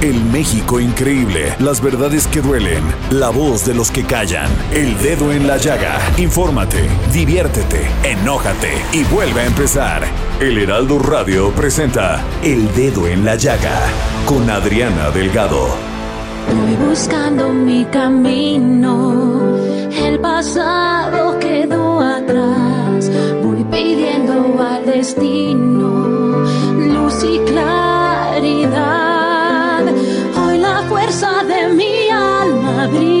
El 0.00 0.24
México 0.24 0.80
increíble, 0.80 1.54
las 1.60 1.80
verdades 1.80 2.26
que 2.26 2.40
duelen, 2.40 2.82
la 3.10 3.30
voz 3.30 3.64
de 3.64 3.74
los 3.74 3.90
que 3.90 4.04
callan, 4.04 4.50
el 4.72 4.98
dedo 4.98 5.32
en 5.32 5.46
la 5.46 5.56
llaga. 5.58 5.98
Infórmate, 6.18 6.88
diviértete, 7.12 7.86
enójate 8.02 8.72
y 8.92 9.04
vuelve 9.04 9.42
a 9.42 9.46
empezar. 9.46 10.02
El 10.40 10.58
Heraldo 10.58 10.98
Radio 10.98 11.50
presenta 11.50 12.20
El 12.42 12.72
Dedo 12.74 13.06
en 13.06 13.24
la 13.24 13.36
Llaga 13.36 13.80
con 14.26 14.48
Adriana 14.50 15.10
Delgado. 15.10 15.68
Voy 16.52 16.88
buscando 16.88 17.50
mi 17.50 17.84
camino, 17.84 19.56
el 20.04 20.18
pasado 20.18 21.38
quedó 21.38 22.00
atrás. 22.00 23.10
Voy 23.42 23.62
pidiendo 23.70 24.60
al 24.60 24.84
destino 24.84 26.42
luz 26.92 27.24
y 27.24 27.38
claridad. 27.50 29.01
Fuerza 31.12 31.44
de 31.44 31.68
mi 31.68 32.08
alma 32.08 32.88
brillará. 32.88 33.18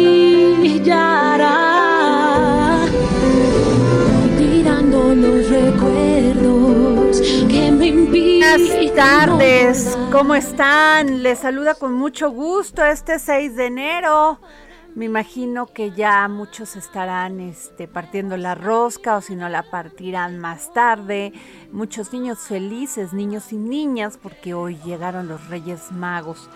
Tirando 4.38 5.14
los 5.14 5.50
recuerdos 5.50 7.20
que 7.50 7.70
me 7.70 7.88
impiden. 7.88 8.56
Buenas 8.56 8.94
tardes, 8.94 9.98
¿cómo 10.10 10.34
están? 10.34 11.22
Les 11.22 11.40
saluda 11.40 11.74
con 11.74 11.92
mucho 11.92 12.30
gusto 12.30 12.82
este 12.82 13.18
6 13.18 13.56
de 13.56 13.66
enero. 13.66 14.40
Me 14.94 15.04
imagino 15.04 15.66
que 15.66 15.90
ya 15.90 16.26
muchos 16.28 16.76
estarán 16.76 17.40
este, 17.40 17.88
partiendo 17.88 18.38
la 18.38 18.54
rosca 18.54 19.18
o 19.18 19.20
si 19.20 19.36
no 19.36 19.50
la 19.50 19.64
partirán 19.64 20.38
más 20.38 20.72
tarde. 20.72 21.34
Muchos 21.72 22.10
niños 22.10 22.38
felices, 22.38 23.12
niños 23.12 23.52
y 23.52 23.58
niñas, 23.58 24.18
porque 24.22 24.54
hoy 24.54 24.78
llegaron 24.82 25.28
los 25.28 25.46
Reyes 25.48 25.92
Magos. 25.92 26.48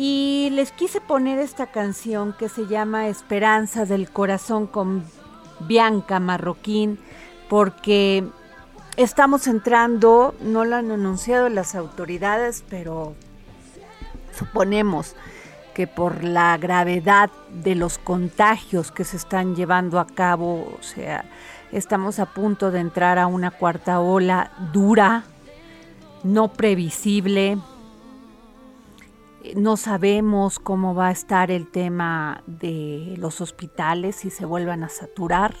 Y 0.00 0.50
les 0.52 0.70
quise 0.70 1.00
poner 1.00 1.40
esta 1.40 1.66
canción 1.66 2.32
que 2.32 2.48
se 2.48 2.68
llama 2.68 3.08
Esperanza 3.08 3.84
del 3.84 4.08
Corazón 4.08 4.68
con 4.68 5.02
Bianca 5.66 6.20
Marroquín, 6.20 7.00
porque 7.48 8.24
estamos 8.96 9.48
entrando, 9.48 10.36
no 10.40 10.64
lo 10.64 10.76
han 10.76 10.92
anunciado 10.92 11.48
las 11.48 11.74
autoridades, 11.74 12.62
pero 12.70 13.14
suponemos 14.38 15.16
que 15.74 15.88
por 15.88 16.22
la 16.22 16.56
gravedad 16.58 17.28
de 17.50 17.74
los 17.74 17.98
contagios 17.98 18.92
que 18.92 19.02
se 19.02 19.16
están 19.16 19.56
llevando 19.56 19.98
a 19.98 20.06
cabo, 20.06 20.76
o 20.78 20.82
sea, 20.82 21.24
estamos 21.72 22.20
a 22.20 22.26
punto 22.26 22.70
de 22.70 22.78
entrar 22.78 23.18
a 23.18 23.26
una 23.26 23.50
cuarta 23.50 23.98
ola 23.98 24.52
dura, 24.72 25.24
no 26.22 26.52
previsible. 26.52 27.58
No 29.56 29.76
sabemos 29.76 30.58
cómo 30.58 30.94
va 30.94 31.08
a 31.08 31.12
estar 31.12 31.50
el 31.50 31.70
tema 31.70 32.42
de 32.46 33.14
los 33.18 33.40
hospitales 33.40 34.16
si 34.16 34.30
se 34.30 34.44
vuelvan 34.44 34.84
a 34.84 34.88
saturar. 34.88 35.54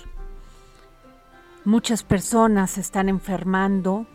Muchas 1.64 2.02
personas 2.02 2.78
están 2.78 3.08
enfermando, 3.08 4.06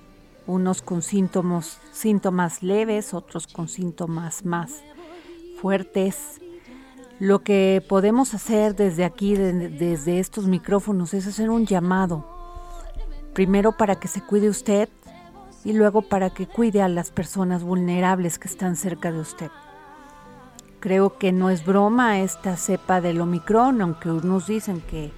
unos 0.47 0.81
con 0.81 1.01
síntomas, 1.01 1.79
síntomas 1.91 2.62
leves, 2.63 3.13
otros 3.13 3.47
con 3.47 3.67
síntomas 3.67 4.45
más 4.45 4.81
fuertes. 5.62 6.39
Lo 7.19 7.39
que 7.44 7.83
podemos 7.88 8.33
hacer 8.33 8.75
desde 8.75 9.06
aquí, 9.06 9.35
de- 9.35 9.69
desde 9.69 10.19
estos 10.19 10.45
micrófonos, 10.45 11.13
es 11.13 11.28
hacer 11.28 11.50
un 11.50 11.66
llamado. 11.66 12.25
Primero 13.33 13.78
para 13.78 13.95
que 14.00 14.07
se 14.07 14.22
cuide 14.22 14.50
usted 14.50 14.89
y 15.63 15.73
luego 15.73 16.01
para 16.01 16.31
que 16.31 16.47
cuide 16.47 16.81
a 16.81 16.89
las 16.89 17.12
personas 17.12 17.63
vulnerables 17.63 18.38
que 18.39 18.47
están 18.47 18.75
cerca 18.75 19.12
de 19.12 19.19
usted. 19.19 19.50
Creo 20.83 21.17
que 21.17 21.31
no 21.31 21.49
es 21.49 21.66
broma 21.66 22.19
esta 22.19 22.57
cepa 22.57 22.99
del 22.99 23.21
Omicron, 23.21 23.81
aunque 23.81 24.09
unos 24.11 24.47
dicen 24.47 24.81
que, 24.81 25.13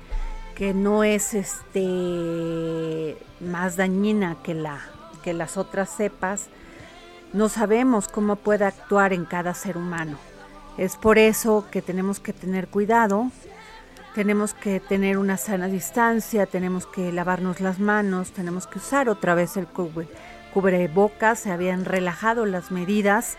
que 0.53 0.75
no 0.75 1.03
es 1.03 1.33
este 1.33 3.17
más 3.39 3.75
dañina 3.75 4.37
que, 4.43 4.53
la, 4.53 4.79
que 5.23 5.33
las 5.33 5.57
otras 5.57 5.89
cepas. 5.89 6.49
No 7.33 7.49
sabemos 7.49 8.07
cómo 8.07 8.35
puede 8.35 8.63
actuar 8.63 9.11
en 9.11 9.25
cada 9.25 9.55
ser 9.55 9.75
humano. 9.75 10.19
Es 10.77 10.97
por 10.97 11.17
eso 11.17 11.65
que 11.71 11.81
tenemos 11.81 12.19
que 12.19 12.31
tener 12.31 12.67
cuidado, 12.67 13.31
tenemos 14.13 14.53
que 14.53 14.79
tener 14.79 15.17
una 15.17 15.37
sana 15.37 15.65
distancia, 15.65 16.45
tenemos 16.45 16.85
que 16.85 17.11
lavarnos 17.11 17.59
las 17.59 17.79
manos, 17.79 18.29
tenemos 18.33 18.67
que 18.67 18.77
usar 18.77 19.09
otra 19.09 19.33
vez 19.33 19.57
el 19.57 19.67
cubre- 19.67 20.07
cubrebocas, 20.53 21.39
se 21.39 21.51
habían 21.51 21.85
relajado 21.85 22.45
las 22.45 22.69
medidas 22.69 23.35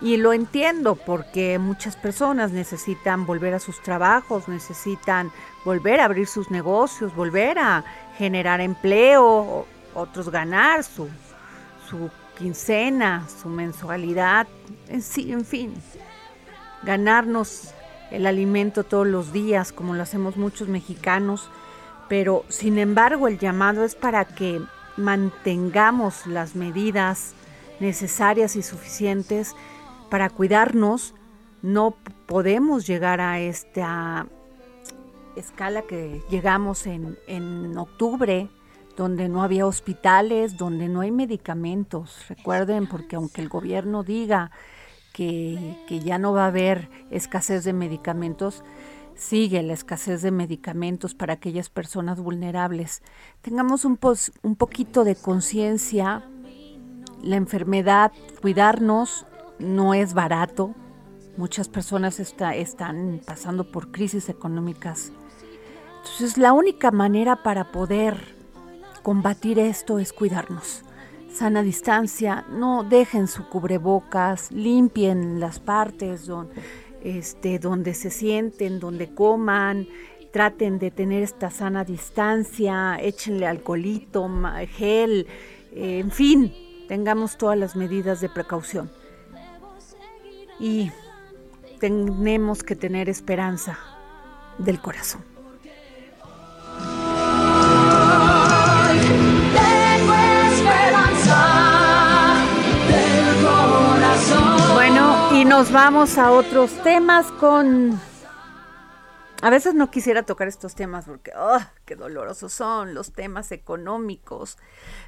y 0.00 0.16
lo 0.16 0.32
entiendo 0.32 0.94
porque 0.94 1.58
muchas 1.58 1.96
personas 1.96 2.52
necesitan 2.52 3.26
volver 3.26 3.54
a 3.54 3.58
sus 3.58 3.82
trabajos, 3.82 4.48
necesitan 4.48 5.32
volver 5.64 6.00
a 6.00 6.04
abrir 6.04 6.26
sus 6.26 6.50
negocios, 6.50 7.14
volver 7.14 7.58
a 7.58 7.84
generar 8.16 8.60
empleo, 8.60 9.66
otros 9.94 10.30
ganar 10.30 10.84
su, 10.84 11.08
su 11.88 12.10
quincena, 12.38 13.26
su 13.42 13.48
mensualidad, 13.48 14.46
en, 14.88 15.02
sí, 15.02 15.32
en 15.32 15.44
fin, 15.44 15.74
ganarnos 16.84 17.74
el 18.12 18.26
alimento 18.26 18.84
todos 18.84 19.06
los 19.06 19.32
días, 19.32 19.72
como 19.72 19.94
lo 19.94 20.02
hacemos 20.02 20.36
muchos 20.36 20.68
mexicanos, 20.68 21.50
pero 22.08 22.44
sin 22.48 22.78
embargo 22.78 23.28
el 23.28 23.38
llamado 23.38 23.84
es 23.84 23.94
para 23.96 24.24
que 24.24 24.60
mantengamos 24.96 26.26
las 26.26 26.54
medidas 26.54 27.34
necesarias 27.80 28.56
y 28.56 28.62
suficientes 28.62 29.54
para 30.08 30.30
cuidarnos. 30.30 31.14
No 31.62 31.96
podemos 32.26 32.86
llegar 32.86 33.20
a 33.20 33.40
esta 33.40 34.26
escala 35.36 35.82
que 35.82 36.22
llegamos 36.30 36.86
en, 36.86 37.18
en 37.26 37.76
octubre, 37.76 38.48
donde 38.96 39.28
no 39.28 39.42
había 39.42 39.66
hospitales, 39.66 40.56
donde 40.56 40.88
no 40.88 41.00
hay 41.02 41.10
medicamentos. 41.12 42.24
Recuerden, 42.28 42.86
porque 42.88 43.16
aunque 43.16 43.40
el 43.40 43.48
gobierno 43.48 44.02
diga 44.02 44.50
que, 45.12 45.76
que 45.86 46.00
ya 46.00 46.18
no 46.18 46.32
va 46.32 46.44
a 46.44 46.48
haber 46.48 46.88
escasez 47.10 47.64
de 47.64 47.72
medicamentos, 47.72 48.64
sigue 49.14 49.62
la 49.62 49.72
escasez 49.72 50.22
de 50.22 50.30
medicamentos 50.30 51.14
para 51.14 51.34
aquellas 51.34 51.70
personas 51.70 52.20
vulnerables. 52.20 53.02
Tengamos 53.40 53.84
un, 53.84 53.96
pos- 53.96 54.32
un 54.42 54.54
poquito 54.54 55.04
de 55.04 55.16
conciencia. 55.16 56.22
La 57.22 57.34
enfermedad, 57.34 58.12
cuidarnos, 58.40 59.26
no 59.58 59.94
es 59.94 60.14
barato. 60.14 60.74
Muchas 61.36 61.68
personas 61.68 62.20
está- 62.20 62.54
están 62.54 63.20
pasando 63.24 63.70
por 63.70 63.90
crisis 63.90 64.28
económicas. 64.28 65.12
Entonces, 65.98 66.38
la 66.38 66.52
única 66.52 66.90
manera 66.90 67.42
para 67.42 67.70
poder 67.70 68.16
combatir 69.02 69.58
esto 69.58 69.98
es 69.98 70.12
cuidarnos. 70.12 70.84
Sana 71.32 71.62
distancia, 71.62 72.44
no 72.50 72.82
dejen 72.84 73.28
su 73.28 73.48
cubrebocas, 73.48 74.50
limpien 74.50 75.38
las 75.38 75.60
partes 75.60 76.28
este, 77.02 77.58
donde 77.58 77.94
se 77.94 78.10
sienten, 78.10 78.80
donde 78.80 79.14
coman, 79.14 79.86
traten 80.32 80.78
de 80.78 80.90
tener 80.90 81.22
esta 81.22 81.50
sana 81.50 81.84
distancia, 81.84 82.96
échenle 83.00 83.46
alcoholito, 83.46 84.28
gel, 84.76 85.26
eh, 85.72 86.00
en 86.00 86.10
fin, 86.10 86.52
tengamos 86.88 87.38
todas 87.38 87.56
las 87.56 87.76
medidas 87.76 88.20
de 88.20 88.28
precaución. 88.28 88.90
Y 90.60 90.90
tenemos 91.78 92.62
que 92.62 92.74
tener 92.74 93.08
esperanza 93.08 93.78
del 94.58 94.80
corazón. 94.80 95.22
Bueno, 104.74 105.28
y 105.34 105.44
nos 105.44 105.70
vamos 105.70 106.18
a 106.18 106.30
otros 106.32 106.70
temas 106.82 107.26
con 107.32 108.00
a 109.40 109.50
veces 109.50 109.74
no 109.74 109.90
quisiera 109.90 110.24
tocar 110.24 110.48
estos 110.48 110.74
temas 110.74 111.04
porque, 111.04 111.32
oh, 111.36 111.60
qué 111.84 111.94
dolorosos 111.94 112.52
son 112.52 112.94
los 112.94 113.12
temas 113.12 113.52
económicos. 113.52 114.58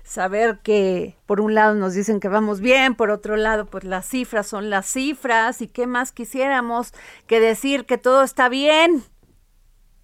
Saber 0.05 0.61
que 0.61 1.17
por 1.27 1.41
un 1.41 1.55
lado 1.55 1.75
nos 1.75 1.95
dicen 1.95 2.21
que 2.21 2.29
vamos 2.29 2.61
bien, 2.61 2.95
por 2.95 3.11
otro 3.11 3.37
lado, 3.37 3.67
pues 3.67 3.83
las 3.83 4.07
cifras 4.07 4.47
son 4.47 4.71
las 4.71 4.87
cifras 4.87 5.63
y 5.63 5.69
qué 5.69 5.89
más 5.89 6.13
quisiéramos 6.13 6.93
que 7.27 7.41
decir 7.41 7.87
que 7.87 7.99
todo 7.99 8.23
está 8.23 8.49
bien, 8.49 9.03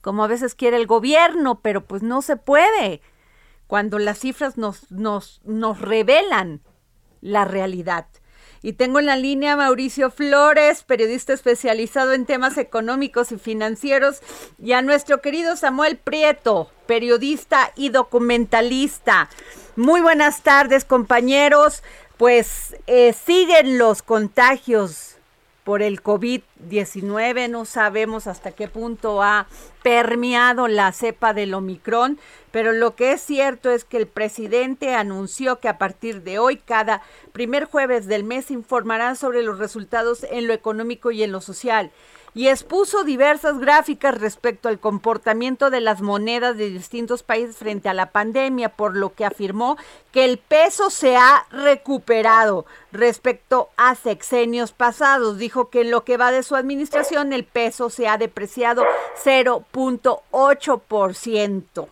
como 0.00 0.24
a 0.24 0.28
veces 0.28 0.56
quiere 0.56 0.76
el 0.76 0.86
gobierno, 0.86 1.60
pero 1.60 1.84
pues 1.84 2.02
no 2.02 2.20
se 2.20 2.36
puede 2.36 3.02
cuando 3.68 3.98
las 3.98 4.18
cifras 4.18 4.58
nos, 4.58 4.90
nos, 4.90 5.40
nos 5.44 5.80
revelan 5.80 6.62
la 7.20 7.44
realidad. 7.44 8.06
Y 8.62 8.74
tengo 8.74 8.98
en 8.98 9.06
la 9.06 9.16
línea 9.16 9.52
a 9.52 9.56
Mauricio 9.56 10.10
Flores, 10.10 10.82
periodista 10.82 11.32
especializado 11.32 12.12
en 12.12 12.26
temas 12.26 12.58
económicos 12.58 13.32
y 13.32 13.38
financieros, 13.38 14.20
y 14.62 14.72
a 14.72 14.82
nuestro 14.82 15.20
querido 15.20 15.56
Samuel 15.56 15.96
Prieto, 15.96 16.70
periodista 16.86 17.72
y 17.76 17.90
documentalista. 17.90 19.28
Muy 19.76 20.00
buenas 20.00 20.42
tardes, 20.42 20.84
compañeros. 20.84 21.82
Pues 22.16 22.76
eh, 22.86 23.12
siguen 23.12 23.76
los 23.76 24.02
contagios 24.02 25.15
por 25.66 25.82
el 25.82 26.00
COVID-19. 26.00 27.50
No 27.50 27.64
sabemos 27.64 28.28
hasta 28.28 28.52
qué 28.52 28.68
punto 28.68 29.20
ha 29.20 29.48
permeado 29.82 30.68
la 30.68 30.92
cepa 30.92 31.34
del 31.34 31.54
Omicron, 31.54 32.20
pero 32.52 32.70
lo 32.70 32.94
que 32.94 33.10
es 33.10 33.20
cierto 33.20 33.72
es 33.72 33.84
que 33.84 33.96
el 33.96 34.06
presidente 34.06 34.94
anunció 34.94 35.58
que 35.58 35.68
a 35.68 35.76
partir 35.76 36.22
de 36.22 36.38
hoy, 36.38 36.58
cada 36.58 37.02
primer 37.32 37.64
jueves 37.64 38.06
del 38.06 38.22
mes, 38.22 38.52
informará 38.52 39.16
sobre 39.16 39.42
los 39.42 39.58
resultados 39.58 40.24
en 40.30 40.46
lo 40.46 40.54
económico 40.54 41.10
y 41.10 41.24
en 41.24 41.32
lo 41.32 41.40
social 41.40 41.90
y 42.36 42.48
expuso 42.48 43.02
diversas 43.02 43.58
gráficas 43.58 44.20
respecto 44.20 44.68
al 44.68 44.78
comportamiento 44.78 45.70
de 45.70 45.80
las 45.80 46.02
monedas 46.02 46.58
de 46.58 46.68
distintos 46.68 47.22
países 47.22 47.56
frente 47.56 47.88
a 47.88 47.94
la 47.94 48.10
pandemia, 48.10 48.68
por 48.68 48.94
lo 48.94 49.14
que 49.14 49.24
afirmó 49.24 49.78
que 50.12 50.26
el 50.26 50.36
peso 50.36 50.90
se 50.90 51.16
ha 51.16 51.46
recuperado 51.50 52.66
respecto 52.92 53.70
a 53.78 53.94
sexenios 53.94 54.72
pasados. 54.72 55.38
Dijo 55.38 55.70
que 55.70 55.80
en 55.80 55.90
lo 55.90 56.04
que 56.04 56.18
va 56.18 56.30
de 56.30 56.42
su 56.42 56.56
administración 56.56 57.32
el 57.32 57.44
peso 57.44 57.88
se 57.88 58.06
ha 58.06 58.18
depreciado 58.18 58.84
0.8%. 59.24 61.88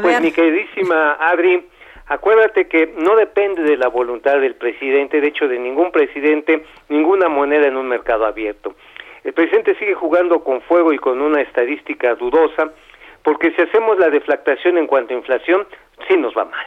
Pues 0.00 0.20
mi 0.22 0.32
queridísima 0.32 1.18
Adri, 1.20 1.68
Acuérdate 2.12 2.66
que 2.66 2.92
no 2.98 3.16
depende 3.16 3.62
de 3.62 3.76
la 3.76 3.88
voluntad 3.88 4.38
del 4.38 4.56
presidente, 4.56 5.20
de 5.20 5.28
hecho 5.28 5.48
de 5.48 5.58
ningún 5.58 5.92
presidente, 5.92 6.64
ninguna 6.90 7.28
moneda 7.28 7.68
en 7.68 7.76
un 7.76 7.88
mercado 7.88 8.26
abierto. 8.26 8.74
El 9.24 9.32
presidente 9.32 9.74
sigue 9.76 9.94
jugando 9.94 10.42
con 10.42 10.60
fuego 10.62 10.92
y 10.92 10.98
con 10.98 11.20
una 11.20 11.40
estadística 11.40 12.14
dudosa, 12.14 12.72
porque 13.22 13.52
si 13.52 13.62
hacemos 13.62 13.98
la 13.98 14.10
deflactación 14.10 14.78
en 14.78 14.86
cuanto 14.86 15.14
a 15.14 15.16
inflación, 15.16 15.66
sí 16.08 16.16
nos 16.16 16.36
va 16.36 16.44
mal. 16.44 16.66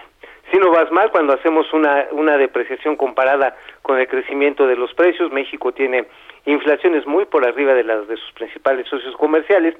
Sí 0.51 0.57
nos 0.57 0.73
va 0.73 0.89
mal 0.91 1.11
cuando 1.11 1.33
hacemos 1.33 1.71
una, 1.73 2.07
una 2.11 2.37
depreciación 2.37 2.95
comparada 2.95 3.57
con 3.81 3.99
el 3.99 4.07
crecimiento 4.07 4.67
de 4.67 4.75
los 4.75 4.93
precios. 4.93 5.31
México 5.31 5.71
tiene 5.73 6.05
inflaciones 6.45 7.05
muy 7.05 7.25
por 7.25 7.45
arriba 7.45 7.73
de 7.73 7.83
las 7.83 8.07
de 8.07 8.15
sus 8.15 8.31
principales 8.33 8.87
socios 8.87 9.15
comerciales 9.17 9.75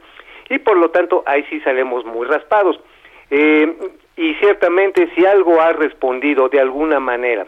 y 0.50 0.60
por 0.60 0.78
lo 0.78 0.90
tanto 0.90 1.24
ahí 1.26 1.46
sí 1.50 1.60
salimos 1.62 2.04
muy 2.06 2.28
raspados. 2.28 2.80
Eh, 3.30 3.74
y 4.18 4.34
ciertamente 4.36 5.10
si 5.16 5.26
algo 5.26 5.62
ha 5.62 5.74
respondido 5.74 6.50
de 6.50 6.60
alguna 6.60 7.00
manera, 7.00 7.48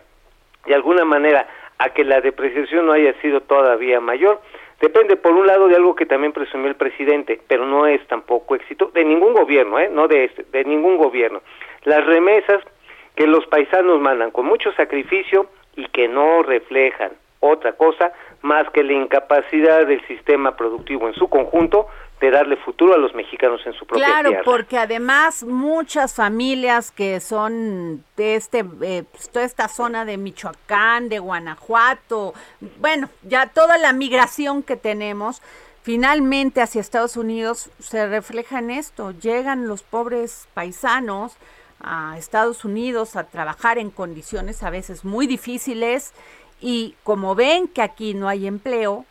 de 0.65 0.75
alguna 0.75 1.06
manera 1.06 1.47
a 1.80 1.89
que 1.89 2.03
la 2.03 2.21
depreciación 2.21 2.85
no 2.85 2.94
haya 2.94 3.13
sido 3.21 3.41
todavía 3.41 4.00
mayor, 4.00 4.41
Depende, 4.79 5.15
por 5.15 5.33
un 5.33 5.47
lado, 5.47 5.68
de 5.68 5.75
algo 5.75 5.95
que 5.95 6.06
también 6.06 6.33
presumió 6.33 6.68
el 6.68 6.75
presidente, 6.75 7.41
pero 7.47 7.65
no 7.65 7.88
es 7.88 8.06
tampoco 8.07 8.56
éxito 8.56 8.91
de 8.94 9.03
ningún 9.03 9.33
gobierno, 9.33 9.79
¿eh? 9.79 9.89
no 9.91 10.07
de 10.07 10.25
este, 10.25 10.44
de 10.44 10.63
ningún 10.65 10.97
gobierno. 10.97 11.41
Las 11.83 12.06
remesas 12.06 12.63
que 13.15 13.25
los 13.25 13.45
paisanos 13.47 14.00
mandan 14.00 14.29
con 14.29 14.45
mucho 14.45 14.71
sacrificio 14.74 15.47
y 15.75 15.88
que 15.88 16.07
no 16.07 16.44
reflejan 16.44 17.12
otra 17.39 17.74
cosa 17.74 18.12
más 18.42 18.69
que 18.72 18.84
la 18.84 18.94
incapacidad 18.94 19.86
del 19.86 20.06
sistema 20.07 20.56
productivo 20.56 21.07
en 21.07 21.13
su 21.16 21.28
conjunto 21.28 21.88
de 22.19 22.31
darle 22.31 22.57
futuro 22.57 22.95
a 22.95 22.98
los 22.98 23.13
mexicanos 23.13 23.62
en 23.66 23.74
su 23.74 23.86
propia 23.86 24.06
claro, 24.06 24.31
porque 24.44 24.78
además 24.78 25.44
muchas 25.44 26.16
familias 26.16 26.89
que 26.92 27.19
son 27.19 28.04
de 28.16 28.36
este 28.36 28.66
eh, 28.81 29.04
pues, 29.12 29.30
toda 29.30 29.45
esta 29.45 29.68
zona 29.68 30.04
de 30.04 30.18
Michoacán, 30.18 31.10
de 31.10 31.19
Guanajuato, 31.19 32.34
bueno, 32.80 33.10
ya 33.22 33.48
toda 33.48 33.78
la 33.78 33.94
migración 33.94 34.63
que 34.63 34.78
tenemos 34.78 35.44
finalmente 35.83 36.62
hacia 36.62 36.81
Estados 36.81 37.18
Unidos 37.18 37.69
se 37.80 38.07
refleja 38.07 38.60
en 38.60 38.72
esto. 38.72 39.12
Llegan 39.12 39.68
los 39.68 39.83
pobres 39.83 40.48
paisanos 40.54 41.38
a 41.80 42.18
Estados 42.18 42.66
Unidos 42.66 43.16
a 43.16 43.25
trabajar 43.25 43.78
en 43.78 43.92
condiciones 43.92 44.63
a 44.63 44.69
veces 44.69 45.06
muy 45.06 45.28
difíciles 45.28 46.13
y 46.62 46.95
como 47.04 47.36
ven 47.36 47.68
que 47.68 47.81
aquí 47.81 48.13
no 48.13 48.27
hay 48.27 48.48
empleo 48.48 49.06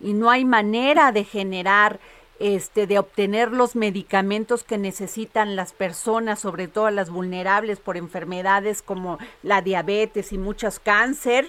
y 0.00 0.12
no 0.12 0.30
hay 0.30 0.44
manera 0.44 1.12
de 1.12 1.24
generar 1.24 1.98
este, 2.38 2.86
de 2.86 2.98
obtener 2.98 3.50
los 3.50 3.76
medicamentos 3.76 4.62
que 4.62 4.76
necesitan 4.76 5.56
las 5.56 5.72
personas, 5.72 6.38
sobre 6.38 6.68
todo 6.68 6.90
las 6.90 7.10
vulnerables 7.10 7.80
por 7.80 7.96
enfermedades 7.96 8.82
como 8.82 9.18
la 9.42 9.62
diabetes 9.62 10.32
y 10.32 10.38
muchos 10.38 10.78
cáncer, 10.78 11.46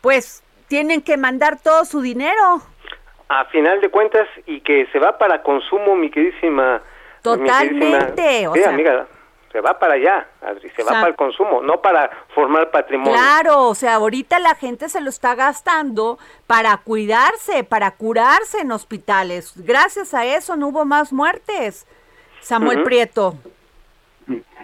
pues 0.00 0.44
tienen 0.68 1.02
que 1.02 1.16
mandar 1.16 1.60
todo 1.60 1.84
su 1.84 2.00
dinero. 2.00 2.62
A 3.28 3.46
final 3.46 3.80
de 3.80 3.88
cuentas, 3.88 4.28
y 4.46 4.60
que 4.60 4.86
se 4.92 4.98
va 4.98 5.18
para 5.18 5.42
consumo, 5.42 5.96
mi 5.96 6.10
queridísima. 6.10 6.82
Totalmente. 7.22 8.48
sí, 8.54 8.64
amiga, 8.64 9.06
se 9.52 9.60
va 9.60 9.78
para 9.78 9.94
allá, 9.94 10.26
se 10.74 10.82
va 10.82 10.92
para 10.92 11.08
el 11.08 11.14
consumo, 11.14 11.62
no 11.62 11.80
para 11.80 12.10
formar 12.34 12.70
patrimonio. 12.70 13.12
Claro, 13.12 13.68
o 13.68 13.74
sea, 13.74 13.96
ahorita 13.96 14.38
la 14.38 14.54
gente 14.54 14.88
se 14.88 15.00
lo 15.00 15.10
está 15.10 15.34
gastando 15.34 16.18
para 16.46 16.76
cuidarse, 16.78 17.62
para 17.62 17.90
curarse 17.92 18.60
en 18.60 18.72
hospitales. 18.72 19.52
Gracias 19.56 20.14
a 20.14 20.24
eso 20.24 20.56
no 20.56 20.68
hubo 20.68 20.84
más 20.84 21.12
muertes. 21.12 21.86
Samuel 22.40 22.82
Prieto. 22.82 23.34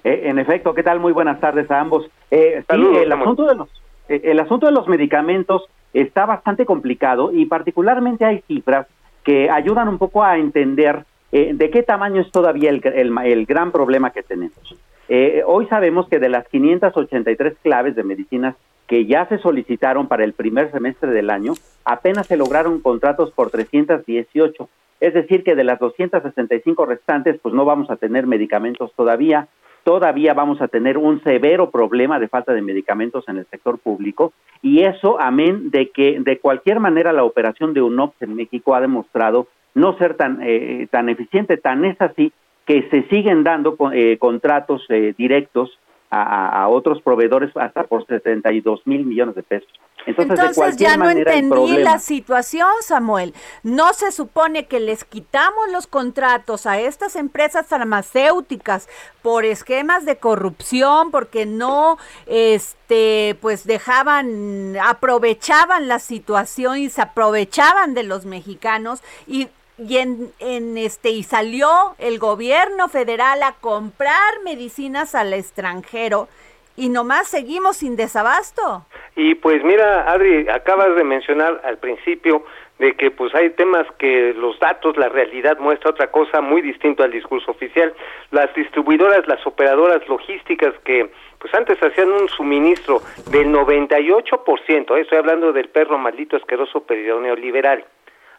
Eh, 0.05 0.23
en 0.25 0.39
efecto, 0.39 0.75
¿qué 0.75 0.83
tal? 0.83 1.01
Muy 1.01 1.13
buenas 1.13 1.39
tardes 1.39 1.71
a 1.71 1.79
ambos. 1.79 2.11
Eh, 2.31 2.65
el 2.69 3.13
asunto 3.13 3.45
de 3.45 3.55
los 3.55 3.69
eh, 4.09 4.23
el 4.25 4.41
asunto 4.41 4.67
de 4.67 4.73
los 4.73 4.89
medicamentos 4.89 5.69
está 5.93 6.27
bastante 6.27 6.67
complicado 6.67 7.33
y 7.33 7.47
particularmente 7.47 8.25
hay 8.25 8.43
cifras 8.47 8.87
que 9.23 9.51
ayudan 9.51 9.89
un 9.89 9.99
poco 9.99 10.25
a 10.25 10.39
entender 10.39 11.05
eh, 11.33 11.53
¿De 11.55 11.71
qué 11.71 11.83
tamaño 11.83 12.23
es 12.23 12.31
todavía 12.31 12.71
el, 12.71 12.83
el, 12.85 13.47
gran 13.47 13.71
problema 13.71 14.11
que 14.11 14.23
tenemos? 14.23 14.77
Eh, 15.09 15.43
hoy 15.47 15.67
sabemos 15.67 16.09
que 16.09 16.19
de 16.19 16.29
las 16.29 16.47
583 16.49 17.57
claves 17.63 17.95
de 17.97 18.05
medicinas 18.05 18.57
que 18.87 19.05
ya 19.05 19.27
se 19.27 19.39
solicitaron 19.39 20.09
para 20.09 20.25
el 20.25 20.33
primer 20.33 20.71
semestre 20.73 21.11
del 21.11 21.29
año, 21.29 21.53
apenas 21.85 22.27
se 22.27 22.39
lograron 22.39 22.81
contratos 22.81 23.31
por 23.33 23.51
318. 23.51 24.69
Es 25.01 25.15
decir, 25.15 25.45
que 25.45 25.55
de 25.55 25.65
las 25.65 25.79
265 25.79 26.87
restantes, 26.87 27.39
pues 27.41 27.55
no 27.55 27.67
vamos 27.67 27.91
a 27.91 27.97
tener 27.97 28.27
medicamentos 28.27 28.93
todavía. 28.97 29.49
Todavía 29.85 30.35
vamos 30.35 30.61
a 30.61 30.69
tener 30.69 30.99
un 30.99 31.23
severo 31.23 31.71
problema 31.71 32.19
de 32.19 32.29
falta 32.29 32.53
de 32.53 32.63
medicamentos 32.63 33.29
en 33.29 33.37
el 33.37 33.47
sector 33.47 33.79
público. 33.79 34.33
Y 34.63 34.81
eso, 34.81 35.21
amén 35.21 35.71
de 35.71 35.91
que 35.91 36.19
de 36.21 36.39
cualquier 36.39 36.81
manera 36.81 37.13
la 37.13 37.25
operación 37.25 37.75
de 37.75 37.83
UNOPS 37.83 38.23
en 38.23 38.35
México 38.35 38.75
ha 38.75 38.81
demostrado 38.81 39.49
no 39.75 39.97
ser 39.99 40.17
tan, 40.17 40.41
eh, 40.43 40.89
tan 40.91 41.09
eficiente. 41.09 41.57
Tan 41.57 41.85
es 41.85 42.01
así 42.01 42.33
que 42.67 42.89
se 42.91 43.09
siguen 43.09 43.45
dando 43.45 43.77
eh, 43.93 44.19
contratos 44.19 44.85
eh, 44.91 45.15
directos 45.17 45.79
a, 46.11 46.69
otros 46.69 47.03
proveedores 47.03 47.55
hasta 47.57 47.85
por 47.85 48.07
72 48.07 48.87
mil 48.87 49.05
millones 49.05 49.35
de 49.35 49.43
pesos. 49.43 49.69
Entonces, 50.07 50.77
ya 50.79 50.97
no 50.97 51.11
entendí 51.11 51.77
la 51.77 51.99
situación, 51.99 52.69
Samuel. 52.81 53.35
No 53.63 53.93
se 53.93 54.11
supone 54.11 54.67
que 54.67 54.81
les 54.81 55.05
quitamos 55.05 55.71
los 55.71 55.87
contratos 55.87 56.65
a 56.65 56.81
estas 56.81 57.15
empresas 57.15 57.67
farmacéuticas 57.67 58.89
por 59.21 59.45
esquemas 59.45 60.07
de 60.07 60.17
corrupción, 60.17 61.11
porque 61.11 61.45
no, 61.45 61.99
este, 62.27 63.37
pues 63.43 63.67
dejaban, 63.67 64.77
aprovechaban 64.83 65.89
la 65.89 65.99
situación 65.99 66.79
y 66.79 66.89
se 66.89 67.03
aprovechaban 67.03 67.93
de 67.93 68.05
los 68.05 68.25
mexicanos 68.25 69.03
y 69.27 69.49
y 69.79 69.99
en, 69.99 70.33
en, 70.41 70.77
este 70.77 71.11
y 71.11 71.23
salió 71.23 71.69
el 71.99 72.19
gobierno 72.19 72.89
federal 72.89 73.43
a 73.43 73.53
comprar 73.61 74.41
medicinas 74.45 75.15
al 75.15 75.33
extranjero 75.33 76.29
y 76.77 76.89
nomás 76.89 77.29
seguimos 77.29 77.79
sin 77.79 77.97
desabasto. 77.97 78.85
Y 79.17 79.35
pues 79.35 79.65
mira, 79.65 80.11
Adri, 80.11 80.49
acabas 80.49 80.95
de 80.95 81.05
mencionar 81.05 81.61
al 81.65 81.79
principio 81.79 82.45
de 82.79 82.95
que 82.95 83.11
pues 83.11 83.35
hay 83.35 83.51
temas 83.51 83.87
que 83.99 84.33
los 84.35 84.59
datos, 84.61 84.97
la 84.97 85.09
realidad 85.09 85.59
muestra 85.59 85.91
otra 85.91 86.11
cosa 86.13 86.41
muy 86.41 86.63
distinto 86.63 87.03
al 87.03 87.11
discurso 87.11 87.51
oficial. 87.51 87.93
Las 88.31 88.55
distribuidoras, 88.55 89.27
las 89.27 89.45
operadoras 89.47 90.07
logísticas 90.09 90.73
que 90.85 91.11
pues 91.41 91.53
antes 91.55 91.79
hacían 91.83 92.13
un 92.13 92.29
suministro 92.29 93.01
del 93.31 93.49
98%, 93.49 94.97
eh, 94.97 95.01
estoy 95.01 95.19
hablando 95.19 95.53
del 95.53 95.69
perro 95.69 95.99
maldito 95.99 96.37
asqueroso 96.37 96.85
peridoneo 96.85 97.35
liberal. 97.35 97.85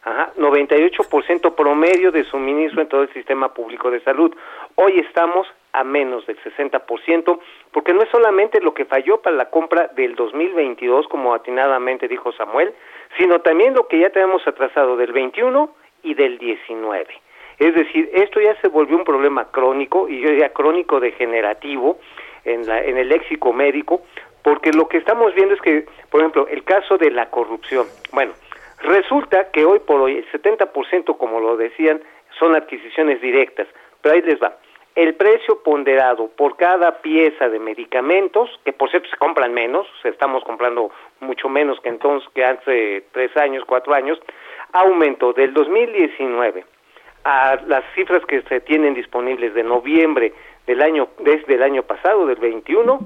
Ajá, 0.02 0.32
98% 0.38 1.54
promedio 1.54 2.10
de 2.10 2.24
suministro 2.24 2.80
en 2.80 2.88
todo 2.88 3.02
el 3.02 3.12
sistema 3.12 3.52
público 3.52 3.90
de 3.90 4.00
salud. 4.00 4.34
Hoy 4.76 4.98
estamos 4.98 5.46
a 5.72 5.84
menos 5.84 6.26
del 6.26 6.38
60%, 6.42 7.38
porque 7.70 7.92
no 7.92 8.02
es 8.02 8.08
solamente 8.08 8.60
lo 8.60 8.72
que 8.72 8.86
falló 8.86 9.20
para 9.20 9.36
la 9.36 9.50
compra 9.50 9.88
del 9.94 10.14
2022, 10.14 11.06
como 11.08 11.34
atinadamente 11.34 12.08
dijo 12.08 12.32
Samuel, 12.32 12.72
sino 13.18 13.40
también 13.40 13.74
lo 13.74 13.88
que 13.88 13.98
ya 13.98 14.10
tenemos 14.10 14.46
atrasado 14.46 14.96
del 14.96 15.12
21 15.12 15.70
y 16.02 16.14
del 16.14 16.38
19. 16.38 17.06
Es 17.58 17.74
decir, 17.74 18.08
esto 18.14 18.40
ya 18.40 18.58
se 18.62 18.68
volvió 18.68 18.96
un 18.96 19.04
problema 19.04 19.50
crónico, 19.50 20.08
y 20.08 20.20
yo 20.20 20.30
diría 20.30 20.52
crónico 20.54 20.98
degenerativo 20.98 21.98
en, 22.44 22.66
la, 22.66 22.82
en 22.82 22.96
el 22.96 23.10
léxico 23.10 23.52
médico, 23.52 24.00
porque 24.42 24.72
lo 24.72 24.88
que 24.88 24.96
estamos 24.96 25.34
viendo 25.34 25.54
es 25.54 25.60
que, 25.60 25.84
por 26.10 26.20
ejemplo, 26.20 26.48
el 26.48 26.64
caso 26.64 26.96
de 26.96 27.10
la 27.10 27.28
corrupción. 27.28 27.86
Bueno, 28.12 28.32
Resulta 28.82 29.50
que 29.50 29.64
hoy 29.64 29.78
por 29.80 30.00
hoy 30.00 30.16
el 30.18 30.32
70%, 30.32 31.16
como 31.18 31.40
lo 31.40 31.56
decían, 31.56 32.00
son 32.38 32.54
adquisiciones 32.54 33.20
directas, 33.20 33.68
pero 34.00 34.14
ahí 34.14 34.22
les 34.22 34.40
va. 34.42 34.56
El 34.94 35.14
precio 35.14 35.62
ponderado 35.62 36.28
por 36.28 36.56
cada 36.56 37.00
pieza 37.00 37.48
de 37.48 37.58
medicamentos, 37.58 38.50
que 38.64 38.72
por 38.72 38.90
cierto 38.90 39.08
se 39.08 39.16
compran 39.18 39.52
menos, 39.52 39.86
estamos 40.04 40.42
comprando 40.44 40.90
mucho 41.20 41.48
menos 41.48 41.78
que 41.80 41.90
entonces, 41.90 42.28
que 42.34 42.44
hace 42.44 43.04
tres 43.12 43.36
años, 43.36 43.64
cuatro 43.66 43.94
años, 43.94 44.18
aumentó 44.72 45.32
del 45.32 45.52
2019 45.54 46.64
a 47.24 47.56
las 47.66 47.84
cifras 47.94 48.24
que 48.24 48.42
se 48.42 48.60
tienen 48.60 48.94
disponibles 48.94 49.54
de 49.54 49.62
noviembre 49.62 50.32
del 50.66 50.82
año, 50.82 51.08
desde 51.18 51.54
el 51.54 51.62
año 51.62 51.82
pasado, 51.82 52.26
del 52.26 52.38
21, 52.38 52.98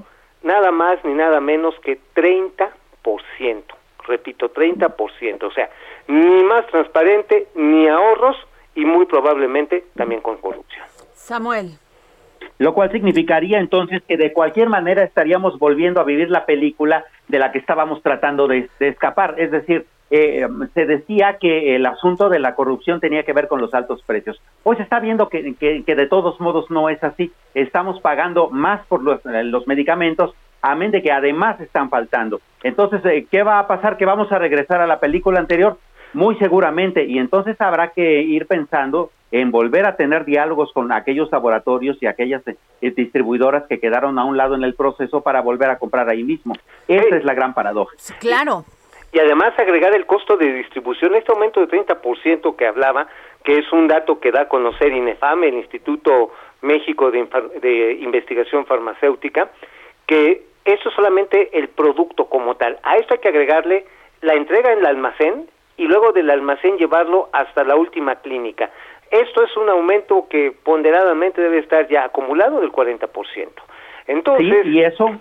nada 0.43 0.71
más 0.71 1.03
ni 1.03 1.13
nada 1.13 1.39
menos 1.41 1.77
que 1.81 1.99
30% 2.15 2.71
repito, 4.07 4.51
30%, 4.51 5.43
o 5.43 5.51
sea, 5.51 5.69
ni 6.07 6.43
más 6.43 6.65
transparente, 6.67 7.47
ni 7.55 7.87
ahorros 7.87 8.37
y 8.75 8.85
muy 8.85 9.05
probablemente 9.05 9.85
también 9.95 10.21
con 10.21 10.37
corrupción. 10.37 10.85
Samuel. 11.13 11.77
Lo 12.57 12.73
cual 12.73 12.91
significaría 12.91 13.59
entonces 13.59 14.01
que 14.07 14.17
de 14.17 14.31
cualquier 14.31 14.69
manera 14.69 15.03
estaríamos 15.03 15.59
volviendo 15.59 15.99
a 15.99 16.05
vivir 16.05 16.29
la 16.29 16.45
película 16.45 17.05
de 17.27 17.39
la 17.39 17.51
que 17.51 17.57
estábamos 17.57 18.01
tratando 18.01 18.47
de, 18.47 18.69
escapar. 18.79 19.35
Es 19.37 19.51
decir, 19.51 19.85
eh, 20.09 20.47
se 20.73 20.85
decía 20.85 21.37
que 21.39 21.75
el 21.75 21.85
asunto 21.85 22.29
de 22.29 22.39
la 22.39 22.55
corrupción 22.55 23.01
tenía 23.01 23.23
que 23.23 23.33
ver 23.33 23.47
con 23.47 23.59
los 23.59 23.73
altos 23.73 24.01
precios. 24.03 24.41
Hoy 24.63 24.77
se 24.77 24.83
está 24.83 24.99
viendo 24.99 25.27
que, 25.27 25.55
que, 25.55 25.95
de 25.95 26.07
todos 26.07 26.39
modos 26.39 26.69
no 26.69 26.89
es 26.89 27.03
así. 27.03 27.33
Estamos 27.53 27.99
pagando 27.99 28.49
más 28.49 28.85
por 28.87 29.03
los, 29.03 29.19
los 29.25 29.67
medicamentos 29.67 30.33
amén 30.71 30.91
de 30.91 31.01
que 31.01 31.11
además 31.11 31.59
están 31.61 31.89
faltando. 31.89 32.41
Entonces, 32.63 33.01
eh, 33.05 33.27
¿qué 33.29 33.43
va 33.43 33.59
a 33.59 33.67
pasar? 33.67 33.97
¿Que 33.97 34.05
vamos 34.05 34.31
a 34.31 34.39
regresar 34.39 34.81
a 34.81 34.87
la 34.87 34.99
película 34.99 35.39
anterior? 35.39 35.77
Muy 36.13 36.35
seguramente, 36.37 37.03
y 37.05 37.19
entonces 37.19 37.59
habrá 37.59 37.89
que 37.89 38.21
ir 38.21 38.47
pensando 38.47 39.11
en 39.31 39.51
volver 39.51 39.85
a 39.85 39.95
tener 39.95 40.23
diálogos 40.23 40.71
con 40.71 40.91
aquellos 40.91 41.29
laboratorios 41.31 41.97
y 42.01 42.07
aquellas 42.07 42.41
eh, 42.47 42.55
distribuidoras 42.81 43.65
que 43.67 43.79
quedaron 43.79 44.17
a 44.17 44.23
un 44.23 44.37
lado 44.37 44.55
en 44.55 44.63
el 44.63 44.75
proceso 44.75 45.21
para 45.21 45.41
volver 45.41 45.69
a 45.69 45.77
comprar 45.77 46.09
ahí 46.09 46.23
mismo. 46.23 46.55
Esa 46.87 47.17
es 47.17 47.25
la 47.25 47.33
gran 47.33 47.53
paradoja. 47.53 47.95
Claro. 48.19 48.63
Y 49.11 49.19
además 49.19 49.53
agregar 49.57 49.93
el 49.95 50.05
costo 50.05 50.37
de 50.37 50.51
distribución, 50.53 51.15
este 51.15 51.31
aumento 51.31 51.59
de 51.59 51.67
30% 51.67 52.55
que 52.55 52.67
hablaba, 52.67 53.07
que 53.43 53.59
es 53.59 53.71
un 53.71 53.87
dato 53.87 54.19
que 54.19 54.31
da 54.31 54.41
a 54.41 54.47
conocer 54.47 54.91
INEFAM, 54.91 55.43
el 55.43 55.55
Instituto 55.55 56.31
México 56.61 57.11
de, 57.11 57.27
de 57.61 57.93
Investigación 58.01 58.65
Farmacéutica, 58.65 59.49
que 60.05 60.54
eso 60.65 60.89
es 60.89 60.95
solamente 60.95 61.57
el 61.57 61.69
producto 61.69 62.25
como 62.25 62.55
tal. 62.55 62.79
A 62.83 62.97
esto 62.97 63.13
hay 63.13 63.19
que 63.19 63.29
agregarle 63.29 63.85
la 64.21 64.33
entrega 64.33 64.73
en 64.73 64.79
el 64.79 64.85
almacén 64.85 65.47
y 65.77 65.85
luego 65.85 66.11
del 66.11 66.29
almacén 66.29 66.77
llevarlo 66.77 67.29
hasta 67.31 67.63
la 67.63 67.75
última 67.75 68.15
clínica. 68.15 68.71
Esto 69.11 69.43
es 69.43 69.55
un 69.55 69.69
aumento 69.69 70.27
que 70.29 70.51
ponderadamente 70.63 71.41
debe 71.41 71.59
estar 71.59 71.87
ya 71.87 72.05
acumulado 72.05 72.59
del 72.59 72.71
40%. 72.71 73.07
Entonces, 74.07 74.63
sí, 74.63 74.69
y 74.69 74.81
eso, 74.81 75.19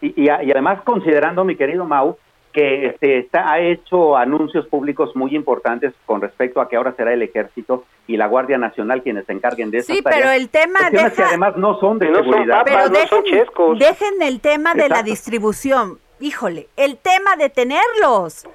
y, 0.00 0.24
y, 0.24 0.28
además 0.28 0.82
considerando, 0.82 1.44
mi 1.44 1.56
querido 1.56 1.84
Mau, 1.84 2.16
que 2.54 2.86
este, 2.86 3.18
está, 3.18 3.50
ha 3.50 3.60
hecho 3.60 4.16
anuncios 4.16 4.66
públicos 4.68 5.10
muy 5.16 5.34
importantes 5.34 5.92
con 6.06 6.20
respecto 6.20 6.60
a 6.60 6.68
que 6.68 6.76
ahora 6.76 6.94
será 6.96 7.12
el 7.12 7.20
ejército 7.20 7.84
y 8.06 8.16
la 8.16 8.28
Guardia 8.28 8.58
Nacional 8.58 9.02
quienes 9.02 9.26
se 9.26 9.32
encarguen 9.32 9.72
de 9.72 9.78
eso. 9.78 9.92
Sí, 9.92 10.00
pero 10.02 10.30
el 10.30 10.48
tema 10.48 10.88
deja, 10.90 11.10
que 11.10 11.22
además 11.24 11.56
no 11.56 11.80
son 11.80 11.98
de 11.98 12.06
seguridad. 12.14 12.62
pero 12.64 12.88
dejen, 12.88 13.24
dejen 13.78 14.22
el 14.22 14.40
tema 14.40 14.74
de 14.74 14.88
la 14.88 15.02
distribución. 15.02 15.98
Híjole, 16.20 16.68
el 16.76 16.96
tema 16.96 17.34
de 17.36 17.50
tenerlos 17.50 18.46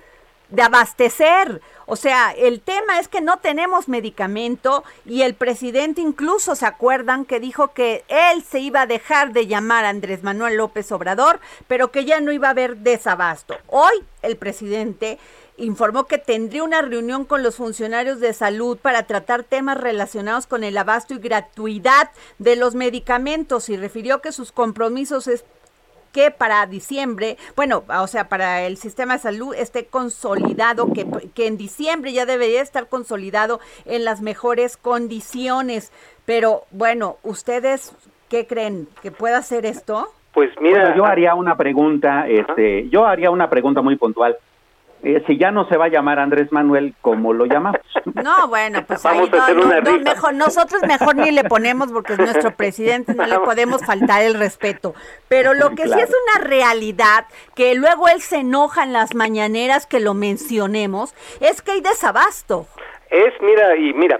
de 0.49 0.61
abastecer. 0.61 1.61
O 1.85 1.95
sea, 1.95 2.31
el 2.31 2.61
tema 2.61 2.99
es 2.99 3.07
que 3.07 3.21
no 3.21 3.37
tenemos 3.37 3.87
medicamento 3.87 4.83
y 5.05 5.23
el 5.23 5.33
presidente 5.33 6.01
incluso 6.01 6.55
se 6.55 6.65
acuerdan 6.65 7.25
que 7.25 7.39
dijo 7.39 7.73
que 7.73 8.03
él 8.07 8.43
se 8.43 8.59
iba 8.59 8.81
a 8.81 8.87
dejar 8.87 9.33
de 9.33 9.47
llamar 9.47 9.85
Andrés 9.85 10.21
Manuel 10.21 10.57
López 10.57 10.91
Obrador, 10.91 11.39
pero 11.67 11.91
que 11.91 12.05
ya 12.05 12.19
no 12.21 12.31
iba 12.31 12.47
a 12.47 12.51
haber 12.51 12.77
desabasto. 12.77 13.55
Hoy 13.67 13.93
el 14.21 14.37
presidente 14.37 15.17
informó 15.57 16.05
que 16.05 16.17
tendría 16.17 16.63
una 16.63 16.81
reunión 16.81 17.25
con 17.25 17.43
los 17.43 17.55
funcionarios 17.55 18.19
de 18.19 18.33
salud 18.33 18.77
para 18.77 19.03
tratar 19.03 19.43
temas 19.43 19.77
relacionados 19.77 20.47
con 20.47 20.63
el 20.63 20.77
abasto 20.77 21.13
y 21.13 21.19
gratuidad 21.19 22.11
de 22.37 22.55
los 22.55 22.75
medicamentos 22.75 23.69
y 23.69 23.77
refirió 23.77 24.21
que 24.21 24.31
sus 24.31 24.51
compromisos 24.51 25.27
es 25.27 25.43
que 26.11 26.31
para 26.31 26.65
diciembre, 26.65 27.37
bueno, 27.55 27.83
o 27.87 28.07
sea, 28.07 28.29
para 28.29 28.63
el 28.63 28.77
sistema 28.77 29.13
de 29.13 29.19
salud 29.19 29.53
esté 29.55 29.85
consolidado, 29.85 30.91
que, 30.93 31.05
que 31.33 31.47
en 31.47 31.57
diciembre 31.57 32.13
ya 32.13 32.25
debería 32.25 32.61
estar 32.61 32.87
consolidado 32.87 33.59
en 33.85 34.05
las 34.05 34.21
mejores 34.21 34.77
condiciones. 34.77 35.91
Pero 36.25 36.63
bueno, 36.71 37.17
¿ustedes 37.23 37.95
qué 38.29 38.47
creen? 38.47 38.87
¿Que 39.01 39.11
pueda 39.11 39.37
hacer 39.37 39.65
esto? 39.65 40.09
Pues 40.33 40.51
mira, 40.61 40.95
yo 40.95 41.05
haría 41.05 41.33
una 41.35 41.57
pregunta, 41.57 42.27
este, 42.27 42.87
yo 42.89 43.05
haría 43.05 43.31
una 43.31 43.49
pregunta 43.49 43.81
muy 43.81 43.95
puntual. 43.95 44.37
Eh, 45.01 45.23
si 45.27 45.37
ya 45.37 45.49
no 45.49 45.67
se 45.69 45.77
va 45.77 45.85
a 45.85 45.89
llamar 45.89 46.19
Andrés 46.19 46.51
Manuel, 46.51 46.93
¿cómo 47.01 47.31
lo 47.31 47.45
llamamos? 47.45 47.79
No, 48.21 48.49
bueno, 48.49 48.83
pues 48.85 49.05
ahí 49.05 49.29
no, 49.29 49.99
mejor, 49.99 50.33
nosotros 50.33 50.81
mejor 50.85 51.15
ni 51.15 51.31
le 51.31 51.45
ponemos 51.45 51.91
porque 51.91 52.13
es 52.13 52.19
nuestro 52.19 52.51
presidente, 52.51 53.13
no 53.13 53.25
le 53.25 53.39
podemos 53.39 53.85
faltar 53.85 54.23
el 54.23 54.33
respeto. 54.33 54.93
Pero 55.29 55.53
lo 55.53 55.69
que 55.69 55.83
sí 55.83 55.99
es 55.99 56.09
una 56.09 56.45
realidad, 56.45 57.25
que 57.55 57.75
luego 57.75 58.09
él 58.09 58.19
se 58.21 58.37
enoja 58.37 58.83
en 58.83 58.91
las 58.91 59.15
mañaneras 59.15 59.85
que 59.85 60.01
lo 60.01 60.13
mencionemos, 60.13 61.13
es 61.39 61.61
que 61.61 61.71
hay 61.71 61.81
desabasto. 61.81 62.65
Es, 63.09 63.33
mira, 63.41 63.75
y 63.77 63.93
mira, 63.93 64.19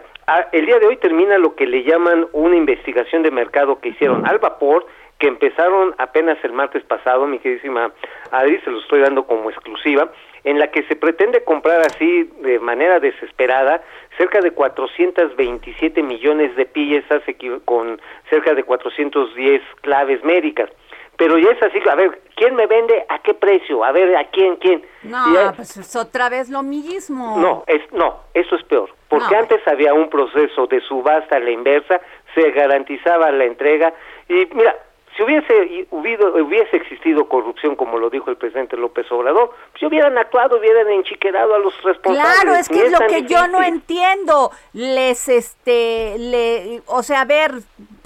el 0.52 0.66
día 0.66 0.80
de 0.80 0.88
hoy 0.88 0.98
termina 0.98 1.38
lo 1.38 1.56
que 1.56 1.66
le 1.66 1.84
llaman 1.84 2.28
una 2.34 2.56
investigación 2.56 3.24
de 3.24 3.32
mercado 3.32 3.80
que 3.80 3.90
hicieron 3.90 4.28
al 4.28 4.40
vapor, 4.40 4.86
que 5.20 5.28
empezaron 5.28 5.94
apenas 5.98 6.38
el 6.44 6.54
martes 6.54 6.84
pasado, 6.84 7.28
mi 7.28 7.40
queridísima 7.40 7.92
Adri, 8.32 8.60
se 8.62 8.72
lo 8.72 8.80
estoy 8.80 9.02
dando 9.02 9.28
como 9.28 9.50
exclusiva, 9.50 10.10
en 10.46 10.58
la 10.58 10.72
que 10.72 10.84
se 10.84 10.96
pretende 10.96 11.44
comprar 11.44 11.82
así 11.82 12.24
de 12.42 12.58
manera 12.60 13.00
desesperada 13.00 13.84
cerca 14.18 14.40
de 14.40 14.52
427 14.52 16.02
millones 16.02 16.56
de 16.56 16.66
piezas 16.66 17.22
con 17.66 18.02
cerca 18.30 18.54
de 18.56 18.64
410 18.64 19.62
claves 19.82 20.24
médicas. 20.24 20.70
Pero 21.18 21.38
ya 21.38 21.50
es 21.50 21.62
así, 21.62 21.80
a 21.92 21.96
ver, 21.96 22.22
¿quién 22.38 22.56
me 22.56 22.66
vende? 22.66 23.06
¿A 23.10 23.20
qué 23.20 23.34
precio? 23.34 23.84
A 23.84 23.92
ver, 23.92 24.16
¿a 24.16 24.24
quién? 24.30 24.56
¿Quién? 24.56 24.86
No, 25.04 25.52
pues 25.54 25.76
es 25.76 25.94
otra 25.98 26.30
vez 26.30 26.50
lo 26.50 26.64
mismo. 26.64 27.38
No, 27.38 27.66
es, 27.68 27.82
no, 27.92 28.22
eso 28.34 28.56
es 28.56 28.64
peor. 28.64 28.90
Porque 29.10 29.36
antes 29.36 29.60
había 29.68 29.94
un 29.94 30.10
proceso 30.10 30.68
de 30.68 30.80
subasta 30.80 31.36
a 31.36 31.40
la 31.40 31.52
inversa, 31.52 32.00
se 32.34 32.52
garantizaba 32.52 33.32
la 33.32 33.44
entrega 33.44 33.94
y 34.30 34.48
mira, 34.54 34.74
si 35.20 35.24
hubiese, 35.24 35.88
hubiese 35.92 36.78
existido 36.78 37.28
corrupción, 37.28 37.76
como 37.76 37.98
lo 37.98 38.10
dijo 38.10 38.30
el 38.30 38.38
presidente 38.38 38.78
López 38.78 39.12
Obrador, 39.12 39.52
si 39.78 39.86
hubieran 39.86 40.18
actuado, 40.18 40.58
hubieran 40.58 40.90
enchiquerado 40.90 41.56
a 41.56 41.60
los 41.60 41.74
responsables. 41.84 42.42
Claro, 42.42 42.56
es 42.56 42.70
que 42.70 42.86
es, 42.86 42.92
lo 42.92 43.06
que 43.06 43.24
yo 43.24 43.48
no 43.50 43.62
entiendo. 43.62 44.52
Les, 44.72 45.28
este, 45.28 46.16
le, 46.18 46.82
o 46.86 47.04
sea, 47.04 47.22
a 47.22 47.26
ver, 47.26 47.52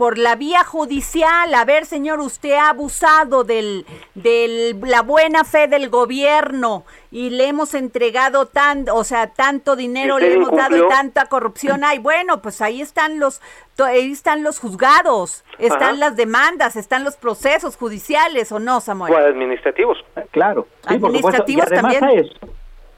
por 0.04 0.18
la 0.18 0.36
vía 0.36 0.66
judicial, 0.66 1.56
a 1.56 1.64
ver, 1.64 1.86
señor, 1.86 2.20
usted 2.20 2.56
ha 2.56 2.72
abusado 2.72 3.46
del, 3.46 3.86
de 4.16 4.76
la 4.84 5.02
buena 5.02 5.46
fe 5.46 5.70
del 5.70 5.90
gobierno 5.90 6.84
y 7.10 7.30
le 7.30 7.48
hemos 7.48 7.74
entregado 7.74 8.46
tan, 8.48 8.84
o 8.90 9.06
sea, 9.06 9.28
tanto 9.28 9.78
dinero 9.78 10.20
le 10.20 10.34
hemos 10.34 10.52
dado 10.52 10.76
y 10.76 10.90
tanta 10.90 11.28
corrupción 11.28 11.86
hay. 11.86 12.00
Bueno, 12.00 12.42
pues 12.42 12.62
ahí 12.62 12.82
están 12.82 13.18
los, 13.18 13.42
ahí 13.78 14.12
están 14.12 14.44
los 14.44 14.60
juzgados, 14.60 15.46
están 15.58 16.02
las 16.02 16.18
demandas, 16.18 16.76
están 16.76 17.06
los 17.06 17.16
procesos 17.16 17.78
judiciales, 17.78 18.52
¿o 18.52 18.60
no, 18.60 18.82
Samuel? 18.82 19.14
O 19.14 19.18
administrativos. 19.18 20.04
Claro. 20.32 20.68
administrativos 20.86 21.70
también. 21.70 22.04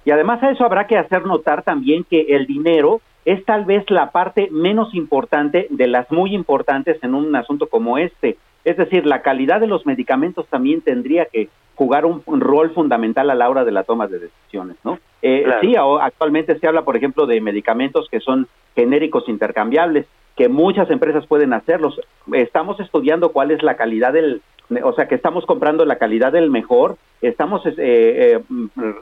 Y 0.06 0.10
además 0.10 0.42
a 0.42 0.50
eso 0.50 0.66
habrá 0.66 0.88
que 0.88 0.98
hacer 0.98 1.24
notar 1.24 1.62
también 1.62 2.04
que 2.04 2.22
el 2.30 2.48
dinero 2.48 3.00
es 3.26 3.44
tal 3.46 3.66
vez 3.66 3.90
la 3.90 4.12
parte 4.12 4.50
menos 4.52 4.94
importante 4.94 5.68
de 5.70 5.88
las 5.88 6.12
muy 6.12 6.34
importantes 6.34 7.04
en 7.04 7.16
un 7.16 7.36
asunto 7.36 7.68
como 7.68 7.98
este. 7.98 8.38
Es 8.64 8.78
decir, 8.78 9.06
la 9.06 9.22
calidad 9.22 9.60
de 9.60 9.68
los 9.68 9.86
medicamentos 9.86 10.48
también 10.48 10.82
tendría 10.82 11.26
que 11.26 11.50
jugar 11.76 12.06
un, 12.06 12.24
rol 12.40 12.72
fundamental 12.72 13.30
a 13.30 13.36
la 13.36 13.50
hora 13.50 13.66
de 13.66 13.72
la 13.72 13.84
toma 13.84 14.08
de 14.08 14.20
decisiones, 14.20 14.78
¿no? 14.84 14.98
Eh, 15.22 15.46
Sí, 15.62 15.76
actualmente 15.76 16.58
se 16.58 16.68
habla, 16.68 16.84
por 16.84 16.96
ejemplo, 16.96 17.26
de 17.26 17.42
medicamentos 17.42 18.08
que 18.10 18.20
son 18.20 18.48
genéricos 18.76 19.28
intercambiables, 19.28 20.08
que 20.38 20.48
muchas 20.48 20.90
empresas 20.90 21.26
pueden 21.28 21.54
hacerlos. 21.54 22.00
Estamos 22.32 22.80
estudiando 22.80 23.32
cuál 23.32 23.52
es 23.52 23.62
la 23.64 23.76
calidad 23.76 24.14
del, 24.14 24.42
o 24.84 24.94
sea, 24.94 25.08
que 25.08 25.16
estamos 25.16 25.46
comprando 25.46 25.86
la 25.86 25.98
calidad 25.98 26.32
del 26.32 26.50
mejor, 26.50 26.98
estamos 27.22 27.66
eh, 27.66 27.74
eh, 27.78 28.40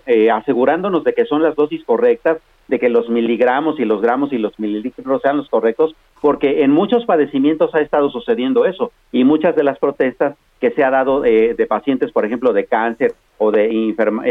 eh, 0.05 0.31
asegurándonos 0.31 1.03
de 1.03 1.13
que 1.13 1.25
son 1.25 1.41
las 1.41 1.55
dosis 1.55 1.83
correctas, 1.83 2.37
de 2.67 2.79
que 2.79 2.89
los 2.89 3.09
miligramos 3.09 3.79
y 3.79 3.85
los 3.85 4.01
gramos 4.01 4.31
y 4.31 4.37
los 4.37 4.57
mililitros 4.59 5.21
sean 5.21 5.37
los 5.37 5.49
correctos, 5.49 5.95
porque 6.21 6.63
en 6.63 6.71
muchos 6.71 7.05
padecimientos 7.05 7.75
ha 7.75 7.81
estado 7.81 8.09
sucediendo 8.09 8.65
eso 8.65 8.91
y 9.11 9.23
muchas 9.23 9.55
de 9.55 9.63
las 9.63 9.79
protestas 9.79 10.35
que 10.63 10.71
se 10.71 10.81
ha 10.81 10.89
dado 10.89 11.19
de 11.19 11.65
pacientes, 11.67 12.13
por 12.13 12.23
ejemplo, 12.23 12.53
de 12.53 12.67
cáncer 12.67 13.15
o 13.37 13.51
de 13.51 13.69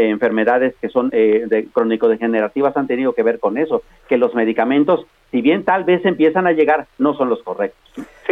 enfermedades 0.09 0.73
que 0.81 0.89
son 0.89 1.11
de 1.11 1.67
crónico-degenerativas 1.71 2.75
han 2.75 2.87
tenido 2.87 3.13
que 3.13 3.21
ver 3.21 3.39
con 3.39 3.59
eso, 3.59 3.83
que 4.09 4.17
los 4.17 4.33
medicamentos, 4.33 5.05
si 5.29 5.43
bien 5.43 5.63
tal 5.63 5.83
vez 5.83 6.03
empiezan 6.03 6.47
a 6.47 6.51
llegar, 6.51 6.87
no 6.97 7.13
son 7.13 7.29
los 7.29 7.43
correctos. 7.43 7.79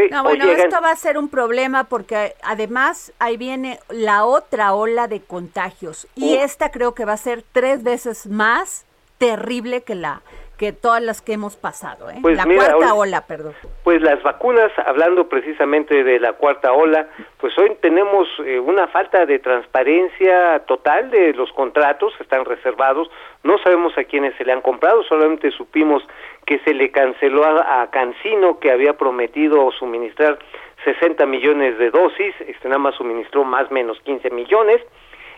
no, 0.10 0.24
bueno, 0.24 0.46
esto 0.46 0.78
va 0.82 0.90
a 0.90 0.96
ser 0.96 1.20
un 1.20 1.30
problema 1.30 1.84
porque 1.84 2.34
además 2.42 3.14
ahí 3.20 3.38
viene 3.38 3.78
la 3.92 4.26
otra 4.26 4.74
ola 4.74 5.08
de 5.08 5.20
contagios 5.20 6.08
y 6.16 6.38
esta 6.38 6.72
creo 6.72 6.96
que 6.96 7.06
va 7.06 7.14
a 7.14 7.18
ser 7.18 7.44
tres 7.52 7.84
veces 7.84 8.26
más 8.26 8.84
terrible 9.20 9.84
que 9.84 9.94
la 9.94 10.24
que 10.62 10.74
todas 10.74 11.02
las 11.02 11.24
que 11.24 11.34
hemos 11.34 11.58
pasado, 11.58 12.12
¿eh? 12.12 12.20
Pues 12.22 12.38
la 12.38 12.46
cuarta 12.46 12.94
ola, 12.94 13.26
perdón. 13.26 13.56
Pues 13.84 14.00
las 14.04 14.22
vacunas, 14.22 14.72
hablando 14.86 15.28
precisamente 15.28 16.04
de 16.04 16.20
la 16.20 16.34
cuarta 16.34 16.72
ola, 16.72 17.08
pues 17.40 17.58
hoy 17.58 17.76
tenemos 17.82 18.28
eh, 18.46 18.60
una 18.60 18.88
falta 18.90 19.26
de 19.26 19.40
transparencia 19.40 20.60
total 20.68 21.10
de 21.10 21.34
los 21.34 21.52
contratos, 21.54 22.14
están 22.20 22.46
reservados, 22.46 23.10
no 23.42 23.58
sabemos 23.64 23.98
a 23.98 24.04
quiénes 24.04 24.36
se 24.36 24.46
le 24.46 24.54
han 24.54 24.62
comprado, 24.62 25.02
solamente 25.06 25.50
supimos 25.50 26.04
que 26.46 26.60
se 26.60 26.76
le 26.76 26.92
canceló 26.92 27.44
a, 27.44 27.82
a 27.82 27.90
Cancino, 27.90 28.60
que 28.60 28.70
había 28.70 28.94
prometido 28.94 29.72
suministrar 29.72 30.38
60 30.84 31.26
millones 31.26 31.80
de 31.80 31.90
dosis, 31.90 32.36
este 32.46 32.68
nada 32.68 32.78
más 32.78 32.94
suministró 32.94 33.44
más 33.44 33.72
o 33.72 33.74
menos 33.74 34.00
15 34.02 34.30
millones, 34.30 34.80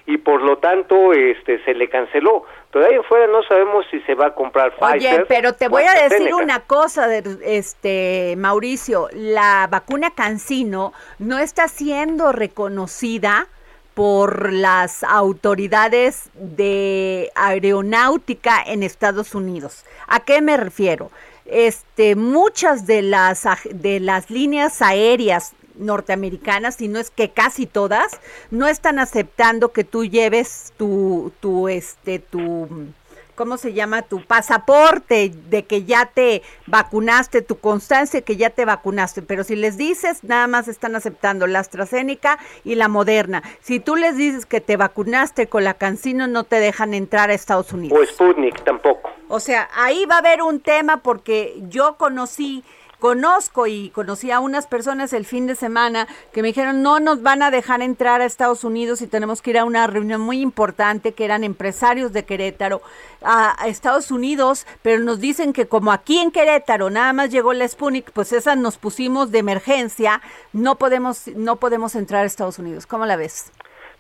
y 0.05 0.17
por 0.17 0.41
lo 0.41 0.57
tanto 0.57 1.13
este 1.13 1.63
se 1.63 1.73
le 1.73 1.89
canceló. 1.89 2.43
Pero 2.71 2.85
ahí 2.85 2.95
afuera 2.95 3.27
no 3.27 3.43
sabemos 3.43 3.85
si 3.91 4.01
se 4.01 4.15
va 4.15 4.27
a 4.27 4.35
comprar 4.35 4.75
Pfizer. 4.75 5.13
Oye, 5.13 5.25
pero 5.27 5.53
te 5.53 5.67
voy 5.67 5.83
a 5.83 6.09
decir 6.09 6.33
una 6.33 6.61
cosa, 6.61 7.07
de, 7.07 7.37
este 7.43 8.35
Mauricio, 8.37 9.07
la 9.13 9.67
vacuna 9.69 10.11
Cancino 10.11 10.93
no 11.19 11.39
está 11.39 11.67
siendo 11.67 12.31
reconocida 12.31 13.47
por 13.93 14.51
las 14.51 15.03
autoridades 15.03 16.31
de 16.33 17.31
aeronáutica 17.35 18.61
en 18.65 18.81
Estados 18.81 19.35
Unidos. 19.35 19.85
¿A 20.07 20.21
qué 20.21 20.41
me 20.41 20.57
refiero? 20.57 21.11
Este, 21.45 22.15
muchas 22.15 22.87
de 22.87 23.01
las 23.03 23.45
de 23.69 23.99
las 23.99 24.31
líneas 24.31 24.81
aéreas 24.81 25.53
norteamericanas, 25.75 26.75
si 26.75 26.87
no 26.87 26.99
es 26.99 27.09
que 27.09 27.31
casi 27.31 27.65
todas, 27.65 28.19
no 28.51 28.67
están 28.67 28.99
aceptando 28.99 29.71
que 29.71 29.83
tú 29.83 30.05
lleves 30.05 30.73
tu, 30.77 31.31
tu, 31.39 31.67
este, 31.67 32.19
tu, 32.19 32.67
¿cómo 33.35 33.57
se 33.57 33.73
llama? 33.73 34.03
Tu 34.03 34.23
pasaporte 34.23 35.31
de 35.49 35.65
que 35.65 35.83
ya 35.83 36.05
te 36.05 36.41
vacunaste, 36.67 37.41
tu 37.41 37.57
constancia 37.57 38.21
que 38.21 38.37
ya 38.37 38.49
te 38.49 38.65
vacunaste. 38.65 39.21
Pero 39.21 39.43
si 39.43 39.55
les 39.55 39.77
dices, 39.77 40.23
nada 40.23 40.47
más 40.47 40.67
están 40.67 40.95
aceptando 40.95 41.47
la 41.47 41.59
AstraZeneca 41.59 42.39
y 42.63 42.75
la 42.75 42.87
Moderna. 42.87 43.43
Si 43.61 43.79
tú 43.79 43.95
les 43.95 44.17
dices 44.17 44.45
que 44.45 44.61
te 44.61 44.77
vacunaste 44.77 45.47
con 45.47 45.63
la 45.63 45.73
Cancino, 45.73 46.27
no 46.27 46.43
te 46.43 46.57
dejan 46.57 46.93
entrar 46.93 47.29
a 47.29 47.33
Estados 47.33 47.73
Unidos. 47.73 47.97
O 47.99 48.05
Sputnik 48.05 48.63
tampoco. 48.63 49.09
O 49.29 49.39
sea, 49.39 49.69
ahí 49.75 50.05
va 50.05 50.15
a 50.15 50.19
haber 50.19 50.41
un 50.41 50.59
tema 50.59 50.97
porque 50.97 51.55
yo 51.69 51.95
conocí 51.97 52.63
conozco 53.03 53.67
y 53.67 53.89
conocí 53.89 54.31
a 54.31 54.39
unas 54.39 54.65
personas 54.65 55.11
el 55.11 55.25
fin 55.25 55.45
de 55.45 55.55
semana 55.55 56.07
que 56.33 56.41
me 56.41 56.47
dijeron 56.47 56.81
no 56.81 57.01
nos 57.01 57.21
van 57.21 57.43
a 57.43 57.51
dejar 57.51 57.81
entrar 57.81 58.21
a 58.21 58.25
Estados 58.25 58.63
Unidos 58.63 59.01
y 59.01 59.09
tenemos 59.09 59.41
que 59.41 59.49
ir 59.49 59.57
a 59.57 59.65
una 59.65 59.87
reunión 59.87 60.21
muy 60.21 60.39
importante 60.39 61.11
que 61.11 61.25
eran 61.25 61.43
empresarios 61.43 62.13
de 62.13 62.23
Querétaro 62.23 62.81
a, 63.21 63.57
Estados 63.67 64.09
Unidos, 64.09 64.65
pero 64.81 64.99
nos 64.99 65.19
dicen 65.19 65.51
que 65.51 65.67
como 65.67 65.91
aquí 65.91 66.17
en 66.17 66.31
Querétaro 66.31 66.89
nada 66.89 67.11
más 67.11 67.29
llegó 67.29 67.51
la 67.51 67.67
Sputnik, 67.67 68.09
pues 68.13 68.31
esa 68.31 68.55
nos 68.55 68.77
pusimos 68.77 69.33
de 69.33 69.39
emergencia, 69.39 70.21
no 70.53 70.77
podemos 70.77 71.27
no 71.35 71.57
podemos 71.57 71.97
entrar 71.97 72.23
a 72.23 72.25
Estados 72.25 72.57
Unidos. 72.57 72.87
¿Cómo 72.87 73.05
la 73.05 73.17
ves? 73.17 73.51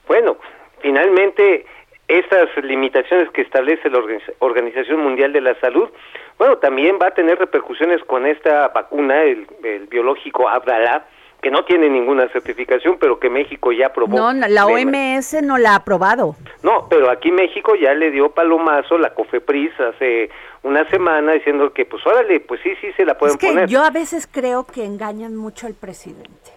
Bueno, 0.07 0.37
finalmente 0.79 1.65
estas 2.07 2.47
limitaciones 2.63 3.29
que 3.31 3.41
establece 3.41 3.89
la 3.89 3.99
Organización 4.39 5.01
Mundial 5.01 5.33
de 5.33 5.41
la 5.41 5.59
Salud, 5.59 5.89
bueno, 6.37 6.57
también 6.57 6.97
va 7.01 7.07
a 7.07 7.11
tener 7.11 7.37
repercusiones 7.39 8.03
con 8.03 8.25
esta 8.25 8.69
vacuna, 8.69 9.23
el, 9.23 9.47
biológico 9.89 10.49
Abdala, 10.49 11.05
que 11.41 11.51
no 11.51 11.65
tiene 11.65 11.89
ninguna 11.89 12.29
certificación, 12.29 12.97
pero 12.99 13.19
que 13.19 13.29
México 13.29 13.71
ya 13.73 13.87
aprobó. 13.87 14.17
No, 14.17 14.47
la 14.47 14.65
OMS 14.65 15.43
no 15.43 15.57
la 15.57 15.71
ha 15.71 15.75
aprobado. 15.75 16.35
No, 16.63 16.87
pero 16.89 17.11
aquí 17.11 17.31
México 17.31 17.75
ya 17.75 17.93
le 17.93 18.11
dio 18.11 18.29
palomazo 18.31 18.97
la 18.97 19.13
COFEPRIS 19.13 19.77
hace 19.79 20.29
una 20.63 20.89
semana 20.89 21.33
diciendo 21.33 21.73
que 21.73 21.85
pues 21.85 22.05
órale, 22.07 22.39
pues 22.39 22.61
sí, 22.63 22.73
sí 22.79 22.93
se 22.93 23.05
la 23.05 23.17
pueden 23.17 23.35
es 23.35 23.41
que 23.41 23.47
poner. 23.47 23.67
Yo 23.67 23.83
a 23.83 23.89
veces 23.89 24.27
creo 24.31 24.65
que 24.65 24.85
engañan 24.85 25.35
mucho 25.35 25.67
al 25.67 25.73
presidente. 25.73 26.51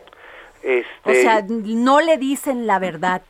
Este... 0.63 1.11
O 1.11 1.15
sea, 1.15 1.45
no 1.49 2.01
le 2.01 2.17
dicen 2.17 2.69
la 2.69 2.79
verdad. 2.79 3.23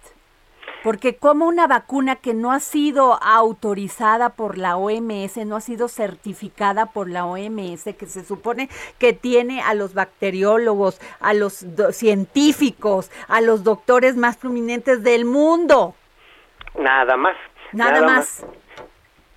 Porque 0.86 1.16
como 1.16 1.48
una 1.48 1.66
vacuna 1.66 2.14
que 2.14 2.32
no 2.32 2.52
ha 2.52 2.60
sido 2.60 3.18
autorizada 3.20 4.36
por 4.36 4.56
la 4.56 4.76
OMS, 4.76 5.36
no 5.44 5.56
ha 5.56 5.60
sido 5.60 5.88
certificada 5.88 6.92
por 6.92 7.10
la 7.10 7.26
OMS, 7.26 7.92
que 7.98 8.06
se 8.06 8.22
supone 8.22 8.68
que 9.00 9.12
tiene 9.12 9.62
a 9.62 9.74
los 9.74 9.94
bacteriólogos, 9.94 11.00
a 11.18 11.34
los 11.34 11.66
científicos, 11.90 13.10
a 13.26 13.40
los 13.40 13.64
doctores 13.64 14.16
más 14.16 14.36
prominentes 14.36 15.02
del 15.02 15.24
mundo. 15.24 15.96
Nada 16.78 17.16
más. 17.16 17.36
Nada, 17.72 18.02
más. 18.02 18.46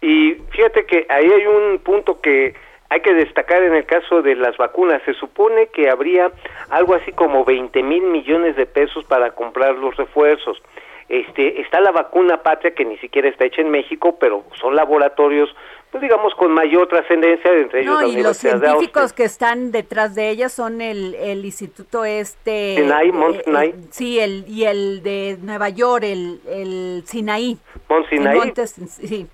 Y 0.01 0.35
fíjate 0.51 0.85
que 0.85 1.07
ahí 1.09 1.31
hay 1.31 1.47
un 1.47 1.79
punto 1.79 2.21
que 2.21 2.53
hay 2.89 3.01
que 3.01 3.15
destacar 3.15 3.63
en 3.63 3.73
el 3.73 3.87
caso 3.87 4.21
de 4.21 4.35
las 4.35 4.55
vacunas. 4.57 5.01
Se 5.03 5.15
supone 5.15 5.65
que 5.69 5.89
habría 5.89 6.31
algo 6.69 6.93
así 6.93 7.11
como 7.11 7.43
20 7.43 7.81
mil 7.81 8.03
millones 8.03 8.55
de 8.55 8.67
pesos 8.67 9.03
para 9.05 9.31
comprar 9.31 9.73
los 9.77 9.97
refuerzos. 9.97 10.61
Este, 11.09 11.59
está 11.59 11.81
la 11.81 11.91
vacuna 11.91 12.43
patria 12.43 12.75
que 12.75 12.85
ni 12.85 12.95
siquiera 12.99 13.27
está 13.27 13.43
hecha 13.43 13.61
en 13.61 13.71
México, 13.71 14.17
pero 14.19 14.43
son 14.61 14.75
laboratorios, 14.75 15.49
pues 15.89 16.03
digamos, 16.03 16.35
con 16.35 16.51
mayor 16.51 16.87
trascendencia, 16.87 17.51
entre 17.51 17.81
ellos 17.81 17.99
no, 17.99 18.07
y 18.07 18.21
los 18.21 18.37
científicos 18.37 19.11
que 19.13 19.23
están 19.23 19.71
detrás 19.71 20.13
de 20.13 20.29
ella 20.29 20.49
son 20.49 20.81
el, 20.81 21.15
el 21.15 21.43
instituto 21.43 22.05
este... 22.05 22.75
Sinai, 22.75 23.11
Mont 23.11 23.43
Sinai. 23.43 23.73
sí, 23.89 24.19
el, 24.19 24.45
y 24.47 24.65
el 24.65 25.01
de 25.01 25.37
Nueva 25.41 25.69
York, 25.69 26.03
el, 26.03 26.41
el 26.47 27.01
Sinaí. 27.07 27.57
Mont 27.89 28.07
Sinai. 28.07 28.53
sí. 28.67 29.25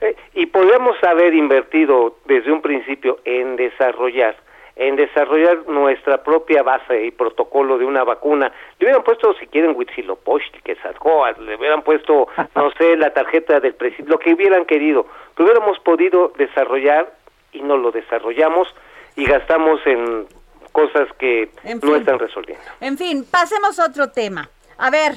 Eh, 0.00 0.16
y 0.34 0.46
podemos 0.46 0.96
haber 1.04 1.34
invertido 1.34 2.16
desde 2.24 2.50
un 2.50 2.60
principio 2.60 3.20
en 3.24 3.54
desarrollar 3.54 4.36
en 4.80 4.96
desarrollar 4.96 5.68
nuestra 5.68 6.22
propia 6.22 6.62
base 6.62 7.04
y 7.04 7.10
protocolo 7.10 7.76
de 7.76 7.84
una 7.84 8.02
vacuna. 8.02 8.50
Le 8.78 8.86
hubieran 8.86 9.04
puesto, 9.04 9.34
si 9.34 9.46
quieren, 9.46 9.76
Huitzilopochtli, 9.76 10.62
que 10.62 10.74
sacó, 10.76 11.26
le 11.38 11.56
hubieran 11.56 11.82
puesto, 11.82 12.28
no 12.54 12.70
sé, 12.78 12.96
la 12.96 13.12
tarjeta 13.12 13.60
del 13.60 13.74
presidente, 13.74 14.10
lo 14.10 14.18
que 14.18 14.32
hubieran 14.32 14.64
querido. 14.64 15.06
Lo 15.36 15.44
hubiéramos 15.44 15.78
podido 15.80 16.32
desarrollar 16.38 17.12
y 17.52 17.60
no 17.60 17.76
lo 17.76 17.90
desarrollamos 17.90 18.74
y 19.16 19.26
gastamos 19.26 19.80
en 19.84 20.26
cosas 20.72 21.12
que 21.18 21.50
no 21.82 21.96
están 21.96 22.18
resolviendo. 22.18 22.64
En 22.80 22.96
fin, 22.96 23.26
pasemos 23.30 23.78
a 23.78 23.84
otro 23.84 24.10
tema. 24.12 24.48
A 24.78 24.90
ver, 24.90 25.12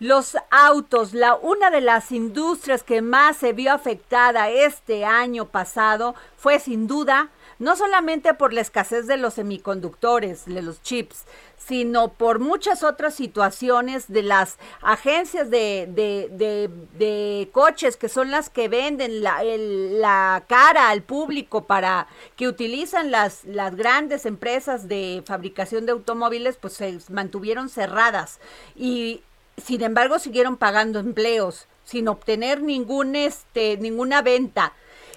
los 0.00 0.36
autos, 0.50 1.14
la 1.14 1.36
una 1.36 1.70
de 1.70 1.82
las 1.82 2.10
industrias 2.10 2.82
que 2.82 3.00
más 3.00 3.36
se 3.36 3.52
vio 3.52 3.72
afectada 3.72 4.50
este 4.50 5.04
año 5.04 5.44
pasado 5.44 6.16
fue 6.36 6.58
sin 6.58 6.88
duda 6.88 7.28
no 7.58 7.76
solamente 7.76 8.34
por 8.34 8.52
la 8.52 8.60
escasez 8.60 9.06
de 9.06 9.16
los 9.16 9.34
semiconductores, 9.34 10.44
de 10.46 10.62
los 10.62 10.82
chips, 10.82 11.24
sino 11.56 12.12
por 12.12 12.40
muchas 12.40 12.82
otras 12.82 13.14
situaciones 13.14 14.08
de 14.08 14.22
las 14.22 14.58
agencias 14.82 15.50
de, 15.50 15.88
de, 15.88 17.48
coches 17.52 17.96
que 17.96 18.08
son 18.08 18.30
las 18.30 18.50
que 18.50 18.68
venden 18.68 19.22
la, 19.22 19.42
la, 19.42 20.44
cara 20.46 20.90
al 20.90 21.02
público 21.02 21.64
para 21.64 22.06
que 22.36 22.48
utilizan 22.48 23.10
las, 23.10 23.44
las 23.44 23.76
grandes 23.76 24.26
empresas 24.26 24.88
de 24.88 25.22
fabricación 25.26 25.86
de 25.86 25.92
automóviles, 25.92 26.56
pues 26.56 26.74
se 26.74 26.98
mantuvieron 27.10 27.68
cerradas 27.68 28.40
y 28.76 29.22
sin 29.56 29.82
embargo 29.82 30.18
siguieron 30.18 30.56
pagando 30.56 30.98
empleos 30.98 31.66
sin 31.84 32.08
obtener 32.08 32.62
ningún, 32.62 33.14
este, 33.14 33.76
ninguna 33.76 34.22
venta. 34.22 34.72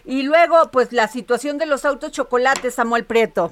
Y 0.08 0.24
luego, 0.24 0.56
pues 0.72 0.93
la 0.93 1.10
situación 1.10 1.58
de 1.58 1.65
los 1.65 1.84
autos 1.84 2.13
chocolates, 2.13 2.76
Samuel 2.76 3.04
Prieto. 3.04 3.52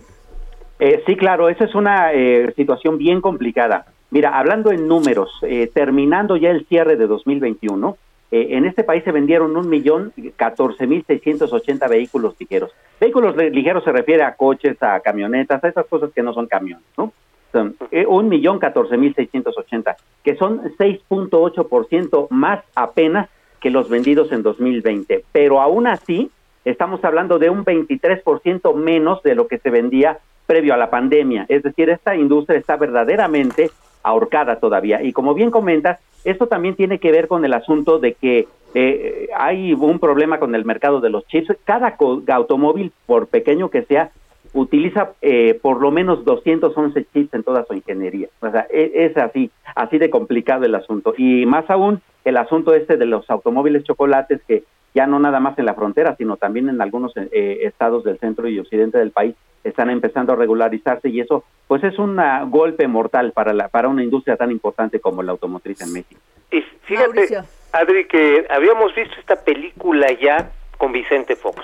Eh, 0.80 1.04
sí, 1.06 1.18
claro, 1.18 1.50
esa 1.50 1.66
es 1.66 1.76
una 1.76 2.14
eh, 2.14 2.54
situación 2.56 2.98
bien 2.98 3.20
complicada. 3.20 3.88
Mira, 4.10 4.40
hablando 4.40 4.72
en 4.72 4.88
números, 4.88 5.30
eh, 5.42 5.70
terminando 5.74 6.38
ya 6.38 6.52
el 6.52 6.66
cierre 6.68 6.96
de 6.96 7.08
2021, 7.08 7.98
en 8.32 8.66
este 8.66 8.84
país 8.84 9.04
se 9.04 9.14
vendieron 9.14 9.56
un 9.56 9.70
millón 9.70 10.12
catorce 10.36 10.88
mil 10.88 11.06
seiscientos 11.06 11.54
ochenta 11.54 11.88
vehículos 11.88 12.36
ligeros. 12.38 12.72
Vehículos 13.00 13.38
ligeros 13.38 13.84
se 13.84 13.94
refiere 13.94 14.24
a 14.24 14.36
coches, 14.36 14.82
a 14.82 15.00
camionetas, 15.00 15.64
a 15.64 15.68
esas 15.70 15.86
cosas 15.86 16.12
que 16.14 16.22
no 16.22 16.34
son 16.34 16.48
camiones, 16.48 16.86
¿no? 16.98 17.14
Son 17.54 17.78
un 18.08 18.28
millón 18.28 18.60
catorce 18.60 18.98
mil 18.98 19.16
seiscientos 19.16 19.58
ochenta, 19.58 19.96
que 20.22 20.36
son 20.36 20.64
6.8% 20.78 22.28
más 22.32 22.62
apenas 22.76 23.30
que 23.62 23.70
los 23.70 23.90
vendidos 23.90 24.32
en 24.34 24.44
2020. 24.44 25.24
Pero 25.32 25.62
aún 25.62 25.88
así, 25.88 26.30
estamos 26.66 27.04
hablando 27.04 27.40
de 27.40 27.50
un 27.50 27.64
23% 27.64 28.76
menos 28.76 29.24
de 29.24 29.36
lo 29.36 29.48
que 29.48 29.60
se 29.60 29.70
vendía 29.70 30.20
previo 30.46 30.74
a 30.74 30.78
la 30.78 30.90
pandemia. 30.90 31.46
Es 31.48 31.64
decir, 31.64 31.90
esta 31.90 32.16
industria 32.16 32.60
está 32.60 32.76
verdaderamente 32.76 33.72
ahorcada 34.04 34.58
todavía. 34.58 35.02
Y 35.02 35.14
como 35.14 35.34
bien 35.34 35.52
comentas, 35.52 36.00
esto 36.24 36.48
también 36.48 36.76
tiene 36.76 37.00
que 37.00 37.12
ver 37.12 37.28
con 37.28 37.46
el 37.46 37.54
asunto 37.54 38.00
de 38.00 38.14
que 38.14 38.48
eh, 38.74 39.30
hay 39.38 39.74
un 39.74 40.00
problema 40.00 40.40
con 40.40 40.54
el 40.54 40.66
mercado 40.66 41.00
de 41.00 41.10
los 41.10 41.26
chips. 41.28 41.56
Cada 41.64 41.96
automóvil, 42.28 42.92
por 43.06 43.28
pequeño 43.28 43.70
que 43.70 43.84
sea, 43.84 44.12
utiliza 44.54 45.12
eh, 45.22 45.60
por 45.62 45.82
lo 45.82 45.92
menos 45.92 46.24
211 46.26 47.06
chips 47.14 47.34
en 47.34 47.44
toda 47.44 47.66
su 47.66 47.74
ingeniería. 47.74 48.28
O 48.42 48.50
sea, 48.50 48.68
e, 48.72 48.92
es, 49.06 49.18
así, 49.18 49.52
así 49.76 49.98
de 49.98 50.10
complicado 50.10 50.66
el 50.66 50.76
asunto. 50.76 51.14
Y 51.18 51.46
más 51.46 51.70
aún, 51.70 52.02
el 52.24 52.38
asunto 52.38 52.74
este 52.74 52.98
de 52.98 53.06
los 53.06 53.30
automóviles 53.30 53.84
chocolates 53.84 54.42
que 54.48 54.64
ya 54.96 55.06
no 55.06 55.20
nada 55.20 55.40
más 55.40 55.60
en 55.60 55.66
la 55.66 55.76
frontera, 55.76 56.16
sino 56.16 56.38
también 56.38 56.70
en 56.70 56.82
algunos 56.82 57.12
eh, 57.18 57.60
estados 57.64 58.04
del 58.06 58.18
centro 58.18 58.48
y 58.48 58.58
occidente 58.60 58.98
del 58.98 59.12
país 59.12 59.36
están 59.64 59.90
empezando 59.90 60.34
a 60.34 60.36
regularizarse 60.36 61.10
y 61.10 61.20
eso 61.20 61.44
pues 61.68 61.84
es 61.84 62.00
un 62.00 62.20
golpe 62.50 62.88
mortal 62.88 63.32
para 63.34 63.52
la 63.54 63.68
para 63.68 63.90
una 63.90 64.04
industria 64.04 64.38
tan 64.38 64.52
importante 64.52 65.00
como 65.00 65.22
la 65.22 65.32
automotriz 65.32 65.82
en 65.82 65.92
México. 65.92 66.22
Y 66.52 66.62
fíjate, 66.84 67.40
Adri, 67.74 68.06
que 68.06 68.46
habíamos 68.50 68.96
visto 68.96 69.16
esta 69.20 69.44
película 69.44 70.08
ya 70.14 70.52
con 70.78 70.92
Vicente 70.92 71.36
Fox. 71.36 71.62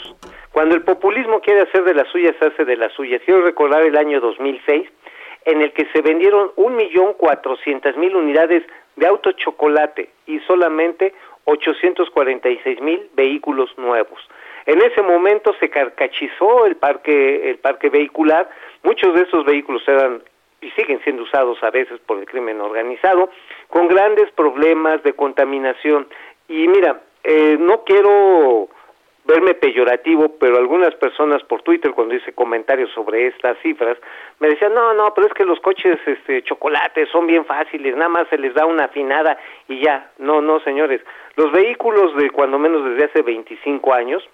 Cuando 0.51 0.75
el 0.75 0.81
populismo 0.81 1.39
quiere 1.39 1.61
hacer 1.61 1.83
de 1.83 1.93
las 1.93 2.07
suyas, 2.09 2.35
hace 2.41 2.65
de 2.65 2.75
las 2.75 2.91
suyas. 2.93 3.21
Quiero 3.23 3.43
recordar 3.43 3.83
el 3.83 3.95
año 3.95 4.19
2006, 4.19 4.89
en 5.45 5.61
el 5.61 5.71
que 5.71 5.85
se 5.93 6.01
vendieron 6.01 6.51
un 6.57 6.75
millón 6.75 7.13
cuatrocientas 7.13 7.95
mil 7.95 8.15
unidades 8.15 8.63
de 8.95 9.07
auto 9.07 9.31
chocolate 9.31 10.09
y 10.27 10.39
solamente 10.41 11.13
846 11.45 12.81
mil 12.81 13.09
vehículos 13.13 13.69
nuevos. 13.77 14.19
En 14.65 14.81
ese 14.81 15.01
momento 15.01 15.53
se 15.59 15.69
carcachizó 15.69 16.65
el 16.65 16.75
parque, 16.75 17.49
el 17.49 17.57
parque 17.57 17.89
vehicular. 17.89 18.49
Muchos 18.83 19.13
de 19.15 19.21
esos 19.21 19.43
vehículos 19.45 19.81
eran 19.87 20.21
y 20.61 20.69
siguen 20.71 21.01
siendo 21.03 21.23
usados 21.23 21.61
a 21.63 21.71
veces 21.71 21.99
por 22.05 22.19
el 22.19 22.25
crimen 22.25 22.61
organizado, 22.61 23.31
con 23.67 23.87
grandes 23.87 24.31
problemas 24.31 25.01
de 25.03 25.13
contaminación. 25.13 26.07
Y 26.47 26.67
mira, 26.67 27.01
eh, 27.23 27.57
no 27.59 27.83
quiero 27.83 28.69
verme 29.25 29.53
peyorativo, 29.53 30.35
pero 30.39 30.57
algunas 30.57 30.95
personas 30.95 31.43
por 31.43 31.61
Twitter 31.61 31.91
cuando 31.91 32.15
hice 32.15 32.33
comentarios 32.33 32.89
sobre 32.91 33.27
estas 33.27 33.57
cifras 33.59 33.97
me 34.39 34.49
decían, 34.49 34.73
no, 34.73 34.93
no, 34.93 35.13
pero 35.13 35.27
es 35.27 35.33
que 35.33 35.45
los 35.45 35.59
coches 35.59 35.99
este, 36.05 36.41
chocolates 36.43 37.09
son 37.09 37.27
bien 37.27 37.45
fáciles, 37.45 37.95
nada 37.95 38.09
más 38.09 38.27
se 38.29 38.37
les 38.37 38.53
da 38.53 38.65
una 38.65 38.85
afinada 38.85 39.37
y 39.67 39.81
ya. 39.81 40.11
No, 40.17 40.41
no, 40.41 40.59
señores, 40.61 41.01
los 41.35 41.51
vehículos 41.51 42.15
de 42.15 42.29
cuando 42.31 42.57
menos 42.57 42.83
desde 42.83 43.05
hace 43.05 43.21
25 43.21 43.93
años, 43.93 44.27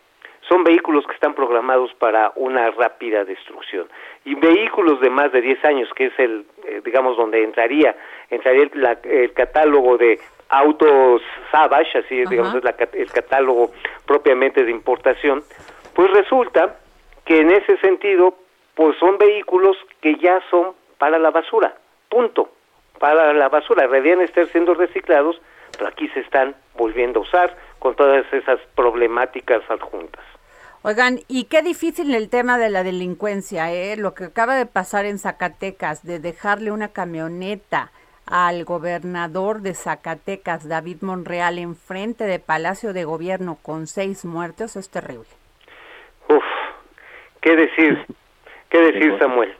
son 0.48 0.64
vehículos 0.64 1.06
que 1.06 1.14
están 1.14 1.34
programados 1.34 1.94
para 1.96 2.32
una 2.36 2.72
rápida 2.72 3.26
destrucción. 3.26 3.88
Y 4.26 4.36
vehículos 4.36 5.00
de 5.02 5.10
más 5.10 5.32
de 5.32 5.42
10 5.42 5.66
años, 5.66 5.90
que 5.94 6.06
es 6.08 6.20
el, 6.20 6.46
eh, 6.66 6.82
digamos, 6.84 7.18
donde 7.18 7.44
entraría, 7.44 7.96
entraría 8.30 8.70
el, 9.04 9.34
catálogo 9.34 9.98
de 9.98 10.20
autos 10.50 11.22
Savage, 11.52 12.00
así 12.00 12.24
digamos, 12.26 12.56
es 12.56 12.64
el 12.94 13.12
catálogo 13.12 13.72
propiamente 14.06 14.64
de 14.64 14.72
importación, 14.72 15.44
pues 15.94 16.10
resulta 16.12 16.78
que 17.26 17.42
en 17.42 17.52
ese 17.52 17.78
sentido, 17.78 18.36
pues 18.76 18.98
son 19.00 19.18
vehículos 19.18 19.78
que 20.02 20.16
ya 20.16 20.42
son 20.50 20.74
para 20.98 21.20
la 21.20 21.32
basura, 21.32 21.76
punto, 22.10 22.50
para 23.00 23.34
la 23.34 23.50
basura, 23.50 23.84
deberían 23.84 24.22
estar 24.22 24.46
siendo 24.48 24.74
reciclados, 24.74 25.40
pero 25.78 25.90
aquí 25.90 26.08
se 26.10 26.22
están 26.22 26.56
volviendo 26.76 27.20
a 27.20 27.24
usar 27.24 27.56
con 27.80 27.96
todas 27.96 28.26
esas 28.34 28.60
problemáticas 28.76 29.62
adjuntas. 29.70 30.24
Oigan, 30.84 31.20
y 31.28 31.46
qué 31.46 31.62
difícil 31.62 32.14
el 32.16 32.30
tema 32.30 32.58
de 32.58 32.70
la 32.70 32.84
delincuencia, 32.84 33.74
¿eh? 33.74 33.98
Lo 33.98 34.14
que 34.14 34.26
acaba 34.26 34.56
de 34.56 34.66
pasar 34.66 35.06
en 35.06 35.20
Zacatecas, 35.20 36.06
de 36.06 36.20
dejarle 36.20 36.72
una 36.72 36.90
camioneta 36.90 37.92
al 38.28 38.66
gobernador 38.66 39.62
de 39.62 39.74
Zacatecas, 39.74 40.68
David 40.68 40.98
Monreal, 41.02 41.58
enfrente 41.58 42.26
de 42.26 42.40
Palacio 42.40 42.94
de 42.94 43.06
Gobierno 43.06 43.58
con 43.62 43.88
seis 43.88 44.26
muertos, 44.26 44.76
es 44.76 44.90
terrible. 44.90 45.28
Uf, 46.30 46.44
¿qué 47.42 47.56
decir? 47.56 48.06
¿Qué 48.70 48.80
decir, 48.80 49.18
Samuel? 49.18 49.54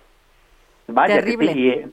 Vaya, 0.88 1.16
terrible. 1.16 1.52
Eh, 1.52 1.88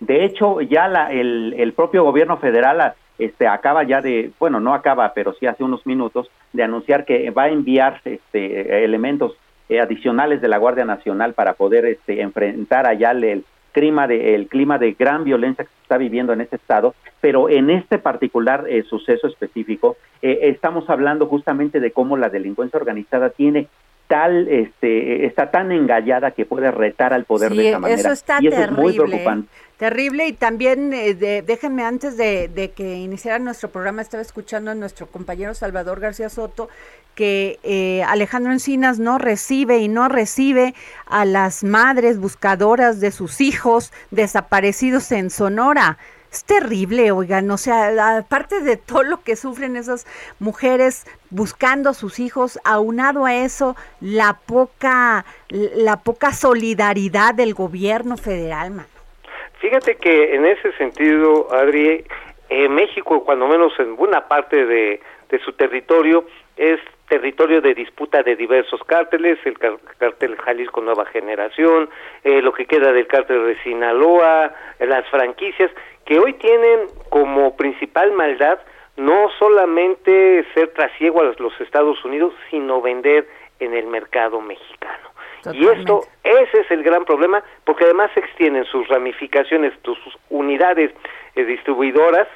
de 0.00 0.24
hecho, 0.24 0.60
ya 0.60 0.88
la, 0.88 1.12
el, 1.12 1.54
el 1.56 1.72
propio 1.72 2.02
gobierno 2.02 2.36
federal 2.38 2.94
este, 3.18 3.46
acaba 3.46 3.84
ya 3.84 4.00
de, 4.00 4.32
bueno, 4.38 4.60
no 4.60 4.74
acaba, 4.74 5.12
pero 5.14 5.32
sí 5.34 5.46
hace 5.46 5.64
unos 5.64 5.86
minutos, 5.86 6.30
de 6.52 6.62
anunciar 6.62 7.04
que 7.04 7.30
va 7.30 7.44
a 7.44 7.48
enviar 7.48 8.00
este, 8.04 8.84
elementos 8.84 9.36
eh, 9.68 9.80
adicionales 9.80 10.40
de 10.40 10.48
la 10.48 10.58
Guardia 10.58 10.84
Nacional 10.84 11.34
para 11.34 11.54
poder 11.54 11.86
este, 11.86 12.20
enfrentar 12.20 12.86
allá 12.86 13.12
el, 13.12 13.44
clima 13.76 14.06
de 14.08 14.34
el 14.34 14.48
clima 14.48 14.78
de 14.78 14.92
gran 14.92 15.22
violencia 15.22 15.64
que 15.64 15.70
se 15.70 15.82
está 15.82 15.98
viviendo 15.98 16.32
en 16.32 16.40
este 16.40 16.56
estado, 16.56 16.94
pero 17.20 17.50
en 17.50 17.68
este 17.68 17.98
particular 17.98 18.64
eh, 18.66 18.82
suceso 18.84 19.26
específico 19.26 19.98
eh, 20.22 20.38
estamos 20.44 20.88
hablando 20.88 21.26
justamente 21.26 21.78
de 21.78 21.90
cómo 21.90 22.16
la 22.16 22.30
delincuencia 22.30 22.78
organizada 22.78 23.28
tiene 23.28 23.68
tal 24.08 24.48
este 24.48 25.26
está 25.26 25.50
tan 25.50 25.72
engallada 25.72 26.30
que 26.30 26.44
puede 26.44 26.70
retar 26.70 27.12
al 27.12 27.24
poder 27.24 27.52
de 27.54 27.70
esa 27.70 27.78
manera 27.78 28.00
eso 28.00 28.12
está 28.12 28.38
y 28.40 28.48
eso 28.48 28.56
terrible, 28.56 28.90
es 28.90 28.98
muy 28.98 29.06
preocupante. 29.06 29.48
Terrible 29.76 30.26
y 30.26 30.32
también 30.32 30.94
eh, 30.94 31.42
déjenme 31.46 31.84
antes 31.84 32.16
de, 32.16 32.72
que 32.74 32.96
iniciara 32.96 33.38
nuestro 33.38 33.68
programa 33.68 34.00
estaba 34.00 34.22
escuchando 34.22 34.70
a 34.70 34.74
nuestro 34.74 35.06
compañero 35.06 35.52
Salvador 35.52 36.00
García 36.00 36.30
Soto 36.30 36.68
que 37.14 37.58
eh, 37.62 38.02
Alejandro 38.04 38.52
Encinas 38.52 38.98
no 38.98 39.18
recibe 39.18 39.78
y 39.78 39.88
no 39.88 40.08
recibe 40.08 40.74
a 41.06 41.24
las 41.24 41.62
madres 41.62 42.18
buscadoras 42.18 43.00
de 43.00 43.10
sus 43.10 43.40
hijos 43.40 43.92
desaparecidos 44.10 45.12
en 45.12 45.30
Sonora. 45.30 45.98
Es 46.36 46.44
terrible, 46.44 47.12
oigan, 47.12 47.50
o 47.50 47.56
sea, 47.56 48.18
aparte 48.18 48.60
de 48.60 48.76
todo 48.76 49.02
lo 49.02 49.22
que 49.22 49.36
sufren 49.36 49.74
esas 49.74 50.04
mujeres 50.38 51.06
buscando 51.30 51.88
a 51.88 51.94
sus 51.94 52.20
hijos, 52.20 52.60
aunado 52.62 53.24
a 53.24 53.34
eso, 53.34 53.74
la 54.02 54.36
poca, 54.46 55.24
la 55.48 55.96
poca 56.02 56.32
solidaridad 56.32 57.32
del 57.32 57.54
gobierno 57.54 58.18
federal, 58.18 58.72
man. 58.72 58.86
Fíjate 59.60 59.96
que 59.96 60.34
en 60.34 60.44
ese 60.44 60.72
sentido, 60.72 61.48
Adri, 61.54 62.04
eh, 62.50 62.68
México, 62.68 63.24
cuando 63.24 63.48
menos 63.48 63.72
en 63.78 63.96
buena 63.96 64.28
parte 64.28 64.66
de, 64.66 65.00
de 65.30 65.38
su 65.38 65.54
territorio, 65.54 66.26
es 66.58 66.80
territorio 67.08 67.60
de 67.60 67.74
disputa 67.74 68.22
de 68.22 68.36
diversos 68.36 68.80
cárteles, 68.84 69.38
el 69.44 69.56
cártel 69.98 70.36
Jalisco 70.36 70.80
Nueva 70.80 71.06
Generación, 71.06 71.88
eh, 72.24 72.42
lo 72.42 72.52
que 72.52 72.66
queda 72.66 72.92
del 72.92 73.06
cártel 73.06 73.46
de 73.46 73.62
Sinaloa, 73.62 74.52
las 74.80 75.08
franquicias, 75.08 75.70
que 76.04 76.18
hoy 76.18 76.34
tienen 76.34 76.86
como 77.08 77.56
principal 77.56 78.12
maldad 78.12 78.58
no 78.96 79.28
solamente 79.38 80.44
ser 80.54 80.72
trasiego 80.72 81.20
a 81.20 81.34
los 81.38 81.60
Estados 81.60 82.02
Unidos, 82.04 82.32
sino 82.50 82.80
vender 82.80 83.28
en 83.60 83.74
el 83.74 83.86
mercado 83.86 84.40
mexicano. 84.40 85.10
Y 85.52 85.64
esto, 85.66 86.00
ese 86.24 86.60
es 86.60 86.70
el 86.70 86.82
gran 86.82 87.04
problema, 87.04 87.42
porque 87.64 87.84
además 87.84 88.10
se 88.14 88.20
extienden 88.20 88.64
sus 88.64 88.88
ramificaciones, 88.88 89.74
sus 89.84 89.98
unidades 90.28 90.90
eh, 91.36 91.44
distribuidoras 91.44 92.26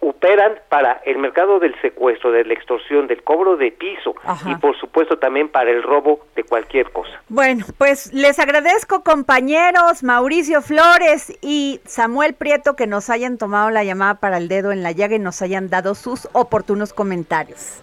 operan 0.00 0.54
para 0.68 1.00
el 1.04 1.18
mercado 1.18 1.58
del 1.58 1.78
secuestro, 1.80 2.32
de 2.32 2.44
la 2.44 2.54
extorsión, 2.54 3.06
del 3.06 3.22
cobro 3.22 3.56
de 3.56 3.70
piso 3.70 4.14
y 4.46 4.54
por 4.56 4.76
supuesto 4.78 5.18
también 5.18 5.48
para 5.48 5.70
el 5.70 5.82
robo 5.82 6.20
de 6.34 6.42
cualquier 6.42 6.90
cosa. 6.90 7.10
Bueno, 7.28 7.66
pues 7.78 8.12
les 8.12 8.38
agradezco 8.38 9.02
compañeros 9.02 10.02
Mauricio 10.02 10.62
Flores 10.62 11.32
y 11.42 11.80
Samuel 11.84 12.34
Prieto 12.34 12.76
que 12.76 12.86
nos 12.86 13.10
hayan 13.10 13.38
tomado 13.38 13.70
la 13.70 13.84
llamada 13.84 14.14
para 14.14 14.38
el 14.38 14.48
dedo 14.48 14.72
en 14.72 14.82
la 14.82 14.92
llaga 14.92 15.16
y 15.16 15.18
nos 15.18 15.42
hayan 15.42 15.68
dado 15.68 15.94
sus 15.94 16.28
oportunos 16.32 16.92
comentarios. 16.92 17.82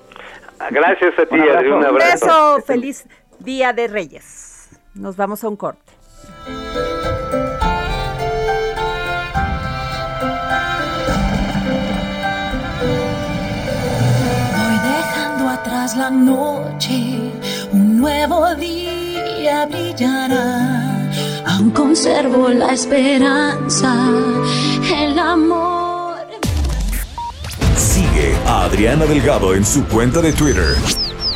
Gracias 0.71 1.17
a 1.19 1.25
ti, 1.27 1.35
Un 1.35 1.85
abrazo. 1.85 1.91
Un 1.91 1.97
beso, 1.97 2.61
feliz 2.65 3.07
Día 3.39 3.73
de 3.73 3.87
Reyes. 3.87 4.69
Nos 4.95 5.15
vamos 5.15 5.43
a 5.43 5.49
un 5.49 5.55
corte. 5.55 5.93
La 15.97 16.09
noche, 16.11 17.31
un 17.71 17.97
nuevo 17.97 18.53
día 18.55 19.65
brillará. 19.65 21.09
Aún 21.45 21.71
conservo 21.71 22.49
la 22.49 22.73
esperanza, 22.73 23.95
el 24.95 25.17
amor. 25.17 26.17
Sigue 27.75 28.35
a 28.45 28.65
Adriana 28.65 29.05
Delgado 29.05 29.55
en 29.55 29.65
su 29.65 29.83
cuenta 29.85 30.21
de 30.21 30.33
Twitter 30.33 30.75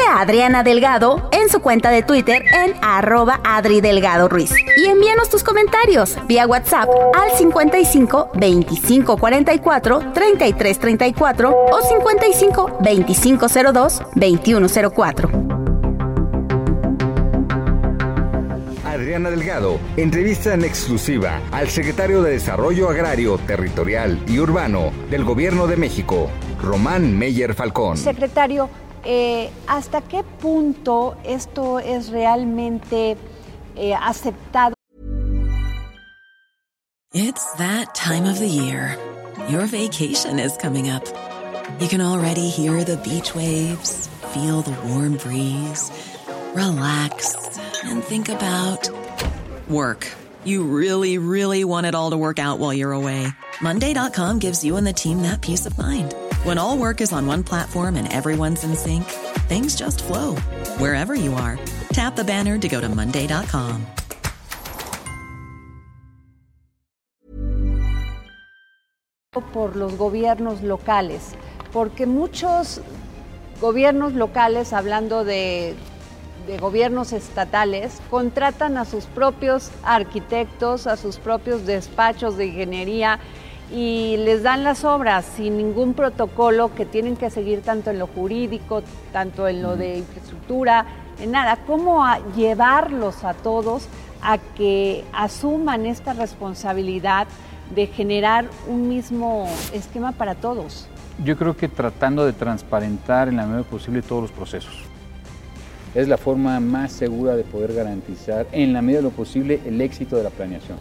Sigue 0.00 0.08
a 0.08 0.20
Adriana 0.20 0.62
Delgado 0.62 1.28
en 1.32 1.48
su 1.48 1.60
cuenta 1.60 1.90
de 1.90 2.02
Twitter 2.02 2.42
en 2.54 2.74
arroba 2.80 3.40
Adri 3.44 3.80
Delgado 3.80 4.28
Ruiz. 4.28 4.52
Y 4.76 4.86
envíanos 4.86 5.28
tus 5.28 5.42
comentarios 5.42 6.16
vía 6.26 6.46
WhatsApp 6.46 6.88
al 7.14 7.36
55 7.36 8.30
25 8.34 9.16
44 9.16 10.12
33 10.14 10.78
34 10.78 11.50
o 11.50 11.82
55 11.82 12.78
25 12.80 13.46
02 13.72 14.02
21 14.14 14.68
04. 14.94 15.30
Adriana 18.84 19.30
Delgado 19.30 19.78
entrevista 19.96 20.54
en 20.54 20.64
exclusiva 20.64 21.40
al 21.52 21.68
secretario 21.68 22.22
de 22.22 22.32
Desarrollo 22.32 22.88
Agrario, 22.88 23.38
Territorial 23.38 24.18
y 24.26 24.38
Urbano 24.38 24.92
del 25.10 25.24
Gobierno 25.24 25.66
de 25.66 25.76
México, 25.76 26.30
Román 26.62 27.18
Meyer 27.18 27.54
Falcón. 27.54 27.96
Secretario, 27.96 28.70
eh, 29.04 29.50
¿hasta 29.66 30.00
qué 30.00 30.22
punto 30.22 31.16
esto 31.24 31.78
es 31.78 32.08
realmente 32.10 33.16
eh, 33.76 33.94
aceptado? 33.94 34.74
It's 37.12 37.44
that 37.54 37.94
time 37.94 38.24
of 38.24 38.38
the 38.38 38.46
year. 38.46 38.96
Your 39.48 39.66
vacation 39.66 40.38
is 40.38 40.56
coming 40.56 40.88
up. 40.88 41.04
You 41.80 41.88
can 41.88 42.00
already 42.00 42.48
hear 42.48 42.84
the 42.84 42.98
beach 42.98 43.34
waves, 43.34 44.08
feel 44.32 44.62
the 44.62 44.76
warm 44.88 45.16
breeze, 45.16 45.90
relax, 46.54 47.58
and 47.84 48.04
think 48.04 48.28
about 48.28 48.88
work. 49.68 50.06
You 50.44 50.62
really, 50.62 51.18
really 51.18 51.64
want 51.64 51.86
it 51.86 51.94
all 51.94 52.10
to 52.10 52.16
work 52.16 52.38
out 52.38 52.58
while 52.58 52.72
you're 52.72 52.92
away. 52.92 53.26
Monday.com 53.60 54.38
gives 54.38 54.62
you 54.62 54.76
and 54.76 54.86
the 54.86 54.92
team 54.92 55.22
that 55.22 55.40
peace 55.40 55.66
of 55.66 55.76
mind. 55.78 56.14
When 56.42 56.56
all 56.56 56.78
work 56.78 57.02
is 57.02 57.12
on 57.12 57.26
one 57.26 57.44
platform 57.44 57.96
and 57.96 58.10
everyone's 58.10 58.64
in 58.64 58.74
sync, 58.74 59.04
things 59.46 59.76
just 59.76 60.02
flow 60.02 60.36
wherever 60.78 61.14
you 61.14 61.34
are. 61.34 61.58
Tap 61.92 62.16
the 62.16 62.24
banner 62.24 62.56
to 62.58 62.66
go 62.66 62.80
to 62.80 62.88
Monday.com. 62.88 63.84
Por 69.52 69.76
los 69.76 69.98
gobiernos 69.98 70.62
locales, 70.62 71.34
porque 71.72 72.06
muchos 72.06 72.80
gobiernos 73.60 74.14
locales, 74.14 74.72
hablando 74.72 75.24
de, 75.24 75.74
de 76.46 76.56
gobiernos 76.56 77.12
estatales, 77.12 78.00
contratan 78.08 78.78
a 78.78 78.86
sus 78.86 79.04
propios 79.04 79.70
arquitectos, 79.82 80.86
a 80.86 80.96
sus 80.96 81.18
propios 81.18 81.66
despachos 81.66 82.38
de 82.38 82.46
ingeniería 82.46 83.20
y 83.72 84.16
les 84.18 84.42
dan 84.42 84.64
las 84.64 84.84
obras 84.84 85.24
sin 85.36 85.56
ningún 85.56 85.94
protocolo 85.94 86.74
que 86.74 86.84
tienen 86.84 87.16
que 87.16 87.30
seguir 87.30 87.62
tanto 87.62 87.90
en 87.90 87.98
lo 87.98 88.06
jurídico, 88.08 88.82
tanto 89.12 89.46
en 89.46 89.62
lo 89.62 89.76
de 89.76 89.98
infraestructura, 89.98 90.86
en 91.20 91.30
nada. 91.30 91.58
¿Cómo 91.66 92.04
a 92.04 92.18
llevarlos 92.36 93.22
a 93.24 93.34
todos 93.34 93.86
a 94.22 94.38
que 94.38 95.04
asuman 95.12 95.86
esta 95.86 96.12
responsabilidad 96.12 97.28
de 97.74 97.86
generar 97.86 98.46
un 98.68 98.88
mismo 98.88 99.48
esquema 99.72 100.12
para 100.12 100.34
todos? 100.34 100.88
Yo 101.24 101.36
creo 101.36 101.56
que 101.56 101.68
tratando 101.68 102.26
de 102.26 102.32
transparentar 102.32 103.28
en 103.28 103.36
la 103.36 103.46
medida 103.46 103.62
posible 103.62 104.02
todos 104.02 104.22
los 104.22 104.32
procesos. 104.32 104.74
Es 105.94 106.08
la 106.08 106.16
forma 106.16 106.58
más 106.60 106.92
segura 106.92 107.36
de 107.36 107.44
poder 107.44 107.74
garantizar 107.74 108.46
en 108.52 108.72
la 108.72 108.80
medida 108.80 108.98
de 108.98 109.04
lo 109.04 109.10
posible 109.10 109.60
el 109.64 109.80
éxito 109.80 110.16
de 110.16 110.24
la 110.24 110.30
planeación, 110.30 110.78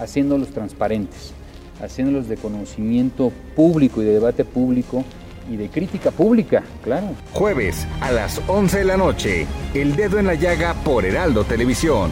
haciéndolos 0.00 0.48
transparentes 0.48 1.32
haciéndolos 1.80 2.28
de 2.28 2.36
conocimiento 2.36 3.32
público 3.54 4.02
y 4.02 4.04
de 4.04 4.12
debate 4.12 4.44
público 4.44 5.04
y 5.50 5.56
de 5.56 5.68
crítica 5.68 6.10
pública, 6.10 6.62
claro. 6.82 7.08
Jueves 7.32 7.86
a 8.00 8.12
las 8.12 8.40
11 8.46 8.78
de 8.78 8.84
la 8.84 8.96
noche, 8.96 9.46
El 9.74 9.96
Dedo 9.96 10.18
en 10.18 10.26
la 10.26 10.34
Llaga 10.34 10.74
por 10.84 11.04
Heraldo 11.04 11.44
Televisión. 11.44 12.10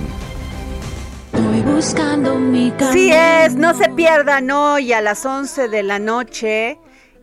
Voy 1.33 1.61
buscando 1.61 2.39
mi 2.39 2.73
Sí 2.93 3.11
es, 3.13 3.55
no 3.55 3.75
se 3.75 3.91
pierdan 3.91 4.51
hoy 4.51 4.93
a 4.93 5.03
las 5.03 5.27
11 5.27 5.69
de 5.69 5.83
la 5.83 5.99
noche 5.99 6.79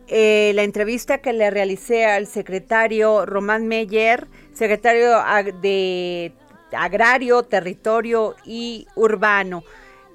eh, 0.06 0.52
la 0.54 0.62
entrevista 0.62 1.18
que 1.18 1.32
le 1.32 1.50
realicé 1.50 2.04
al 2.04 2.26
secretario 2.26 3.24
Román 3.24 3.66
Meyer, 3.66 4.28
secretario 4.52 5.16
de 5.62 6.32
Agrario, 6.72 7.42
Territorio 7.44 8.34
y 8.44 8.86
Urbano 8.94 9.64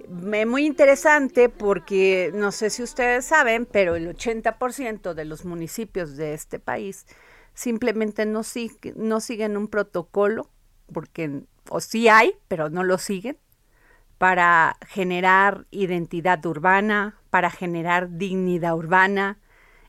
muy 0.10 0.66
interesante 0.66 1.50
porque 1.50 2.32
no 2.34 2.52
sé 2.52 2.70
si 2.70 2.84
ustedes 2.84 3.26
saben, 3.26 3.66
pero 3.66 3.96
el 3.96 4.08
80% 4.08 5.14
de 5.14 5.26
los 5.26 5.46
municipios 5.46 6.18
de 6.18 6.34
este 6.34 6.60
país 6.60 7.06
simplemente 7.54 8.26
no, 8.26 8.42
no 8.96 9.20
siguen 9.20 9.58
un 9.58 9.68
protocolo, 9.68 10.50
porque 10.92 11.44
o 11.70 11.80
sí 11.82 12.08
hay, 12.08 12.34
pero 12.48 12.70
no 12.70 12.84
lo 12.84 12.98
siguen, 12.98 13.38
para 14.18 14.78
generar 14.88 15.68
identidad 15.72 16.44
urbana, 16.46 17.20
para 17.30 17.50
generar 17.52 18.18
dignidad 18.18 18.76
urbana, 18.76 19.40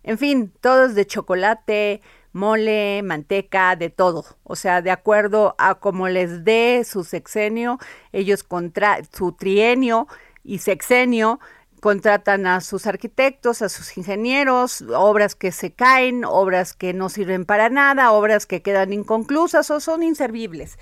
en 0.02 0.18
fin, 0.18 0.52
todo 0.60 0.86
es 0.86 0.94
de 0.94 1.06
chocolate, 1.06 2.00
mole, 2.32 3.02
manteca, 3.02 3.76
de 3.76 3.90
todo. 3.90 4.24
O 4.44 4.56
sea, 4.56 4.82
de 4.82 4.90
acuerdo 4.90 5.54
a 5.58 5.76
cómo 5.76 6.08
les 6.08 6.44
dé 6.44 6.82
su 6.84 7.04
sexenio, 7.04 7.78
ellos 8.12 8.42
contra 8.42 8.98
su 9.12 9.32
trienio 9.32 10.06
y 10.44 10.58
sexenio 10.58 11.40
contratan 11.80 12.46
a 12.46 12.60
sus 12.60 12.86
arquitectos, 12.86 13.62
a 13.62 13.68
sus 13.68 13.96
ingenieros, 13.96 14.82
obras 14.94 15.34
que 15.34 15.50
se 15.50 15.72
caen, 15.72 16.24
obras 16.24 16.74
que 16.74 16.92
no 16.92 17.08
sirven 17.08 17.46
para 17.46 17.70
nada, 17.70 18.12
obras 18.12 18.46
que 18.46 18.62
quedan 18.62 18.92
inconclusas 18.92 19.70
o 19.70 19.80
son 19.80 20.02
inservibles. 20.02 20.78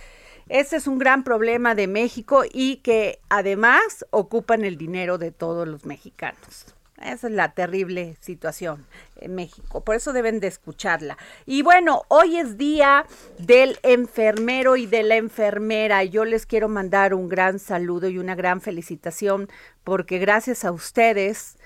Este 0.49 0.77
es 0.77 0.87
un 0.87 0.99
gran 0.99 1.25
problema 1.25 1.75
de 1.75 1.87
México 1.87 2.43
y 2.51 2.77
que 2.77 3.21
además 3.29 4.07
ocupan 4.11 4.65
el 4.65 4.77
dinero 4.77 5.19
de 5.19 5.31
todos 5.31 5.69
los 5.69 5.85
mexicanos. 5.85 6.75
Esa 7.03 7.29
es 7.29 7.33
la 7.33 7.53
terrible 7.53 8.17
situación 8.21 8.87
en 9.17 9.35
México, 9.35 9.85
por 9.85 9.95
eso 9.95 10.13
deben 10.13 10.41
de 10.41 10.49
escucharla. 10.49 11.17
Y 11.47 11.63
bueno, 11.63 12.03
hoy 12.09 12.39
es 12.39 12.59
día 12.59 13.07
del 13.39 13.79
enfermero 13.83 14.77
y 14.77 14.87
de 14.87 15.05
la 15.05 15.17
enfermera. 15.17 16.03
Yo 16.05 16.25
les 16.25 16.45
quiero 16.45 16.69
mandar 16.69 17.15
un 17.15 17.29
gran 17.29 17.59
saludo 17.59 18.09
y 18.09 18.19
una 18.19 18.35
gran 18.35 18.61
felicitación 18.61 19.49
porque 19.85 20.19
gracias 20.19 20.65
a 20.65 20.73
ustedes 20.73 21.57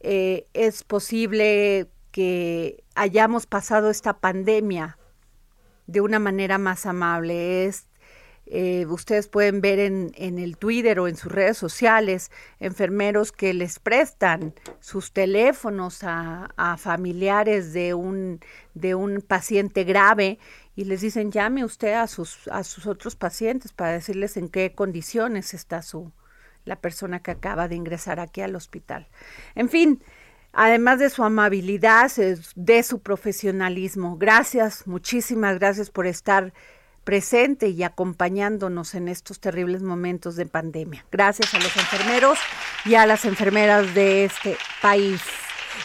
eh, 0.00 0.46
es 0.54 0.84
posible 0.84 1.88
que 2.10 2.82
hayamos 2.94 3.46
pasado 3.46 3.90
esta 3.90 4.18
pandemia 4.20 4.98
de 5.86 6.00
una 6.00 6.18
manera 6.18 6.58
más 6.58 6.86
amable. 6.86 7.70
Eh, 8.50 8.86
ustedes 8.86 9.28
pueden 9.28 9.60
ver 9.60 9.78
en, 9.78 10.12
en, 10.16 10.38
el 10.38 10.56
Twitter 10.56 11.00
o 11.00 11.08
en 11.08 11.16
sus 11.16 11.30
redes 11.30 11.58
sociales 11.58 12.30
enfermeros 12.60 13.30
que 13.32 13.52
les 13.52 13.78
prestan 13.78 14.54
sus 14.80 15.12
teléfonos 15.12 16.02
a, 16.02 16.48
a, 16.56 16.76
familiares 16.78 17.72
de 17.72 17.94
un, 17.94 18.40
de 18.74 18.94
un 18.94 19.20
paciente 19.20 19.84
grave 19.84 20.38
y 20.76 20.84
les 20.84 21.00
dicen 21.00 21.30
llame 21.30 21.64
usted 21.64 21.92
a 21.92 22.06
sus, 22.06 22.48
a 22.48 22.64
sus 22.64 22.86
otros 22.86 23.16
pacientes 23.16 23.72
para 23.72 23.92
decirles 23.92 24.36
en 24.36 24.48
qué 24.48 24.72
condiciones 24.72 25.52
está 25.52 25.82
su, 25.82 26.12
la 26.64 26.76
persona 26.76 27.20
que 27.20 27.32
acaba 27.32 27.68
de 27.68 27.74
ingresar 27.74 28.20
aquí 28.20 28.40
al 28.40 28.56
hospital. 28.56 29.08
En 29.56 29.68
fin, 29.68 30.02
además 30.52 31.00
de 31.00 31.10
su 31.10 31.22
amabilidad, 31.22 32.10
de 32.56 32.82
su 32.82 33.00
profesionalismo. 33.00 34.16
Gracias, 34.16 34.86
muchísimas 34.86 35.58
gracias 35.58 35.90
por 35.90 36.06
estar 36.06 36.52
presente 37.08 37.68
y 37.68 37.84
acompañándonos 37.84 38.94
en 38.94 39.08
estos 39.08 39.40
terribles 39.40 39.82
momentos 39.82 40.36
de 40.36 40.44
pandemia. 40.44 41.06
Gracias 41.10 41.54
a 41.54 41.58
los 41.58 41.74
enfermeros 41.74 42.38
y 42.84 42.96
a 42.96 43.06
las 43.06 43.24
enfermeras 43.24 43.94
de 43.94 44.26
este 44.26 44.58
país. 44.82 45.22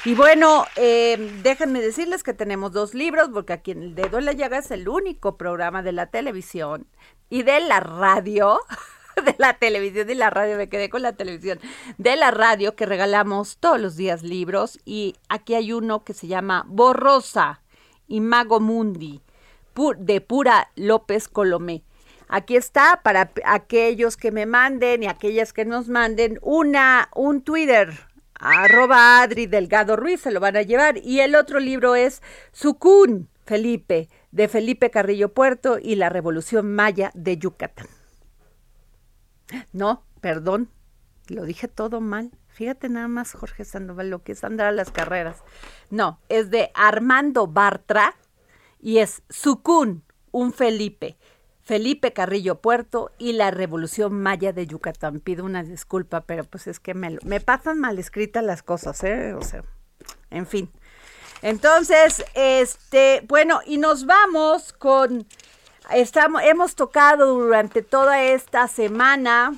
Y 0.03 0.15
bueno, 0.15 0.65
eh, 0.75 1.39
déjenme 1.41 1.79
decirles 1.79 2.23
que 2.23 2.33
tenemos 2.33 2.73
dos 2.73 2.93
libros, 2.93 3.29
porque 3.31 3.53
aquí 3.53 3.71
en 3.71 3.83
El 3.83 3.95
Dedo 3.95 4.17
en 4.17 4.25
la 4.25 4.33
Llaga 4.33 4.57
es 4.57 4.69
el 4.71 4.89
único 4.89 5.38
programa 5.38 5.81
de 5.81 5.93
la 5.93 6.07
televisión 6.07 6.88
y 7.29 7.43
de 7.43 7.62
la 7.62 7.79
radio, 7.79 8.59
de 9.25 9.33
la 9.38 9.53
televisión 9.53 10.09
y 10.09 10.15
la 10.15 10.29
radio, 10.29 10.57
me 10.57 10.67
quedé 10.67 10.89
con 10.89 11.03
la 11.03 11.13
televisión, 11.13 11.57
de 11.97 12.17
la 12.17 12.31
radio 12.31 12.75
que 12.75 12.86
regalamos 12.86 13.59
todos 13.62 13.79
los 13.79 13.95
días 13.95 14.23
libros. 14.23 14.77
Y 14.83 15.15
aquí 15.29 15.55
hay 15.55 15.71
uno 15.71 16.03
que 16.03 16.13
se 16.13 16.27
llama 16.27 16.65
Borrosa 16.67 17.62
y 18.09 18.19
Mago 18.19 18.59
Mundi, 18.59 19.21
de 19.97 20.21
Pura 20.21 20.69
López 20.75 21.27
Colomé. 21.27 21.83
Aquí 22.27 22.55
está 22.55 23.01
para 23.03 23.31
aquellos 23.45 24.17
que 24.17 24.31
me 24.31 24.45
manden 24.45 25.03
y 25.03 25.07
aquellas 25.07 25.53
que 25.53 25.65
nos 25.65 25.89
manden 25.89 26.39
una, 26.41 27.09
un 27.15 27.43
Twitter, 27.43 27.93
arroba 28.36 29.21
Adri 29.21 29.45
Delgado 29.45 29.95
Ruiz, 29.95 30.21
se 30.21 30.31
lo 30.31 30.39
van 30.39 30.57
a 30.57 30.62
llevar. 30.62 30.97
Y 30.97 31.19
el 31.19 31.36
otro 31.36 31.59
libro 31.59 31.95
es 31.95 32.21
Sucún 32.51 33.29
Felipe, 33.45 34.09
de 34.31 34.47
Felipe 34.47 34.89
Carrillo 34.89 35.33
Puerto 35.33 35.77
y 35.81 35.95
la 35.95 36.09
Revolución 36.09 36.73
Maya 36.73 37.12
de 37.13 37.38
Yucatán. 37.38 37.88
No, 39.71 40.03
perdón, 40.21 40.69
lo 41.27 41.43
dije 41.43 41.67
todo 41.67 42.01
mal. 42.01 42.31
Fíjate 42.47 42.88
nada 42.89 43.07
más, 43.07 43.33
Jorge 43.33 43.65
Sandoval, 43.65 44.09
lo 44.09 44.23
que 44.23 44.33
es 44.33 44.43
andar 44.43 44.67
a 44.67 44.71
las 44.71 44.91
carreras. 44.91 45.43
No, 45.89 46.19
es 46.29 46.51
de 46.51 46.71
Armando 46.75 47.47
Bartra 47.47 48.15
y 48.83 48.97
es 48.97 49.23
Sucún, 49.29 50.03
un 50.31 50.51
Felipe. 50.51 51.17
Felipe 51.63 52.11
Carrillo 52.11 52.59
Puerto 52.59 53.11
y 53.17 53.31
la 53.31 53.49
Revolución 53.49 54.21
Maya 54.21 54.51
de 54.51 54.67
Yucatán. 54.67 55.21
Pido 55.21 55.45
una 55.45 55.63
disculpa, 55.63 56.21
pero 56.21 56.43
pues 56.43 56.67
es 56.67 56.81
que 56.81 56.93
me, 56.93 57.39
pasan 57.39 57.79
mal 57.79 57.97
escritas 57.97 58.43
las 58.43 58.61
cosas, 58.61 59.01
¿eh? 59.05 59.33
O 59.33 59.41
sea, 59.41 59.63
en 60.29 60.45
fin. 60.45 60.69
Entonces, 61.41 62.25
este, 62.33 63.23
bueno, 63.29 63.61
y 63.65 63.77
nos 63.77 64.05
vamos 64.05 64.73
con, 64.73 65.25
estamos, 65.93 66.41
hemos 66.43 66.75
tocado 66.75 67.35
durante 67.35 67.83
toda 67.83 68.21
esta 68.21 68.67
semana 68.67 69.55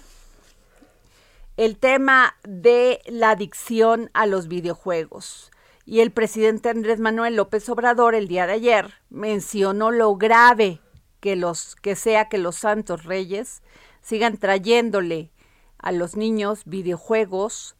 el 1.57 1.77
tema 1.77 2.35
de 2.43 3.01
la 3.07 3.31
adicción 3.31 4.11
a 4.13 4.27
los 4.27 4.47
videojuegos. 4.47 5.51
Y 5.85 5.99
el 5.99 6.11
presidente 6.11 6.69
Andrés 6.69 6.99
Manuel 6.99 7.35
López 7.35 7.69
Obrador 7.69 8.15
el 8.15 8.27
día 8.27 8.47
de 8.47 8.53
ayer 8.53 8.95
mencionó 9.11 9.91
lo 9.91 10.15
grave 10.15 10.81
que 11.19 11.35
los 11.35 11.75
que 11.75 11.95
sea 11.95 12.27
que 12.27 12.39
los 12.39 12.55
santos 12.55 13.03
reyes 13.03 13.61
sigan 14.01 14.37
trayéndole 14.37 15.31
a 15.77 15.91
los 15.91 16.15
niños 16.15 16.63
videojuegos 16.65 17.75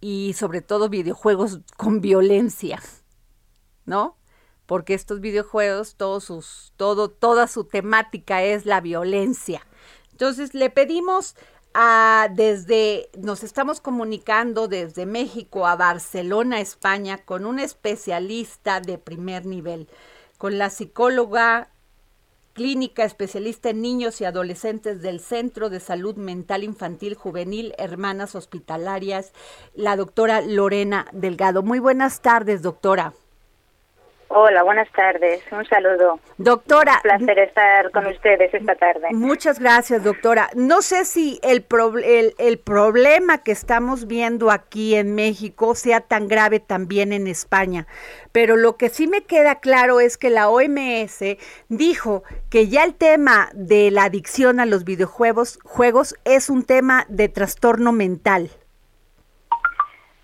y 0.00 0.34
sobre 0.36 0.62
todo 0.62 0.88
videojuegos 0.88 1.60
con 1.76 2.00
violencia, 2.00 2.82
¿no? 3.84 4.16
Porque 4.66 4.94
estos 4.94 5.20
videojuegos, 5.20 5.94
todos 5.94 6.24
sus, 6.24 6.72
todo, 6.76 7.08
toda 7.08 7.46
su 7.46 7.64
temática 7.64 8.42
es 8.42 8.66
la 8.66 8.80
violencia. 8.80 9.64
Entonces 10.10 10.54
le 10.54 10.70
pedimos 10.70 11.36
desde, 12.30 13.10
nos 13.18 13.44
estamos 13.44 13.80
comunicando 13.80 14.68
desde 14.68 15.06
México 15.06 15.66
a 15.66 15.76
Barcelona, 15.76 16.60
España, 16.60 17.18
con 17.18 17.46
un 17.46 17.58
especialista 17.58 18.80
de 18.80 18.98
primer 18.98 19.46
nivel, 19.46 19.88
con 20.38 20.58
la 20.58 20.70
psicóloga 20.70 21.70
clínica 22.58 23.04
especialista 23.04 23.70
en 23.70 23.80
niños 23.80 24.20
y 24.20 24.24
adolescentes 24.24 25.00
del 25.00 25.20
Centro 25.20 25.70
de 25.70 25.78
Salud 25.78 26.16
Mental 26.16 26.64
Infantil 26.64 27.14
Juvenil 27.14 27.72
Hermanas 27.78 28.34
Hospitalarias, 28.34 29.32
la 29.74 29.94
doctora 29.94 30.40
Lorena 30.40 31.06
Delgado. 31.12 31.62
Muy 31.62 31.78
buenas 31.78 32.20
tardes, 32.20 32.62
doctora. 32.62 33.14
Hola, 34.40 34.62
buenas 34.62 34.86
tardes. 34.92 35.42
Un 35.50 35.64
saludo. 35.66 36.20
Doctora. 36.36 37.00
Un 37.04 37.18
placer 37.18 37.40
estar 37.40 37.90
con 37.90 38.06
ustedes 38.06 38.54
esta 38.54 38.76
tarde. 38.76 39.08
Muchas 39.10 39.58
gracias, 39.58 40.04
doctora. 40.04 40.48
No 40.54 40.80
sé 40.80 41.06
si 41.06 41.40
el, 41.42 41.66
el, 42.04 42.34
el, 42.38 42.58
problema 42.60 43.38
que 43.38 43.50
estamos 43.50 44.06
viendo 44.06 44.52
aquí 44.52 44.94
en 44.94 45.16
México 45.16 45.74
sea 45.74 46.02
tan 46.02 46.28
grave 46.28 46.60
también 46.60 47.12
en 47.12 47.26
España, 47.26 47.88
pero 48.30 48.56
lo 48.56 48.76
que 48.76 48.90
sí 48.90 49.08
me 49.08 49.22
queda 49.24 49.56
claro 49.56 49.98
es 49.98 50.16
que 50.16 50.30
la 50.30 50.48
OMS 50.48 51.18
dijo 51.68 52.22
que 52.48 52.68
ya 52.68 52.84
el 52.84 52.94
tema 52.94 53.48
de 53.54 53.90
la 53.90 54.04
adicción 54.04 54.60
a 54.60 54.66
los 54.66 54.84
videojuegos 54.84 55.58
juegos 55.64 56.14
es 56.24 56.48
un 56.48 56.62
tema 56.62 57.06
de 57.08 57.28
trastorno 57.28 57.90
mental. 57.90 58.50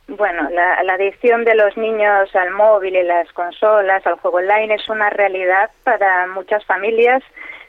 Bueno, 0.06 0.48
la, 0.50 0.74
adicción 0.94 1.44
de 1.44 1.54
los 1.54 1.76
niños 1.78 2.34
al 2.36 2.50
móvil 2.50 2.94
y 2.94 3.02
las 3.02 3.32
consolas, 3.32 4.06
al 4.06 4.16
juego 4.16 4.36
online, 4.36 4.74
es 4.74 4.88
una 4.88 5.08
realidad 5.08 5.70
para 5.82 6.26
muchas 6.26 6.64
familias, 6.66 7.22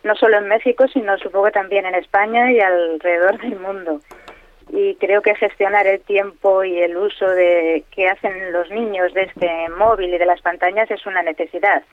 no 0.04 0.16
solo 0.16 0.38
en 0.38 0.50
México, 0.50 0.86
sino 0.90 1.18
supongo 1.18 1.52
también 1.52 1.86
en 1.86 1.96
España 1.96 2.52
y 2.52 2.60
alrededor 2.60 3.40
del 3.40 3.58
mundo. 3.60 4.02
Y 4.70 4.96
creo 4.96 5.22
que 5.22 5.36
gestionar 5.36 5.88
el 5.88 6.02
tiempo 6.02 6.64
y 6.64 6.78
el 6.80 6.98
uso 6.98 7.28
de 7.30 7.86
que 7.92 8.10
hacen 8.10 8.52
los 8.52 8.70
niños 8.70 9.14
de 9.14 9.24
este 9.24 9.70
móvil 9.70 10.14
y 10.14 10.18
de 10.18 10.26
las 10.26 10.42
pantallas 10.42 10.92
es 10.92 11.06
una 11.06 11.22
necesidad. 11.24 11.84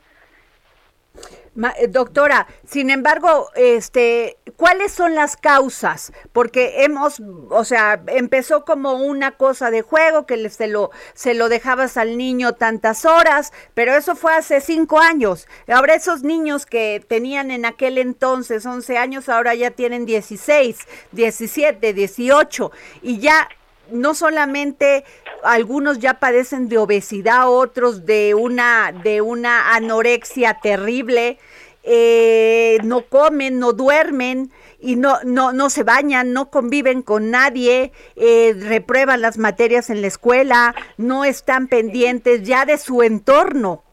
Eh, 1.55 1.87
doctora, 1.87 2.47
sin 2.67 2.89
embargo, 2.89 3.49
este, 3.55 4.37
¿cuáles 4.55 4.91
son 4.91 5.13
las 5.13 5.37
causas? 5.37 6.11
Porque 6.31 6.83
hemos, 6.83 7.21
o 7.49 7.63
sea, 7.63 8.01
empezó 8.07 8.65
como 8.65 8.93
una 8.93 9.37
cosa 9.37 9.69
de 9.69 9.83
juego 9.83 10.25
que 10.25 10.49
se 10.49 10.67
lo, 10.67 10.89
se 11.13 11.35
lo 11.35 11.49
dejabas 11.49 11.97
al 11.97 12.17
niño 12.17 12.53
tantas 12.53 13.05
horas, 13.05 13.53
pero 13.75 13.93
eso 13.93 14.15
fue 14.15 14.33
hace 14.33 14.61
cinco 14.61 14.99
años. 14.99 15.47
Ahora 15.67 15.93
esos 15.93 16.23
niños 16.23 16.65
que 16.65 17.05
tenían 17.07 17.51
en 17.51 17.65
aquel 17.65 17.99
entonces 17.99 18.65
11 18.65 18.97
años, 18.97 19.29
ahora 19.29 19.53
ya 19.53 19.69
tienen 19.69 20.07
16, 20.07 20.79
17, 21.11 21.93
18 21.93 22.71
y 23.03 23.19
ya 23.19 23.47
no 23.91 24.13
solamente 24.15 25.03
algunos 25.43 25.99
ya 25.99 26.15
padecen 26.15 26.69
de 26.69 26.77
obesidad, 26.77 27.49
otros 27.49 28.05
de 28.05 28.33
una, 28.33 28.91
de 29.03 29.21
una 29.21 29.75
anorexia 29.75 30.59
terrible, 30.61 31.37
eh, 31.83 32.77
no 32.83 33.01
comen, 33.01 33.59
no 33.59 33.73
duermen 33.73 34.51
y 34.79 34.95
no, 34.95 35.17
no, 35.25 35.51
no 35.51 35.69
se 35.69 35.83
bañan, 35.83 36.33
no 36.33 36.49
conviven 36.49 37.01
con 37.01 37.29
nadie, 37.29 37.91
eh, 38.15 38.53
reprueban 38.57 39.21
las 39.21 39.37
materias 39.37 39.89
en 39.89 40.01
la 40.01 40.07
escuela, 40.07 40.75
no 40.97 41.25
están 41.25 41.67
pendientes 41.67 42.43
ya 42.43 42.65
de 42.65 42.77
su 42.77 43.03
entorno. 43.03 43.83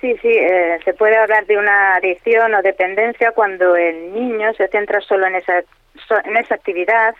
Sí, 0.00 0.16
sí, 0.22 0.28
eh, 0.28 0.78
se 0.84 0.94
puede 0.94 1.16
hablar 1.16 1.46
de 1.46 1.58
una 1.58 1.96
adicción 1.96 2.54
o 2.54 2.62
dependencia 2.62 3.32
cuando 3.32 3.76
el 3.76 4.14
niño 4.14 4.52
se 4.54 4.66
centra 4.68 5.00
solo 5.02 5.26
en 5.26 5.34
esa, 5.34 5.58
en 6.24 6.36
esa 6.36 6.54
actividad 6.54 7.14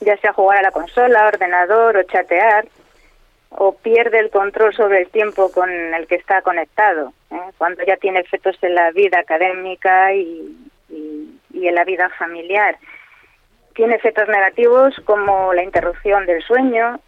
ya 0.00 0.16
sea 0.18 0.32
jugar 0.32 0.58
a 0.58 0.62
la 0.62 0.70
consola, 0.70 1.26
ordenador 1.26 1.96
o 1.96 2.02
chatear, 2.04 2.66
o 3.50 3.74
pierde 3.74 4.18
el 4.18 4.30
control 4.30 4.74
sobre 4.74 5.02
el 5.02 5.08
tiempo 5.08 5.50
con 5.52 5.70
el 5.70 6.06
que 6.06 6.14
está 6.14 6.40
conectado, 6.42 7.12
¿eh? 7.30 7.50
cuando 7.58 7.84
ya 7.84 7.96
tiene 7.96 8.20
efectos 8.20 8.56
en 8.62 8.74
la 8.74 8.90
vida 8.92 9.18
académica 9.18 10.14
y, 10.14 10.56
y 11.52 11.68
en 11.68 11.74
la 11.74 11.84
vida 11.84 12.08
familiar. 12.10 12.76
Tiene 13.74 13.96
efectos 13.96 14.28
negativos 14.28 14.94
como 15.04 15.52
la 15.52 15.62
interrupción 15.62 16.26
del 16.26 16.42
sueño, 16.42 17.00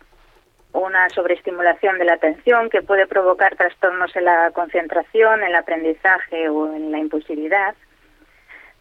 una 0.72 1.08
sobreestimulación 1.10 1.98
de 1.98 2.04
la 2.04 2.14
atención 2.14 2.70
que 2.70 2.82
puede 2.82 3.06
provocar 3.06 3.56
trastornos 3.56 4.14
en 4.16 4.24
la 4.24 4.50
concentración, 4.52 5.40
en 5.40 5.48
el 5.48 5.54
aprendizaje 5.54 6.48
o 6.48 6.74
en 6.74 6.90
la 6.90 6.98
impulsividad 6.98 7.74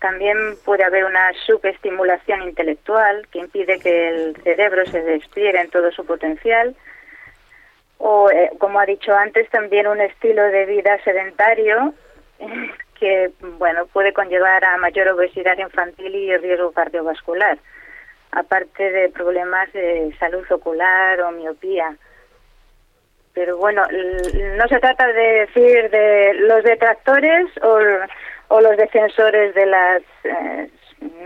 también 0.02 0.58
puede 0.66 0.84
haber 0.84 1.06
una 1.06 1.32
subestimulación 1.46 2.42
intelectual 2.42 3.28
que 3.32 3.38
impide 3.38 3.80
que 3.80 4.10
el 4.10 4.36
cerebro 4.44 4.84
se 4.88 5.00
despliegue 5.00 5.62
en 5.62 5.70
todo 5.70 5.92
su 5.92 6.04
potencial. 6.06 6.76
O, 8.00 8.32
eh, 8.32 8.50
como 8.58 8.80
ha 8.80 8.86
dicho 8.88 9.14
antes, 9.14 9.48
también 9.52 9.86
un 9.86 10.02
estilo 10.02 10.42
de 10.42 10.66
vida 10.66 10.98
sedentario 11.04 11.94
que 13.00 13.32
bueno 13.60 13.86
puede 13.88 14.12
conllevar 14.12 14.65
a 14.65 14.78
mayor 14.78 15.10
obesidad 15.10 15.58
infantil 15.60 16.15
y 16.15 16.36
riesgo 16.36 16.71
cardiovascular, 16.71 17.60
aparte 18.32 18.92
de 18.92 19.10
problemas 19.10 19.71
de 19.71 20.15
salud 20.19 20.44
ocular 20.52 21.21
o 21.21 21.32
miopía. 21.32 21.96
Pero 23.36 23.58
bueno, 23.58 23.84
no 24.58 24.67
se 24.67 24.80
trata 24.80 25.08
de 25.08 25.46
decir 25.46 25.92
de 25.92 26.34
los 26.34 26.63
detractores 26.63 27.46
o 27.62 27.80
o 28.52 28.60
los 28.60 28.75
defensores 28.75 29.56
de 29.56 29.65
las 29.65 30.02
eh, 30.25 30.69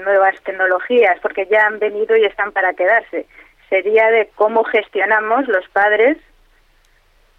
nuevas 0.03 0.39
tecnologías, 0.43 1.19
porque 1.21 1.47
ya 1.49 1.65
han 1.65 1.80
venido 1.80 2.15
y 2.15 2.23
están 2.23 2.51
para 2.51 2.73
quedarse. 2.73 3.26
Sería 3.69 4.11
de 4.11 4.30
cómo 4.36 4.63
gestionamos 4.63 5.47
los 5.47 5.67
padres 5.69 6.17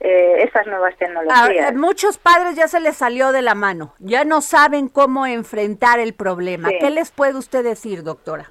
eh, 0.01 0.43
esas 0.43 0.67
nuevas 0.67 0.97
tecnologías. 0.97 1.73
muchos 1.75 2.19
padres 2.19 2.57
ya 2.57 2.69
se 2.69 2.81
les 2.81 2.97
salió 2.97 3.33
de 3.33 3.43
la 3.43 3.55
mano, 3.55 3.95
ya 3.99 4.25
no 4.25 4.41
saben 4.41 4.89
cómo 4.89 5.25
enfrentar 5.25 6.01
el 6.01 6.15
problema. 6.15 6.69
¿Qué 6.81 6.91
les 6.91 7.13
puede 7.13 7.35
usted 7.39 7.63
decir, 7.63 8.03
doctora? 8.03 8.51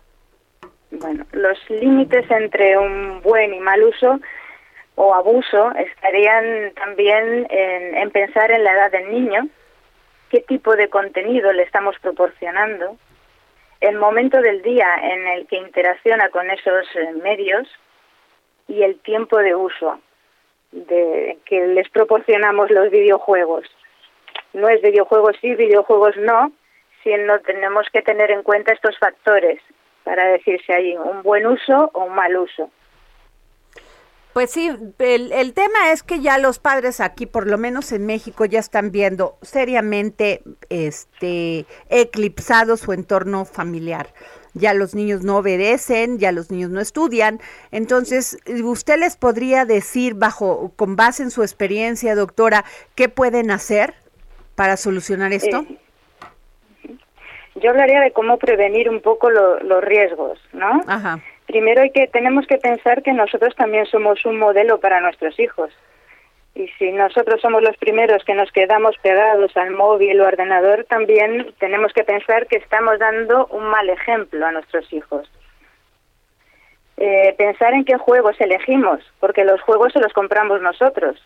Bueno, 0.91 1.25
los 1.33 1.57
límites 1.69 2.31
entre 2.31 2.77
un 2.77 3.21
buen 3.21 3.53
y 3.53 3.59
mal 3.59 3.83
uso 3.83 4.19
o 4.95 5.13
abuso 5.13 5.71
estarían 5.75 6.71
también 6.75 7.45
en, 7.49 8.09
pensar 8.11 8.51
en 8.51 8.63
la 8.63 8.71
edad 8.71 8.91
del 8.91 9.11
niño, 9.11 9.49
qué 10.36 10.41
tipo 10.41 10.75
de 10.75 10.89
contenido 10.89 11.53
le 11.53 11.63
estamos 11.63 11.95
proporcionando, 11.99 12.97
el 13.79 13.95
momento 13.95 14.41
del 14.41 14.61
día 14.63 14.93
en 15.01 15.25
el 15.27 15.47
que 15.47 15.55
interacciona 15.55 16.27
con 16.27 16.51
esos 16.51 16.86
eh, 16.93 17.13
medios 17.23 17.65
y 18.67 18.83
el 18.83 18.99
tiempo 18.99 19.38
de 19.38 19.55
uso 19.55 19.97
de 20.73 21.38
que 21.45 21.67
les 21.67 21.88
proporcionamos 21.88 22.69
los 22.69 22.91
videojuegos. 22.91 23.65
No 24.51 24.67
es 24.67 24.81
videojuegos 24.81 25.38
sí, 25.39 25.55
videojuegos 25.55 26.17
no, 26.17 26.51
sino 27.01 27.39
tenemos 27.39 27.88
que 27.93 28.01
tener 28.01 28.29
en 28.29 28.43
cuenta 28.43 28.73
estos 28.73 28.97
factores 28.99 29.61
para 30.03 30.25
decir 30.31 30.61
si 30.65 30.73
hay 30.73 30.97
un 30.97 31.23
buen 31.23 31.47
uso 31.47 31.91
o 31.93 32.03
un 32.03 32.13
mal 32.13 32.36
uso. 32.36 32.69
Pues 34.36 34.51
sí, 34.51 34.69
el, 34.99 35.53
tema 35.53 35.93
es 35.93 36.03
que 36.03 36.19
ya 36.19 36.38
los 36.38 36.59
padres 36.59 36.99
aquí, 36.99 37.25
por 37.25 37.47
lo 37.47 37.57
menos 37.57 37.93
en 37.93 38.05
México, 38.05 38.43
ya 38.43 38.59
están 38.59 38.91
viendo 38.91 39.38
seriamente 39.41 40.41
este 40.67 41.65
eclipsado 41.88 42.75
su 42.75 42.91
entorno 42.91 43.45
familiar. 43.45 44.07
Ya 44.53 44.73
los 44.73 44.93
niños 44.93 45.23
no 45.23 45.38
obedecen, 45.38 46.19
ya 46.19 46.33
los 46.33 46.51
niños 46.51 46.69
no 46.69 46.81
estudian. 46.81 47.39
Entonces, 47.71 48.38
¿usted 48.61 48.99
les 48.99 49.15
podría 49.15 49.63
decir, 49.63 50.15
bajo, 50.15 50.73
con 50.75 50.97
base 50.97 51.23
en 51.23 51.31
su 51.31 51.41
experiencia, 51.41 52.13
doctora, 52.13 52.65
qué 52.93 53.07
pueden 53.07 53.51
hacer 53.51 53.93
para 54.55 54.75
solucionar 54.75 55.31
esto? 55.31 55.65
Eh, 56.83 56.97
yo 57.55 57.69
hablaría 57.69 58.01
de 58.01 58.11
cómo 58.11 58.38
prevenir 58.38 58.89
un 58.89 58.99
poco 58.99 59.29
los 59.29 59.81
riesgos, 59.81 60.38
¿no? 60.51 60.81
Ajá 60.88 61.21
primero 61.46 61.82
hay 61.82 61.91
que 61.91 62.08
tenemos 62.08 62.46
que 62.48 62.58
pensar 62.58 63.04
que 63.04 63.14
nosotros 63.14 63.56
también 63.56 63.86
somos 63.86 64.26
un 64.26 64.38
modelo 64.38 64.80
para 64.80 65.02
nuestros 65.02 65.39
hijos. 65.39 65.72
Y 66.56 66.70
si 66.80 66.91
nosotros 66.93 67.41
somos 67.41 67.62
los 67.62 67.76
primeros 67.78 68.24
que 68.24 68.34
nos 68.34 68.50
quedamos 68.52 68.96
pegados 69.02 69.56
al 69.58 69.72
móvil 69.72 70.22
o 70.22 70.28
ordenador, 70.28 70.86
también 70.86 71.54
tenemos 71.60 71.91
que 71.91 72.06
pensar 72.06 72.48
que 72.48 72.56
estamos 72.56 72.98
dando 72.98 73.48
un 73.48 73.66
mal 73.66 73.89
ejemplo 73.89 74.46
a 74.46 74.54
nuestros 74.54 74.91
hijos. 74.93 75.30
Eh, 76.98 77.36
pensar 77.38 77.74
en 77.74 77.84
qué 77.84 77.98
juegos 77.98 78.39
elegimos, 78.39 79.02
porque 79.20 79.43
los 79.43 79.60
juegos 79.62 79.91
se 79.91 80.00
los 80.00 80.14
compramos 80.14 80.62
nosotros 80.62 81.22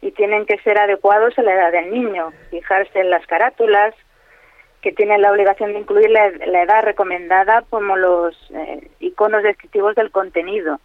y 0.00 0.10
tienen 0.12 0.46
que 0.46 0.58
ser 0.58 0.78
adecuados 0.78 1.38
a 1.38 1.42
la 1.42 1.52
edad 1.52 1.72
del 1.72 1.90
niño. 1.90 2.32
Fijarse 2.50 3.00
en 3.00 3.10
las 3.10 3.26
carátulas, 3.26 3.94
que 4.82 4.92
tienen 4.92 5.22
la 5.22 5.32
obligación 5.32 5.72
de 5.72 5.80
incluir 5.80 6.10
la, 6.10 6.26
edad 6.26 6.82
recomendada 6.82 7.62
como 7.68 7.96
los 7.96 8.36
eh, 8.54 8.88
iconos 9.00 9.42
descriptivos 9.42 9.94
del 9.94 10.10
contenido. 10.10 10.80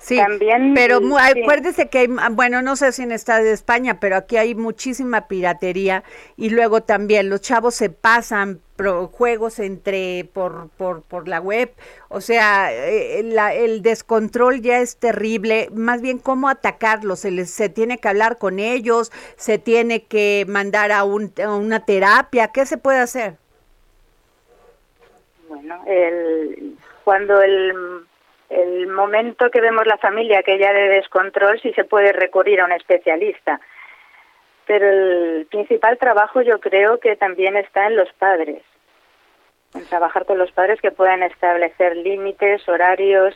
Sí, 0.00 0.16
También, 0.16 0.72
pero 0.74 0.98
acuérdese 1.18 1.90
que 1.90 1.98
hay, 1.98 2.06
bueno, 2.30 2.62
no 2.62 2.74
sé 2.74 2.90
si 2.92 3.02
en 3.02 3.12
Estado 3.12 3.44
de 3.44 3.52
España, 3.52 4.00
pero 4.00 4.16
aquí 4.16 4.38
hay 4.38 4.54
muchísima 4.54 5.28
piratería 5.28 6.04
y 6.38 6.48
luego 6.48 6.80
también 6.82 7.28
los 7.28 7.42
chavos 7.42 7.74
se 7.74 7.90
pasan 7.90 8.60
juegos 9.12 9.58
entre 9.58 10.26
por, 10.32 10.70
por, 10.78 11.02
por 11.02 11.28
la 11.28 11.38
web, 11.38 11.70
o 12.08 12.22
sea, 12.22 12.72
eh, 12.72 13.20
el 13.20 13.82
descontrol 13.82 14.62
ya 14.62 14.78
es 14.78 14.96
terrible, 14.96 15.68
más 15.74 16.00
bien 16.00 16.18
cómo 16.18 16.48
atacarlos, 16.48 17.20
se, 17.20 17.30
les, 17.30 17.50
se 17.50 17.68
tiene 17.68 17.98
que 17.98 18.08
hablar 18.08 18.38
con 18.38 18.58
ellos, 18.58 19.12
se 19.36 19.58
tiene 19.58 20.04
que 20.04 20.46
mandar 20.48 20.92
a, 20.92 21.04
un, 21.04 21.30
a 21.44 21.54
una 21.54 21.84
terapia, 21.84 22.48
¿qué 22.48 22.64
se 22.64 22.78
puede 22.78 23.00
hacer? 23.00 23.34
Bueno, 25.46 25.82
el, 25.86 26.74
cuando 27.04 27.42
el, 27.42 28.06
el 28.50 28.88
momento 28.88 29.50
que 29.50 29.60
vemos 29.60 29.86
la 29.86 29.96
familia 29.96 30.42
que 30.42 30.58
ya 30.58 30.72
de 30.72 30.88
descontrol, 30.88 31.60
sí 31.60 31.72
se 31.72 31.84
puede 31.84 32.12
recurrir 32.12 32.60
a 32.60 32.66
un 32.66 32.72
especialista 32.72 33.60
pero 34.66 34.88
el 34.88 35.46
principal 35.46 35.98
trabajo 35.98 36.42
yo 36.42 36.60
creo 36.60 37.00
que 37.00 37.16
también 37.16 37.56
está 37.56 37.88
en 37.88 37.96
los 37.96 38.12
padres 38.12 38.62
en 39.74 39.84
trabajar 39.86 40.26
con 40.26 40.38
los 40.38 40.50
padres 40.52 40.80
que 40.80 40.90
puedan 40.90 41.22
establecer 41.22 41.96
límites, 41.96 42.68
horarios, 42.68 43.34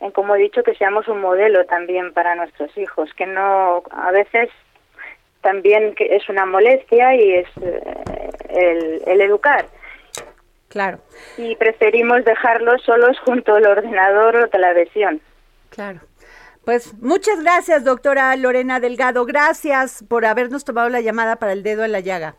en 0.00 0.10
como 0.12 0.34
he 0.34 0.38
dicho 0.38 0.62
que 0.62 0.74
seamos 0.74 1.08
un 1.08 1.20
modelo 1.20 1.64
también 1.66 2.12
para 2.12 2.34
nuestros 2.34 2.76
hijos, 2.76 3.12
que 3.14 3.26
no 3.26 3.82
a 3.90 4.10
veces 4.12 4.48
también 5.40 5.94
es 5.98 6.28
una 6.28 6.46
molestia 6.46 7.14
y 7.14 7.34
es 7.34 7.48
eh, 7.62 9.00
el, 9.06 9.20
educar. 9.20 9.66
Claro. 10.70 11.00
Y 11.36 11.56
preferimos 11.56 12.24
dejarlos 12.24 12.80
solos 12.82 13.18
junto 13.24 13.56
al 13.56 13.66
ordenador 13.66 14.36
o 14.36 14.48
televisión. 14.48 15.20
Claro. 15.68 16.00
Pues 16.64 16.94
muchas 17.00 17.42
gracias, 17.42 17.82
doctora 17.82 18.36
Lorena 18.36 18.78
Delgado. 18.78 19.26
Gracias 19.26 20.04
por 20.08 20.24
habernos 20.24 20.64
tomado 20.64 20.88
la 20.88 21.00
llamada 21.00 21.36
para 21.36 21.52
el 21.52 21.64
dedo 21.64 21.84
en 21.84 21.90
la 21.90 21.98
llaga. 21.98 22.36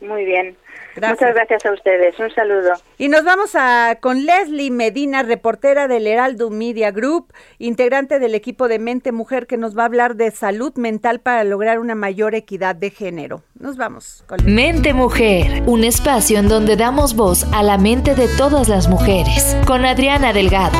Muy 0.00 0.24
bien. 0.24 0.56
Muchas 0.96 1.34
gracias 1.34 1.64
a 1.66 1.72
ustedes. 1.72 2.18
Un 2.18 2.30
saludo. 2.34 2.72
Y 2.98 3.08
nos 3.08 3.24
vamos 3.24 3.54
a 3.54 3.98
con 4.00 4.24
Leslie 4.24 4.70
Medina, 4.70 5.22
reportera 5.22 5.88
del 5.88 6.06
Heraldo 6.06 6.50
Media 6.50 6.90
Group, 6.90 7.32
integrante 7.58 8.18
del 8.18 8.34
equipo 8.34 8.68
de 8.68 8.78
Mente 8.78 9.12
Mujer, 9.12 9.46
que 9.46 9.56
nos 9.56 9.76
va 9.76 9.82
a 9.82 9.86
hablar 9.86 10.16
de 10.16 10.30
salud 10.30 10.74
mental 10.76 11.20
para 11.20 11.44
lograr 11.44 11.78
una 11.78 11.94
mayor 11.94 12.34
equidad 12.34 12.74
de 12.74 12.90
género. 12.90 13.42
Nos 13.58 13.76
vamos 13.76 14.24
con 14.26 14.38
Mente 14.44 14.94
Mujer, 14.94 15.62
un 15.66 15.84
espacio 15.84 16.38
en 16.38 16.48
donde 16.48 16.76
damos 16.76 17.14
voz 17.14 17.46
a 17.52 17.62
la 17.62 17.78
mente 17.78 18.14
de 18.14 18.28
todas 18.36 18.68
las 18.68 18.88
mujeres, 18.88 19.56
con 19.66 19.84
Adriana 19.84 20.32
Delgado. 20.32 20.78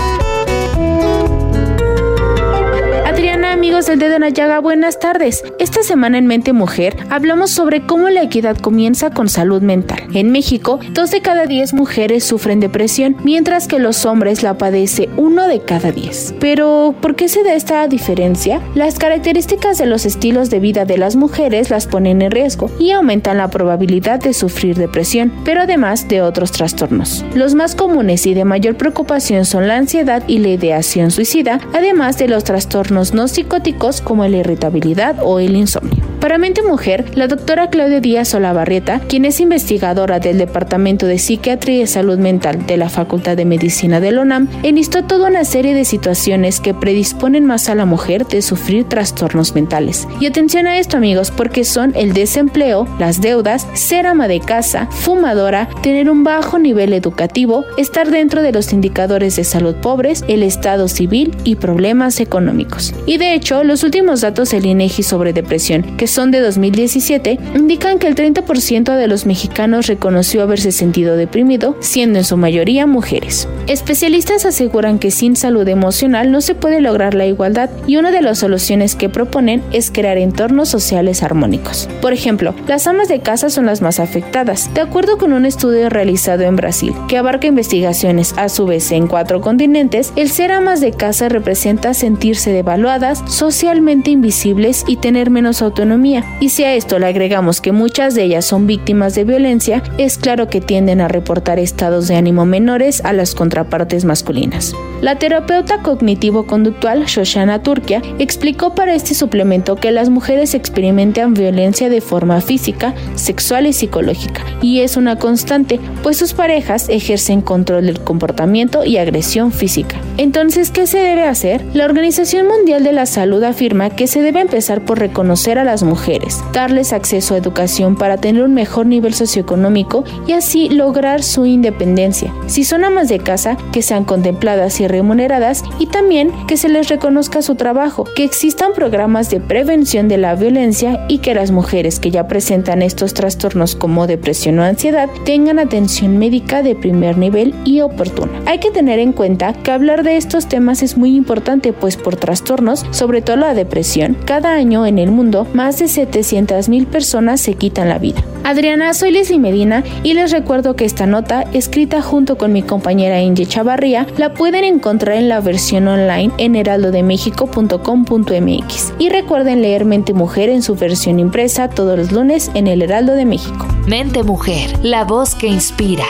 Adriana, 3.20 3.52
amigos 3.52 3.84
del 3.84 3.98
Dedo 3.98 4.14
en 4.14 4.22
la 4.22 4.30
Llaga, 4.30 4.60
buenas 4.60 4.98
tardes. 4.98 5.44
Esta 5.58 5.82
semana 5.82 6.16
en 6.16 6.26
Mente 6.26 6.54
Mujer 6.54 6.96
hablamos 7.10 7.50
sobre 7.50 7.84
cómo 7.84 8.08
la 8.08 8.22
equidad 8.22 8.56
comienza 8.56 9.10
con 9.10 9.28
salud 9.28 9.60
mental. 9.60 9.98
En 10.14 10.32
México, 10.32 10.80
dos 10.92 11.10
de 11.10 11.20
cada 11.20 11.44
diez 11.44 11.74
mujeres 11.74 12.24
sufren 12.24 12.60
depresión, 12.60 13.18
mientras 13.22 13.68
que 13.68 13.78
los 13.78 14.06
hombres 14.06 14.42
la 14.42 14.56
padece 14.56 15.10
uno 15.18 15.48
de 15.48 15.60
cada 15.60 15.92
diez. 15.92 16.34
Pero, 16.40 16.94
¿por 17.02 17.14
qué 17.14 17.28
se 17.28 17.44
da 17.44 17.52
esta 17.52 17.86
diferencia? 17.88 18.62
Las 18.74 18.98
características 18.98 19.76
de 19.76 19.84
los 19.84 20.06
estilos 20.06 20.48
de 20.48 20.60
vida 20.60 20.86
de 20.86 20.96
las 20.96 21.14
mujeres 21.14 21.68
las 21.68 21.86
ponen 21.86 22.22
en 22.22 22.30
riesgo 22.30 22.70
y 22.78 22.92
aumentan 22.92 23.36
la 23.36 23.50
probabilidad 23.50 24.18
de 24.20 24.32
sufrir 24.32 24.78
depresión, 24.78 25.30
pero 25.44 25.60
además 25.60 26.08
de 26.08 26.22
otros 26.22 26.52
trastornos. 26.52 27.22
Los 27.34 27.54
más 27.54 27.74
comunes 27.74 28.26
y 28.26 28.32
de 28.32 28.46
mayor 28.46 28.78
preocupación 28.78 29.44
son 29.44 29.68
la 29.68 29.76
ansiedad 29.76 30.22
y 30.26 30.38
la 30.38 30.48
ideación 30.48 31.10
suicida, 31.10 31.60
además 31.74 32.16
de 32.16 32.26
los 32.26 32.44
trastornos 32.44 33.09
no 33.12 33.28
psicóticos 33.28 34.00
como 34.00 34.26
la 34.26 34.38
irritabilidad 34.38 35.16
o 35.22 35.38
el 35.38 35.56
insomnio. 35.56 36.09
Para 36.20 36.36
Mente 36.36 36.62
Mujer, 36.62 37.06
la 37.14 37.28
doctora 37.28 37.70
Claudia 37.70 38.00
Díaz 38.00 38.34
Olavarrieta, 38.34 39.00
quien 39.00 39.24
es 39.24 39.40
investigadora 39.40 40.20
del 40.20 40.36
Departamento 40.36 41.06
de 41.06 41.18
Psiquiatría 41.18 41.84
y 41.84 41.86
Salud 41.86 42.18
Mental 42.18 42.66
de 42.66 42.76
la 42.76 42.90
Facultad 42.90 43.38
de 43.38 43.46
Medicina 43.46 44.00
de 44.00 44.12
la 44.12 44.20
UNAM, 44.20 44.46
enlistó 44.62 45.02
toda 45.04 45.30
una 45.30 45.46
serie 45.46 45.74
de 45.74 45.86
situaciones 45.86 46.60
que 46.60 46.74
predisponen 46.74 47.46
más 47.46 47.70
a 47.70 47.74
la 47.74 47.86
mujer 47.86 48.26
de 48.26 48.42
sufrir 48.42 48.84
trastornos 48.84 49.54
mentales. 49.54 50.06
Y 50.20 50.26
atención 50.26 50.66
a 50.66 50.78
esto 50.78 50.98
amigos, 50.98 51.30
porque 51.30 51.64
son 51.64 51.94
el 51.96 52.12
desempleo, 52.12 52.86
las 52.98 53.22
deudas, 53.22 53.66
ser 53.72 54.06
ama 54.06 54.28
de 54.28 54.40
casa, 54.40 54.88
fumadora, 54.90 55.70
tener 55.82 56.10
un 56.10 56.22
bajo 56.22 56.58
nivel 56.58 56.92
educativo, 56.92 57.64
estar 57.78 58.10
dentro 58.10 58.42
de 58.42 58.52
los 58.52 58.74
indicadores 58.74 59.36
de 59.36 59.44
salud 59.44 59.74
pobres, 59.76 60.22
el 60.28 60.42
estado 60.42 60.86
civil 60.88 61.34
y 61.44 61.56
problemas 61.56 62.20
económicos. 62.20 62.92
Y 63.06 63.16
de 63.16 63.32
hecho, 63.32 63.64
los 63.64 63.84
últimos 63.84 64.20
datos 64.20 64.50
del 64.50 64.66
INEGI 64.66 65.02
sobre 65.02 65.32
depresión, 65.32 65.96
que 65.96 66.09
son 66.10 66.30
de 66.30 66.40
2017, 66.40 67.38
indican 67.54 67.98
que 67.98 68.06
el 68.06 68.14
30% 68.14 68.96
de 68.96 69.06
los 69.06 69.26
mexicanos 69.26 69.86
reconoció 69.86 70.42
haberse 70.42 70.72
sentido 70.72 71.16
deprimido, 71.16 71.76
siendo 71.80 72.18
en 72.18 72.24
su 72.24 72.36
mayoría 72.36 72.86
mujeres. 72.86 73.48
Especialistas 73.66 74.44
aseguran 74.44 74.98
que 74.98 75.10
sin 75.10 75.36
salud 75.36 75.66
emocional 75.68 76.32
no 76.32 76.40
se 76.40 76.54
puede 76.54 76.80
lograr 76.80 77.14
la 77.14 77.26
igualdad 77.26 77.70
y 77.86 77.96
una 77.96 78.10
de 78.10 78.22
las 78.22 78.38
soluciones 78.38 78.96
que 78.96 79.08
proponen 79.08 79.62
es 79.72 79.90
crear 79.90 80.18
entornos 80.18 80.68
sociales 80.68 81.22
armónicos. 81.22 81.88
Por 82.00 82.12
ejemplo, 82.12 82.54
las 82.66 82.86
amas 82.86 83.08
de 83.08 83.20
casa 83.20 83.48
son 83.48 83.66
las 83.66 83.80
más 83.80 84.00
afectadas, 84.00 84.72
de 84.74 84.80
acuerdo 84.80 85.18
con 85.18 85.32
un 85.32 85.46
estudio 85.46 85.88
realizado 85.88 86.42
en 86.42 86.56
Brasil, 86.56 86.92
que 87.08 87.18
abarca 87.18 87.46
investigaciones 87.46 88.34
a 88.36 88.48
su 88.48 88.66
vez 88.66 88.90
en 88.90 89.06
cuatro 89.06 89.40
continentes, 89.40 90.12
el 90.16 90.30
ser 90.30 90.50
amas 90.50 90.80
de 90.80 90.92
casa 90.92 91.28
representa 91.28 91.94
sentirse 91.94 92.52
devaluadas, 92.52 93.22
socialmente 93.26 94.10
invisibles 94.10 94.84
y 94.88 94.96
tener 94.96 95.30
menos 95.30 95.62
autonomía 95.62 95.99
y 96.40 96.48
si 96.48 96.64
a 96.64 96.74
esto 96.74 96.98
le 96.98 97.06
agregamos 97.06 97.60
que 97.60 97.72
muchas 97.72 98.14
de 98.14 98.24
ellas 98.24 98.46
son 98.46 98.66
víctimas 98.66 99.14
de 99.14 99.24
violencia, 99.24 99.82
es 99.98 100.16
claro 100.16 100.48
que 100.48 100.60
tienden 100.60 101.00
a 101.00 101.08
reportar 101.08 101.58
estados 101.58 102.08
de 102.08 102.16
ánimo 102.16 102.46
menores 102.46 103.04
a 103.04 103.12
las 103.12 103.34
contrapartes 103.34 104.04
masculinas. 104.04 104.74
La 105.00 105.18
terapeuta 105.18 105.78
cognitivo-conductual 105.78 107.06
Shoshana 107.06 107.62
Turkia 107.62 108.02
explicó 108.18 108.74
para 108.74 108.94
este 108.94 109.14
suplemento 109.14 109.76
que 109.76 109.92
las 109.92 110.10
mujeres 110.10 110.52
experimentan 110.52 111.32
violencia 111.32 111.88
de 111.88 112.02
forma 112.02 112.42
física, 112.42 112.94
sexual 113.14 113.66
y 113.66 113.72
psicológica, 113.72 114.44
y 114.60 114.80
es 114.80 114.98
una 114.98 115.16
constante, 115.16 115.80
pues 116.02 116.18
sus 116.18 116.34
parejas 116.34 116.90
ejercen 116.90 117.40
control 117.40 117.86
del 117.86 118.00
comportamiento 118.00 118.84
y 118.84 118.98
agresión 118.98 119.52
física. 119.52 119.96
Entonces, 120.18 120.70
¿qué 120.70 120.86
se 120.86 120.98
debe 120.98 121.24
hacer? 121.24 121.64
La 121.72 121.86
Organización 121.86 122.46
Mundial 122.46 122.84
de 122.84 122.92
la 122.92 123.06
Salud 123.06 123.42
afirma 123.42 123.88
que 123.88 124.06
se 124.06 124.20
debe 124.20 124.40
empezar 124.40 124.84
por 124.84 124.98
reconocer 124.98 125.58
a 125.58 125.64
las 125.64 125.82
mujeres, 125.82 126.44
darles 126.52 126.92
acceso 126.92 127.34
a 127.34 127.38
educación 127.38 127.96
para 127.96 128.18
tener 128.18 128.42
un 128.42 128.52
mejor 128.52 128.84
nivel 128.84 129.14
socioeconómico 129.14 130.04
y 130.26 130.32
así 130.32 130.68
lograr 130.68 131.22
su 131.22 131.46
independencia. 131.46 132.34
Si 132.48 132.64
son 132.64 132.84
amas 132.84 133.08
de 133.08 133.18
casa, 133.18 133.56
que 133.72 133.80
sean 133.80 134.04
contempladas 134.04 134.78
y 134.80 134.89
remuneradas 134.90 135.62
y 135.78 135.86
también 135.86 136.32
que 136.46 136.56
se 136.56 136.68
les 136.68 136.88
reconozca 136.88 137.42
su 137.42 137.54
trabajo, 137.54 138.04
que 138.14 138.24
existan 138.24 138.72
programas 138.74 139.30
de 139.30 139.40
prevención 139.40 140.08
de 140.08 140.18
la 140.18 140.34
violencia 140.34 141.04
y 141.08 141.18
que 141.18 141.34
las 141.34 141.50
mujeres 141.50 142.00
que 142.00 142.10
ya 142.10 142.26
presentan 142.28 142.82
estos 142.82 143.14
trastornos 143.14 143.74
como 143.74 144.06
depresión 144.06 144.58
o 144.58 144.64
ansiedad 144.64 145.08
tengan 145.24 145.58
atención 145.58 146.18
médica 146.18 146.62
de 146.62 146.74
primer 146.74 147.18
nivel 147.18 147.54
y 147.64 147.80
oportuna. 147.80 148.32
Hay 148.46 148.58
que 148.58 148.70
tener 148.70 148.98
en 148.98 149.12
cuenta 149.12 149.52
que 149.52 149.70
hablar 149.70 150.02
de 150.02 150.16
estos 150.16 150.48
temas 150.48 150.82
es 150.82 150.96
muy 150.96 151.16
importante 151.16 151.72
pues 151.72 151.96
por 151.96 152.16
trastornos, 152.16 152.84
sobre 152.90 153.22
todo 153.22 153.36
la 153.36 153.54
depresión, 153.54 154.16
cada 154.24 154.54
año 154.54 154.86
en 154.86 154.98
el 154.98 155.10
mundo 155.10 155.46
más 155.54 155.78
de 155.78 155.88
700 155.88 156.68
mil 156.68 156.86
personas 156.86 157.40
se 157.40 157.54
quitan 157.54 157.88
la 157.88 157.98
vida. 157.98 158.22
Adriana, 158.42 158.94
soy 158.94 159.10
Leslie 159.10 159.38
Medina 159.38 159.84
y 160.02 160.14
les 160.14 160.32
recuerdo 160.32 160.74
que 160.74 160.84
esta 160.84 161.06
nota, 161.06 161.44
escrita 161.52 162.00
junto 162.00 162.38
con 162.38 162.52
mi 162.52 162.62
compañera 162.62 163.20
Inge 163.20 163.46
Chavarría, 163.46 164.06
la 164.16 164.32
pueden 164.32 164.64
encontrar 164.64 164.79
en 164.82 165.28
la 165.28 165.40
versión 165.40 165.86
online 165.88 166.32
en 166.38 166.56
heraldodemexico.com.mx. 166.56 168.94
Y 168.98 169.10
recuerden 169.10 169.60
leer 169.62 169.84
Mente 169.84 170.14
Mujer 170.14 170.48
en 170.48 170.62
su 170.62 170.74
versión 170.74 171.20
impresa 171.20 171.68
todos 171.68 171.98
los 171.98 172.12
lunes 172.12 172.50
en 172.54 172.66
el 172.66 172.80
Heraldo 172.82 173.14
de 173.14 173.26
México. 173.26 173.66
Mente 173.86 174.22
Mujer, 174.22 174.70
la 174.82 175.04
voz 175.04 175.34
que 175.34 175.48
inspira. 175.48 176.04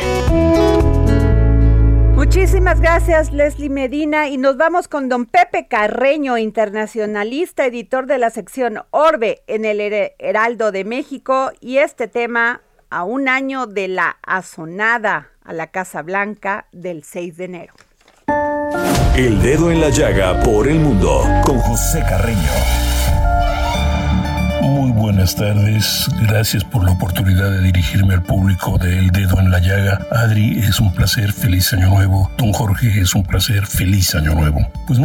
Muchísimas 2.14 2.80
gracias 2.80 3.32
Leslie 3.32 3.70
Medina 3.70 4.28
y 4.28 4.36
nos 4.36 4.56
vamos 4.56 4.86
con 4.86 5.08
don 5.08 5.26
Pepe 5.26 5.66
Carreño, 5.66 6.38
internacionalista, 6.38 7.66
editor 7.66 8.06
de 8.06 8.18
la 8.18 8.30
sección 8.30 8.82
Orbe 8.90 9.42
en 9.48 9.64
el 9.64 9.80
Heraldo 10.18 10.70
de 10.70 10.84
México 10.84 11.50
y 11.60 11.78
este 11.78 12.06
tema 12.06 12.60
a 12.90 13.02
un 13.04 13.28
año 13.28 13.66
de 13.66 13.88
la 13.88 14.16
azonada 14.22 15.30
a 15.42 15.52
la 15.52 15.66
Casa 15.68 16.02
Blanca 16.02 16.66
del 16.72 17.02
6 17.02 17.36
de 17.36 17.44
enero. 17.44 17.74
El 19.16 19.42
dedo 19.42 19.70
en 19.70 19.80
la 19.80 19.90
llaga 19.90 20.40
por 20.40 20.68
el 20.68 20.78
mundo 20.78 21.22
con 21.44 21.58
José 21.58 22.00
Carreño. 22.08 22.38
Buenas 24.94 25.36
tardes, 25.36 26.08
gracias 26.22 26.64
por 26.64 26.84
la 26.84 26.92
oportunidad 26.92 27.50
de 27.50 27.60
dirigirme 27.60 28.14
al 28.14 28.22
público 28.22 28.76
de 28.78 28.98
El 28.98 29.10
Dedo 29.10 29.38
en 29.38 29.50
la 29.50 29.60
Llaga. 29.60 30.06
Adri, 30.10 30.58
es 30.58 30.80
un 30.80 30.92
placer, 30.92 31.32
feliz 31.32 31.72
año 31.72 31.90
nuevo. 31.90 32.30
Don 32.36 32.52
Jorge, 32.52 33.00
es 33.00 33.14
un 33.14 33.22
placer, 33.22 33.66
feliz 33.66 34.14
año 34.14 34.34
nuevo. 34.34 34.60
Pues 34.86 34.98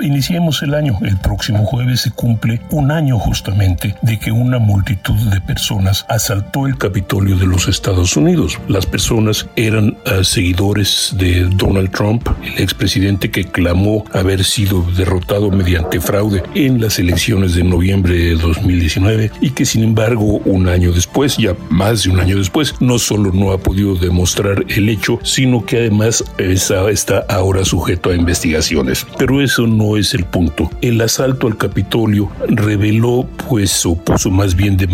iniciemos 0.00 0.62
el 0.62 0.74
año. 0.74 0.98
El 1.02 1.18
próximo 1.18 1.64
jueves 1.66 2.00
se 2.00 2.10
cumple 2.10 2.60
un 2.70 2.90
año 2.90 3.18
justamente 3.18 3.94
de 4.02 4.18
que 4.18 4.32
una 4.32 4.58
multitud 4.58 5.16
de 5.30 5.40
personas 5.40 6.06
asaltó 6.08 6.66
el 6.66 6.78
Capitolio 6.78 7.36
de 7.36 7.46
los 7.46 7.68
Estados 7.68 8.16
Unidos. 8.16 8.58
Las 8.68 8.86
personas 8.86 9.46
eran 9.56 9.96
uh, 10.06 10.24
seguidores 10.24 11.14
de 11.18 11.44
Donald 11.44 11.90
Trump, 11.90 12.28
el 12.42 12.62
expresidente 12.62 13.30
que 13.30 13.44
clamó 13.44 14.04
haber 14.12 14.44
sido 14.44 14.82
derrotado 14.96 15.50
mediante 15.50 16.00
fraude 16.00 16.42
en 16.54 16.80
las 16.80 16.98
elecciones 16.98 17.54
de 17.54 17.64
noviembre 17.64 18.14
de 18.14 18.34
2019 18.36 19.25
y 19.40 19.50
que 19.50 19.64
sin 19.64 19.82
embargo 19.82 20.40
un 20.44 20.68
año 20.68 20.92
después, 20.92 21.36
ya 21.36 21.56
más 21.70 22.04
de 22.04 22.10
un 22.10 22.20
año 22.20 22.36
después, 22.36 22.74
no 22.80 22.98
solo 22.98 23.32
no 23.32 23.52
ha 23.52 23.58
podido 23.58 23.94
demostrar 23.96 24.64
el 24.68 24.88
hecho, 24.88 25.18
sino 25.22 25.64
que 25.64 25.78
además 25.78 26.24
está, 26.38 26.90
está 26.90 27.24
ahora 27.28 27.64
sujeto 27.64 28.10
a 28.10 28.14
investigaciones. 28.14 29.06
Pero 29.18 29.40
eso 29.40 29.66
no 29.66 29.96
es 29.96 30.14
el 30.14 30.24
punto. 30.24 30.70
El 30.80 31.00
asalto 31.00 31.46
al 31.46 31.56
Capitolio 31.56 32.30
reveló, 32.48 33.28
pues, 33.48 33.84
o 33.86 33.96
puso 33.96 34.30
más 34.30 34.54
bien 34.54 34.76
de, 34.76 34.86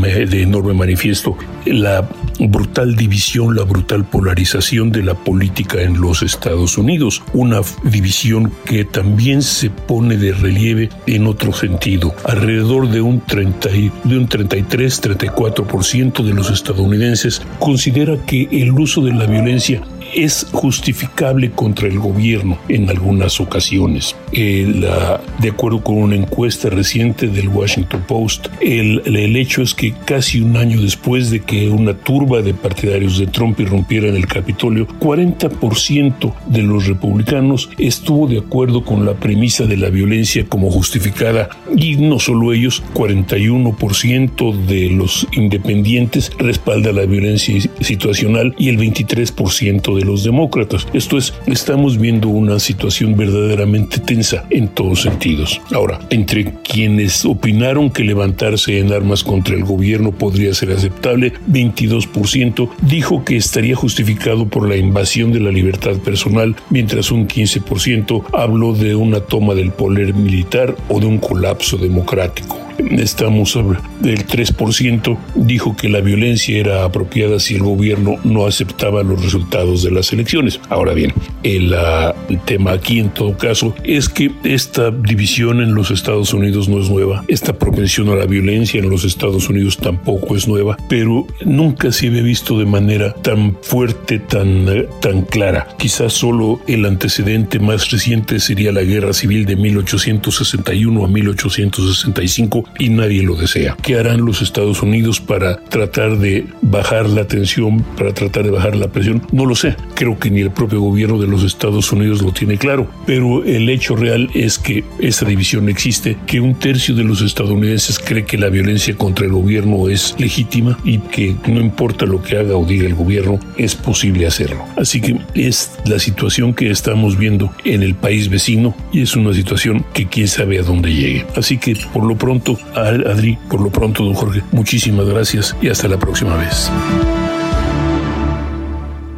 enorme 0.43 0.74
manifiesto 0.74 1.37
la 1.64 2.09
brutal 2.41 2.97
división, 2.97 3.55
la 3.55 3.62
brutal 3.62 4.05
polarización 4.05 4.91
de 4.91 5.03
la 5.03 5.14
política 5.14 5.80
en 5.80 6.01
los 6.01 6.22
Estados 6.22 6.76
Unidos. 6.76 7.22
Una 7.33 7.61
división 7.85 8.53
que 8.64 8.85
también 8.85 9.43
se 9.43 9.70
pone 9.70 10.16
de 10.16 10.33
relieve 10.33 10.89
en 11.07 11.26
otro 11.26 11.53
sentido. 11.53 12.14
Alrededor 12.24 12.89
de 12.89 13.01
un 13.01 13.20
30 13.20 13.68
de 14.05 14.16
un 14.23 14.29
33-34% 14.29 16.23
de 16.25 16.33
los 16.33 16.51
estadounidenses 16.51 17.43
considera 17.59 18.16
que 18.27 18.49
el 18.51 18.73
uso 18.73 19.03
de 19.03 19.12
la 19.12 19.27
violencia 19.27 19.83
es 20.15 20.47
justificable 20.53 21.51
contra 21.51 21.89
el 21.89 21.99
gobierno 21.99 22.59
en 22.69 22.89
algunas 22.91 23.41
ocasiones. 23.41 24.17
de 24.33 25.49
acuerdo 25.51 25.83
con 25.83 25.97
una 25.97 26.17
encuesta 26.17 26.71
reciente 26.71 27.29
del 27.29 27.49
Washington 27.49 28.05
Post, 28.07 28.49
el, 28.61 29.03
el, 29.05 29.37
hecho 29.37 29.63
es 29.63 29.75
que 29.75 29.93
casi 30.05 30.41
un 30.41 30.57
año 30.57 30.81
después 30.81 31.31
de 31.31 31.41
que 31.41 31.69
una 31.69 31.95
turba 31.95 32.43
de 32.43 32.55
partidarios 32.55 33.19
de 33.19 33.27
Trump 33.27 33.61
irrumpiera 33.61 34.09
en 34.09 34.17
el 34.17 34.27
Capitolio, 34.27 34.87
40% 35.01 36.33
de 36.47 36.63
los 36.63 36.87
republicanos 36.87 37.71
estuvo 37.79 38.27
de 38.27 38.39
acuerdo 38.39 38.85
con 38.85 39.05
la 39.05 39.15
premisa 39.15 39.65
de 39.67 39.77
la 39.77 39.91
violencia 39.91 40.45
como 40.47 40.71
justificada 40.71 41.49
y 41.77 41.97
no 41.97 42.19
solo 42.19 42.53
ellos, 42.53 42.83
41% 42.95 44.67
de 44.67 44.91
los 44.91 45.27
independientes 45.33 46.31
respalda 46.39 46.93
la 46.93 47.07
violencia 47.07 47.61
situacional 47.81 48.55
y 48.59 48.69
el 48.69 48.79
23% 48.79 49.95
de 49.97 50.01
los 50.05 50.24
demócratas. 50.24 50.86
Esto 50.92 51.18
es, 51.18 51.34
estamos 51.46 51.98
viendo 51.98 52.28
una 52.28 52.59
situación 52.59 53.16
verdaderamente 53.16 53.98
tensa 53.98 54.44
en 54.50 54.68
todos 54.68 55.03
sentidos. 55.03 55.61
Ahora, 55.72 56.00
entre 56.11 56.53
quienes 56.62 57.24
opinaron 57.24 57.90
que 57.90 58.05
levantarse 58.05 58.78
en 58.78 58.92
armas 58.92 59.24
contra 59.24 59.55
el 59.55 59.64
gobierno 59.64 60.12
podría 60.12 60.55
ser 60.55 60.72
aceptable, 60.72 61.32
22% 61.50 62.68
dijo 62.82 63.24
que 63.24 63.36
estaría 63.36 63.76
justificado 63.76 64.48
por 64.48 64.68
la 64.68 64.76
invasión 64.76 65.32
de 65.32 65.40
la 65.40 65.50
libertad 65.50 65.96
personal, 65.98 66.57
mientras 66.70 67.11
un 67.11 67.28
15% 67.28 68.24
habló 68.32 68.72
de 68.72 68.94
una 68.94 69.20
toma 69.20 69.55
del 69.55 69.70
poder 69.70 70.14
militar 70.14 70.76
o 70.88 71.00
de 71.00 71.07
un 71.07 71.18
colapso 71.18 71.76
democrático 71.76 72.62
estamos 72.91 73.51
sobre 73.51 73.79
el 74.05 74.27
3% 74.27 75.18
dijo 75.35 75.77
que 75.77 75.89
la 75.89 76.01
violencia 76.01 76.59
era 76.59 76.85
apropiada 76.85 77.39
si 77.39 77.55
el 77.55 77.62
gobierno 77.62 78.16
no 78.25 78.47
aceptaba 78.47 79.03
los 79.03 79.23
resultados 79.23 79.83
de 79.83 79.91
las 79.91 80.12
elecciones. 80.12 80.61
Ahora 80.68 80.93
bien, 80.93 81.12
el, 81.43 81.75
ah, 81.75 82.14
el, 82.29 82.41
tema 82.41 82.73
aquí 82.73 82.99
en 82.99 83.11
todo 83.11 83.37
caso 83.37 83.75
es 83.85 84.09
que 84.09 84.31
esta 84.45 84.91
división 84.91 85.61
en 85.61 85.75
los 85.75 85.91
Estados 85.91 86.33
Unidos 86.35 86.68
no 86.68 86.81
es 86.81 86.91
nueva, 86.91 87.25
esta 87.29 87.53
propensión 87.53 88.09
a 88.09 88.16
la 88.16 88.27
violencia 88.27 88.81
en 88.81 88.91
los 88.91 89.05
Estados 89.05 89.49
Unidos 89.49 89.79
tampoco 89.79 90.37
es 90.37 90.49
nueva, 90.49 90.77
pero 90.89 91.27
nunca 91.45 91.93
se 91.93 92.09
había 92.09 92.23
visto 92.23 92.59
de 92.59 92.66
manera 92.66 93.14
tan 93.14 93.57
fuerte, 93.62 94.18
tan, 94.18 94.68
eh, 94.68 94.89
tan 95.01 95.23
clara. 95.23 95.68
Quizás 95.79 96.12
solo 96.12 96.61
el 96.66 96.85
antecedente 96.85 97.59
más 97.59 97.91
reciente 97.91 98.41
sería 98.41 98.73
la 98.73 98.83
guerra 98.83 99.12
civil 99.12 99.47
de 99.47 99.57
1861 99.57 101.05
a 101.05 101.09
1865 101.09 102.62
y 102.79 102.89
nadie 102.89 103.23
lo 103.23 103.35
desea. 103.35 103.77
¿Qué 103.83 103.97
harán 103.97 104.25
los 104.25 104.43
Estados 104.43 104.83
Unidos 104.83 105.21
para 105.21 105.57
tratar 105.57 106.19
de 106.19 106.47
bajar 106.61 107.09
la 107.09 107.27
tensión, 107.27 107.85
para 107.97 108.13
tratar 108.13 108.45
de 108.45 108.51
bajar 108.51 108.77
la 108.77 108.89
presión? 108.89 109.23
No 109.33 109.47
lo 109.47 109.55
sé. 109.55 109.77
Creo 109.95 110.19
que 110.19 110.31
ni 110.31 110.41
el 110.41 110.51
propio 110.51 110.81
gobierno 110.81 111.19
de 111.19 111.27
los 111.27 111.45
Estados 111.45 111.93
Unidos 111.93 112.23
lo 112.23 112.33
tiene 112.33 112.59
claro. 112.59 112.91
Pero 113.07 113.45
el 113.45 113.69
hecho 113.69 113.97
real 113.97 114.31
es 114.35 114.59
que 114.59 114.85
esa 114.99 115.25
división 115.25 115.69
existe, 115.69 116.17
que 116.27 116.41
un 116.41 116.55
tercio 116.55 116.95
de 116.95 117.05
los 117.05 117.23
estadounidenses 117.23 117.99
cree 117.99 118.25
que 118.25 118.39
la 118.39 118.49
violencia 118.49 118.97
contra 118.97 119.27
el 119.27 119.33
gobierno 119.33 119.89
es 119.89 120.15
legítima 120.19 120.79
y 120.85 120.99
que 120.99 121.35
no 121.47 121.61
importa 121.61 122.07
lo 122.07 122.23
que 122.23 122.37
haga 122.37 122.57
o 122.57 122.65
diga 122.65 122.87
el 122.87 122.95
gobierno, 122.95 123.39
es 123.57 123.75
posible 123.75 124.27
hacerlo. 124.27 124.65
Así 124.77 125.01
que 125.01 125.19
es 125.35 125.73
la 125.85 125.99
situación 125.99 126.55
que 126.55 126.71
estamos 126.71 127.19
viendo 127.19 127.53
en 127.65 127.83
el 127.83 127.95
país 127.95 128.29
vecino 128.29 128.75
y 128.93 129.03
es 129.03 129.17
una 129.17 129.33
situación 129.33 129.85
que 129.93 130.07
quién 130.07 130.29
sabe 130.29 130.59
a 130.59 130.63
dónde 130.63 130.93
llegue. 130.93 131.27
Así 131.37 131.59
que 131.59 131.77
por 131.93 132.05
lo 132.05 132.17
pronto 132.17 132.51
Adri, 132.74 133.36
por 133.48 133.61
lo 133.61 133.70
pronto, 133.70 134.05
don 134.05 134.14
Jorge, 134.14 134.42
muchísimas 134.53 135.07
gracias 135.07 135.57
y 135.61 135.68
hasta 135.68 135.88
la 135.88 135.98
próxima 135.98 136.36
vez. 136.36 136.70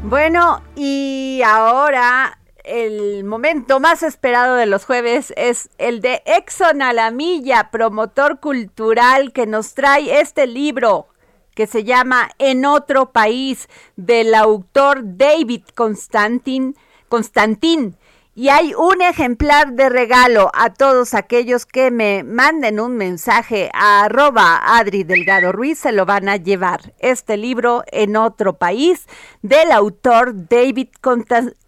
Bueno, 0.03 0.63
y 0.77 1.41
ahora 1.45 2.39
el 2.65 3.25
momento 3.25 3.79
más 3.79 4.03
esperado 4.03 4.57
de 4.57 4.67
los 4.67 4.85
jueves 4.87 5.33
es 5.37 5.69
el 5.79 6.01
de 6.01 6.23
Exxon 6.25 6.81
a 6.83 7.71
promotor 7.71 8.41
cultural 8.41 9.33
que 9.33 9.47
nos 9.47 9.75
trae 9.75 10.21
este 10.21 10.47
libro 10.47 11.09
que 11.55 11.67
se 11.67 11.85
llama 11.85 12.31
En 12.39 12.65
otro 12.65 13.13
país 13.13 13.69
del 13.97 14.35
autor 14.35 15.03
David 15.03 15.63
Constantin, 15.75 16.77
Constantin 17.09 17.97
Y 18.37 18.49
hay 18.49 18.75
un 18.75 19.01
ejemplar 19.01 19.75
de 19.75 19.89
regalo 19.89 20.51
a 20.55 20.71
todos 20.71 21.15
aquellos 21.15 21.67
que 21.67 21.93
me 21.93 22.25
manden 22.25 22.81
un 22.81 22.97
mensaje 22.97 23.71
a 23.73 24.03
arroba 24.05 24.61
Adri 24.77 25.05
Delgado 25.05 25.53
Ruiz, 25.53 25.79
se 25.79 25.93
lo 25.93 26.05
van 26.05 26.29
a 26.29 26.37
llevar. 26.37 26.95
Este 26.99 27.37
libro 27.37 27.85
en 27.93 28.17
otro 28.17 28.55
país 28.55 29.07
del 29.43 29.71
autor 29.71 30.49
David 30.49 30.89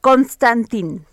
Constantin. 0.01 1.07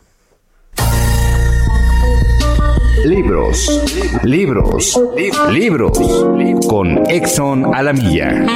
Libros, 3.06 4.20
libros, 4.24 5.00
libros, 5.52 6.00
con 6.68 7.06
Exxon 7.12 7.76
a 7.76 7.84
la 7.84 7.94
milla. 7.94 8.48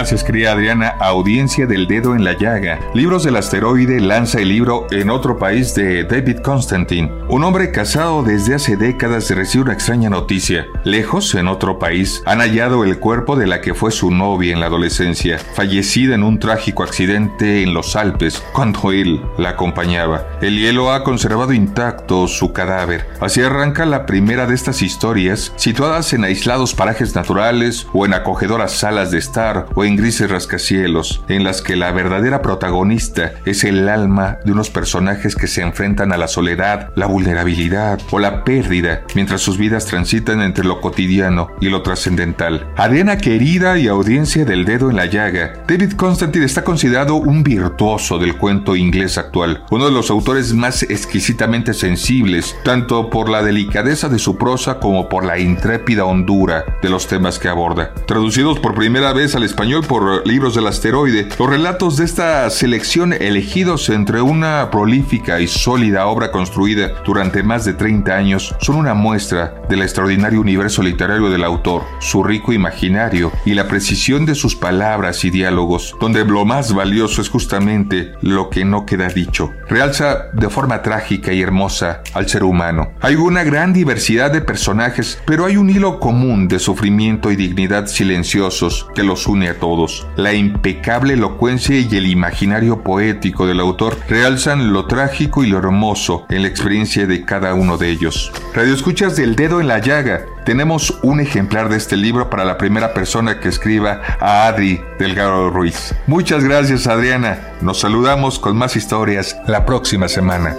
Gracias, 0.00 0.24
Adriana. 0.24 0.96
Audiencia 0.98 1.66
del 1.66 1.86
dedo 1.86 2.14
en 2.14 2.24
la 2.24 2.32
llaga. 2.32 2.80
Libros 2.94 3.22
del 3.22 3.36
asteroide 3.36 4.00
lanza 4.00 4.40
el 4.40 4.48
libro 4.48 4.86
En 4.90 5.10
otro 5.10 5.38
país 5.38 5.74
de 5.74 6.04
David 6.04 6.38
Constantine. 6.38 7.12
Un 7.28 7.44
hombre 7.44 7.70
casado 7.70 8.22
desde 8.22 8.54
hace 8.54 8.78
décadas 8.78 9.28
recibe 9.28 9.64
una 9.64 9.74
extraña 9.74 10.08
noticia. 10.08 10.66
Lejos, 10.84 11.34
en 11.34 11.48
otro 11.48 11.78
país, 11.78 12.22
han 12.24 12.38
hallado 12.38 12.82
el 12.82 12.98
cuerpo 12.98 13.36
de 13.36 13.46
la 13.46 13.60
que 13.60 13.74
fue 13.74 13.90
su 13.90 14.10
novia 14.10 14.54
en 14.54 14.60
la 14.60 14.66
adolescencia, 14.66 15.38
fallecida 15.38 16.14
en 16.14 16.22
un 16.22 16.38
trágico 16.38 16.82
accidente 16.82 17.62
en 17.62 17.74
los 17.74 17.94
Alpes 17.94 18.42
cuando 18.54 18.92
él 18.92 19.20
la 19.36 19.50
acompañaba. 19.50 20.26
El 20.40 20.58
hielo 20.58 20.94
ha 20.94 21.04
conservado 21.04 21.52
intacto 21.52 22.26
su 22.26 22.54
cadáver. 22.54 23.06
Así 23.20 23.42
arranca 23.42 23.84
la 23.84 24.06
primera 24.06 24.46
de 24.46 24.54
estas 24.54 24.80
historias, 24.80 25.52
situadas 25.56 26.14
en 26.14 26.24
aislados 26.24 26.74
parajes 26.74 27.14
naturales 27.14 27.86
o 27.92 28.06
en 28.06 28.14
acogedoras 28.14 28.72
salas 28.72 29.10
de 29.10 29.18
estar 29.18 29.66
o 29.74 29.84
en 29.84 29.89
grises 29.96 30.30
rascacielos, 30.30 31.22
en 31.28 31.44
las 31.44 31.62
que 31.62 31.76
la 31.76 31.92
verdadera 31.92 32.42
protagonista 32.42 33.32
es 33.44 33.64
el 33.64 33.88
alma 33.88 34.38
de 34.44 34.52
unos 34.52 34.70
personajes 34.70 35.36
que 35.36 35.46
se 35.46 35.62
enfrentan 35.62 36.12
a 36.12 36.16
la 36.16 36.28
soledad, 36.28 36.90
la 36.96 37.06
vulnerabilidad 37.06 38.00
o 38.10 38.18
la 38.18 38.44
pérdida, 38.44 39.02
mientras 39.14 39.40
sus 39.40 39.58
vidas 39.58 39.86
transitan 39.86 40.40
entre 40.42 40.64
lo 40.64 40.80
cotidiano 40.80 41.48
y 41.60 41.68
lo 41.68 41.82
trascendental. 41.82 42.66
Adriana 42.76 43.18
querida 43.18 43.78
y 43.78 43.88
audiencia 43.88 44.44
del 44.44 44.64
dedo 44.64 44.90
en 44.90 44.96
la 44.96 45.06
llaga, 45.06 45.52
David 45.66 45.92
Constantine 45.92 46.44
está 46.44 46.64
considerado 46.64 47.16
un 47.16 47.42
virtuoso 47.42 48.18
del 48.18 48.36
cuento 48.36 48.76
inglés 48.76 49.18
actual, 49.18 49.64
uno 49.70 49.86
de 49.86 49.92
los 49.92 50.10
autores 50.10 50.54
más 50.54 50.82
exquisitamente 50.82 51.74
sensibles, 51.74 52.56
tanto 52.64 53.10
por 53.10 53.28
la 53.28 53.42
delicadeza 53.42 54.08
de 54.08 54.18
su 54.18 54.36
prosa 54.36 54.78
como 54.78 55.08
por 55.08 55.24
la 55.24 55.38
intrépida 55.38 56.04
hondura 56.04 56.64
de 56.82 56.88
los 56.88 57.06
temas 57.06 57.38
que 57.38 57.48
aborda. 57.48 57.92
Traducidos 58.06 58.58
por 58.58 58.74
primera 58.74 59.12
vez 59.12 59.34
al 59.34 59.42
español, 59.42 59.79
por 59.82 60.26
Libros 60.26 60.54
del 60.54 60.66
Asteroide. 60.66 61.28
Los 61.38 61.48
relatos 61.48 61.96
de 61.96 62.04
esta 62.04 62.48
selección 62.50 63.12
elegidos 63.12 63.88
entre 63.88 64.20
una 64.20 64.70
prolífica 64.70 65.40
y 65.40 65.46
sólida 65.46 66.06
obra 66.06 66.30
construida 66.30 66.92
durante 67.04 67.42
más 67.42 67.64
de 67.64 67.72
30 67.72 68.14
años 68.14 68.54
son 68.60 68.76
una 68.76 68.94
muestra 68.94 69.54
del 69.68 69.82
extraordinario 69.82 70.40
universo 70.40 70.82
literario 70.82 71.30
del 71.30 71.44
autor, 71.44 71.84
su 72.00 72.22
rico 72.22 72.52
imaginario 72.52 73.32
y 73.44 73.54
la 73.54 73.68
precisión 73.68 74.26
de 74.26 74.34
sus 74.34 74.56
palabras 74.56 75.24
y 75.24 75.30
diálogos, 75.30 75.94
donde 76.00 76.24
lo 76.24 76.44
más 76.44 76.74
valioso 76.74 77.22
es 77.22 77.28
justamente 77.28 78.12
lo 78.20 78.50
que 78.50 78.64
no 78.64 78.84
queda 78.84 79.08
dicho. 79.08 79.52
Realza 79.68 80.26
de 80.32 80.50
forma 80.50 80.82
trágica 80.82 81.32
y 81.32 81.40
hermosa 81.40 82.02
al 82.14 82.28
ser 82.28 82.44
humano. 82.44 82.92
Hay 83.00 83.14
una 83.14 83.44
gran 83.44 83.72
diversidad 83.72 84.30
de 84.30 84.40
personajes, 84.40 85.20
pero 85.26 85.46
hay 85.46 85.56
un 85.56 85.70
hilo 85.70 86.00
común 86.00 86.48
de 86.48 86.58
sufrimiento 86.58 87.30
y 87.30 87.36
dignidad 87.36 87.86
silenciosos 87.86 88.86
que 88.94 89.02
los 89.02 89.26
une 89.26 89.48
a 89.48 89.58
todos. 89.58 89.69
La 90.16 90.32
impecable 90.32 91.14
elocuencia 91.14 91.78
y 91.78 91.88
el 91.96 92.06
imaginario 92.06 92.82
poético 92.82 93.46
del 93.46 93.60
autor 93.60 93.96
realzan 94.08 94.72
lo 94.72 94.86
trágico 94.86 95.44
y 95.44 95.48
lo 95.48 95.58
hermoso 95.58 96.26
en 96.28 96.42
la 96.42 96.48
experiencia 96.48 97.06
de 97.06 97.24
cada 97.24 97.54
uno 97.54 97.78
de 97.78 97.90
ellos. 97.90 98.32
Radio 98.54 98.74
Escuchas 98.74 99.16
del 99.16 99.36
Dedo 99.36 99.60
en 99.60 99.68
la 99.68 99.78
Llaga. 99.78 100.26
Tenemos 100.44 100.98
un 101.02 101.20
ejemplar 101.20 101.68
de 101.68 101.76
este 101.76 101.96
libro 101.96 102.30
para 102.30 102.44
la 102.44 102.58
primera 102.58 102.92
persona 102.94 103.38
que 103.38 103.48
escriba 103.48 104.00
a 104.18 104.48
Adri 104.48 104.80
Delgado 104.98 105.50
Ruiz. 105.50 105.94
Muchas 106.06 106.42
gracias 106.42 106.86
Adriana. 106.86 107.38
Nos 107.60 107.78
saludamos 107.80 108.38
con 108.38 108.56
más 108.56 108.74
historias 108.74 109.36
la 109.46 109.64
próxima 109.64 110.08
semana. 110.08 110.56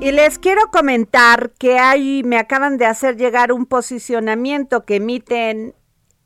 Y 0.00 0.12
les 0.12 0.38
quiero 0.38 0.62
comentar 0.72 1.52
que 1.58 1.78
hay, 1.78 2.22
me 2.24 2.38
acaban 2.38 2.78
de 2.78 2.86
hacer 2.86 3.18
llegar 3.18 3.52
un 3.52 3.66
posicionamiento 3.66 4.86
que 4.86 4.96
emiten 4.96 5.74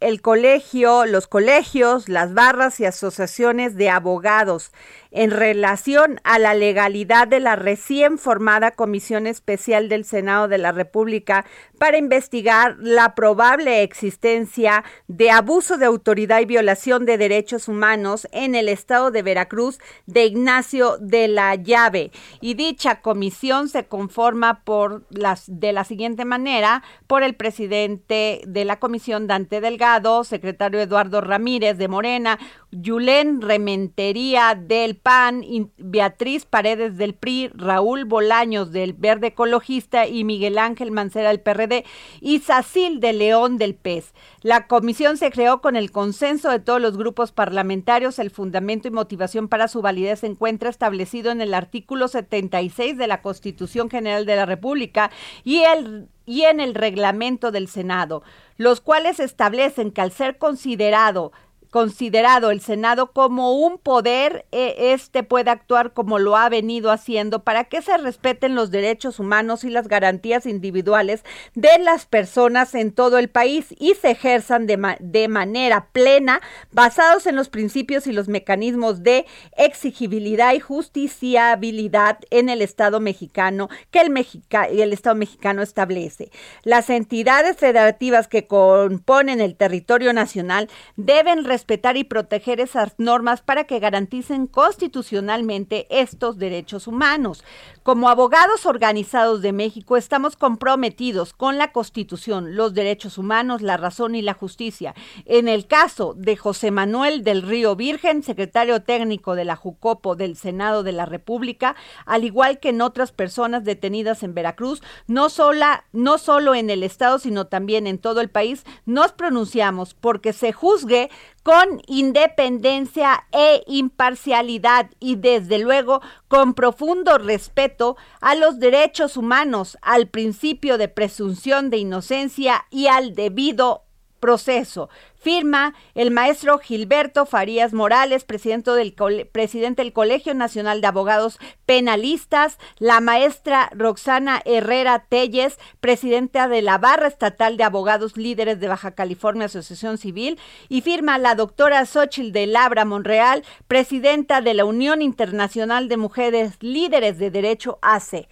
el 0.00 0.20
colegio, 0.20 1.06
los 1.06 1.26
colegios, 1.26 2.08
las 2.08 2.34
barras 2.34 2.80
y 2.80 2.84
asociaciones 2.84 3.76
de 3.76 3.90
abogados 3.90 4.72
en 5.14 5.30
relación 5.30 6.20
a 6.24 6.40
la 6.40 6.54
legalidad 6.54 7.28
de 7.28 7.38
la 7.38 7.54
recién 7.54 8.18
formada 8.18 8.72
Comisión 8.72 9.28
Especial 9.28 9.88
del 9.88 10.04
Senado 10.04 10.48
de 10.48 10.58
la 10.58 10.72
República 10.72 11.46
para 11.78 11.98
investigar 11.98 12.76
la 12.80 13.14
probable 13.14 13.82
existencia 13.82 14.84
de 15.06 15.30
abuso 15.30 15.78
de 15.78 15.86
autoridad 15.86 16.40
y 16.40 16.46
violación 16.46 17.06
de 17.06 17.16
derechos 17.16 17.68
humanos 17.68 18.26
en 18.32 18.56
el 18.56 18.68
estado 18.68 19.12
de 19.12 19.22
Veracruz 19.22 19.78
de 20.06 20.26
Ignacio 20.26 20.98
de 20.98 21.28
la 21.28 21.54
Llave. 21.54 22.10
Y 22.40 22.54
dicha 22.54 23.00
comisión 23.00 23.68
se 23.68 23.84
conforma 23.86 24.64
por 24.64 25.04
las 25.10 25.44
de 25.46 25.72
la 25.72 25.84
siguiente 25.84 26.24
manera 26.24 26.82
por 27.06 27.22
el 27.22 27.34
presidente 27.34 28.42
de 28.46 28.64
la 28.64 28.80
comisión 28.80 29.28
Dante 29.28 29.60
Delgado, 29.60 30.24
secretario 30.24 30.80
Eduardo 30.80 31.20
Ramírez 31.20 31.78
de 31.78 31.86
Morena, 31.86 32.40
Yulén 32.80 33.40
Rementería 33.40 34.54
del 34.54 34.96
PAN, 34.96 35.44
Beatriz 35.78 36.44
Paredes 36.44 36.96
del 36.96 37.14
PRI, 37.14 37.50
Raúl 37.54 38.04
Bolaños 38.04 38.72
del 38.72 38.92
Verde 38.92 39.28
Ecologista 39.28 40.06
y 40.06 40.24
Miguel 40.24 40.58
Ángel 40.58 40.90
Mancera 40.90 41.28
del 41.28 41.40
PRD 41.40 41.84
y 42.20 42.40
Sacil 42.40 43.00
de 43.00 43.12
León 43.12 43.58
del 43.58 43.74
PES. 43.74 44.12
La 44.42 44.66
comisión 44.66 45.16
se 45.16 45.30
creó 45.30 45.60
con 45.60 45.76
el 45.76 45.92
consenso 45.92 46.50
de 46.50 46.58
todos 46.58 46.80
los 46.80 46.96
grupos 46.96 47.32
parlamentarios. 47.32 48.18
El 48.18 48.30
fundamento 48.30 48.88
y 48.88 48.90
motivación 48.90 49.48
para 49.48 49.68
su 49.68 49.80
validez 49.80 50.20
se 50.20 50.26
encuentra 50.26 50.70
establecido 50.70 51.30
en 51.30 51.40
el 51.40 51.54
artículo 51.54 52.08
76 52.08 52.98
de 52.98 53.06
la 53.06 53.22
Constitución 53.22 53.88
General 53.88 54.26
de 54.26 54.36
la 54.36 54.46
República 54.46 55.10
y 55.44 55.62
el 55.62 56.08
y 56.26 56.42
en 56.42 56.60
el 56.60 56.74
reglamento 56.74 57.50
del 57.50 57.68
Senado, 57.68 58.22
los 58.56 58.80
cuales 58.80 59.20
establecen 59.20 59.90
que 59.90 60.00
al 60.00 60.12
ser 60.12 60.38
considerado 60.38 61.32
considerado 61.74 62.52
el 62.52 62.60
Senado 62.60 63.10
como 63.10 63.54
un 63.54 63.78
poder, 63.78 64.46
e, 64.52 64.92
este 64.92 65.24
puede 65.24 65.50
actuar 65.50 65.92
como 65.92 66.20
lo 66.20 66.36
ha 66.36 66.48
venido 66.48 66.92
haciendo 66.92 67.42
para 67.42 67.64
que 67.64 67.82
se 67.82 67.98
respeten 67.98 68.54
los 68.54 68.70
derechos 68.70 69.18
humanos 69.18 69.64
y 69.64 69.70
las 69.70 69.88
garantías 69.88 70.46
individuales 70.46 71.24
de 71.56 71.76
las 71.80 72.06
personas 72.06 72.76
en 72.76 72.92
todo 72.92 73.18
el 73.18 73.28
país 73.28 73.74
y 73.76 73.94
se 73.94 74.12
ejerzan 74.12 74.68
de, 74.68 75.26
manera 75.26 75.88
plena 75.90 76.40
basados 76.70 77.26
en 77.26 77.34
los 77.34 77.48
principios 77.48 78.06
y 78.06 78.12
los 78.12 78.28
mecanismos 78.28 79.02
de 79.02 79.26
exigibilidad 79.56 80.54
y 80.54 80.60
justiciabilidad 80.60 82.20
en 82.30 82.50
el 82.50 82.62
Estado 82.62 83.00
mexicano 83.00 83.68
que 83.90 83.98
el, 83.98 84.10
Mexica 84.10 84.66
el 84.66 84.92
Estado 84.92 85.16
mexicano 85.16 85.60
establece. 85.60 86.30
Las 86.62 86.88
entidades 86.88 87.56
federativas 87.56 88.28
que 88.28 88.46
componen 88.46 89.40
el 89.40 89.56
territorio 89.56 90.12
nacional 90.12 90.70
deben 90.94 91.42
respetar 91.42 91.63
respetar 91.64 91.96
y 91.96 92.04
proteger 92.04 92.60
esas 92.60 92.92
normas 92.98 93.40
para 93.40 93.64
que 93.64 93.78
garanticen 93.78 94.46
constitucionalmente 94.46 95.86
estos 95.88 96.36
derechos 96.36 96.86
humanos. 96.86 97.42
Como 97.82 98.10
abogados 98.10 98.66
organizados 98.66 99.40
de 99.40 99.52
México 99.52 99.96
estamos 99.96 100.36
comprometidos 100.36 101.32
con 101.32 101.56
la 101.56 101.72
Constitución, 101.72 102.54
los 102.54 102.74
derechos 102.74 103.16
humanos, 103.16 103.62
la 103.62 103.78
razón 103.78 104.14
y 104.14 104.20
la 104.20 104.34
justicia. 104.34 104.94
En 105.24 105.48
el 105.48 105.66
caso 105.66 106.12
de 106.14 106.36
José 106.36 106.70
Manuel 106.70 107.24
del 107.24 107.40
Río 107.40 107.76
Virgen, 107.76 108.22
secretario 108.22 108.82
técnico 108.82 109.34
de 109.34 109.46
la 109.46 109.56
Jucopo 109.56 110.16
del 110.16 110.36
Senado 110.36 110.82
de 110.82 110.92
la 110.92 111.06
República, 111.06 111.76
al 112.04 112.24
igual 112.24 112.60
que 112.60 112.70
en 112.70 112.82
otras 112.82 113.10
personas 113.10 113.64
detenidas 113.64 114.22
en 114.22 114.34
Veracruz, 114.34 114.82
no, 115.06 115.30
sola, 115.30 115.84
no 115.92 116.18
solo 116.18 116.54
en 116.54 116.68
el 116.68 116.82
Estado, 116.82 117.18
sino 117.18 117.46
también 117.46 117.86
en 117.86 117.96
todo 117.96 118.20
el 118.20 118.28
país, 118.28 118.64
nos 118.84 119.12
pronunciamos 119.12 119.94
porque 119.94 120.34
se 120.34 120.52
juzgue 120.52 121.10
con 121.44 121.82
independencia 121.86 123.26
e 123.30 123.62
imparcialidad 123.66 124.90
y 124.98 125.16
desde 125.16 125.58
luego 125.58 126.00
con 126.26 126.54
profundo 126.54 127.18
respeto 127.18 127.96
a 128.22 128.34
los 128.34 128.58
derechos 128.58 129.18
humanos, 129.18 129.76
al 129.82 130.08
principio 130.08 130.78
de 130.78 130.88
presunción 130.88 131.68
de 131.68 131.76
inocencia 131.76 132.64
y 132.70 132.86
al 132.86 133.14
debido 133.14 133.84
proceso. 134.20 134.88
Firma 135.24 135.72
el 135.94 136.10
maestro 136.10 136.58
Gilberto 136.58 137.24
Farías 137.24 137.72
Morales, 137.72 138.24
presidente 138.24 138.72
del, 138.72 138.94
presidente 139.32 139.80
del 139.82 139.94
Colegio 139.94 140.34
Nacional 140.34 140.82
de 140.82 140.86
Abogados 140.86 141.38
Penalistas, 141.64 142.58
la 142.78 143.00
maestra 143.00 143.70
Roxana 143.74 144.42
Herrera 144.44 145.06
Telles, 145.08 145.58
presidenta 145.80 146.46
de 146.46 146.60
la 146.60 146.76
Barra 146.76 147.08
Estatal 147.08 147.56
de 147.56 147.64
Abogados 147.64 148.18
Líderes 148.18 148.60
de 148.60 148.68
Baja 148.68 148.90
California 148.90 149.46
Asociación 149.46 149.96
Civil, 149.96 150.38
y 150.68 150.82
firma 150.82 151.16
la 151.16 151.34
doctora 151.34 151.86
Xochil 151.86 152.30
de 152.30 152.46
Labra 152.46 152.84
Monreal, 152.84 153.44
presidenta 153.66 154.42
de 154.42 154.52
la 154.52 154.66
Unión 154.66 155.00
Internacional 155.00 155.88
de 155.88 155.96
Mujeres 155.96 156.58
Líderes 156.60 157.16
de 157.18 157.30
Derecho 157.30 157.78
ACE. 157.80 158.28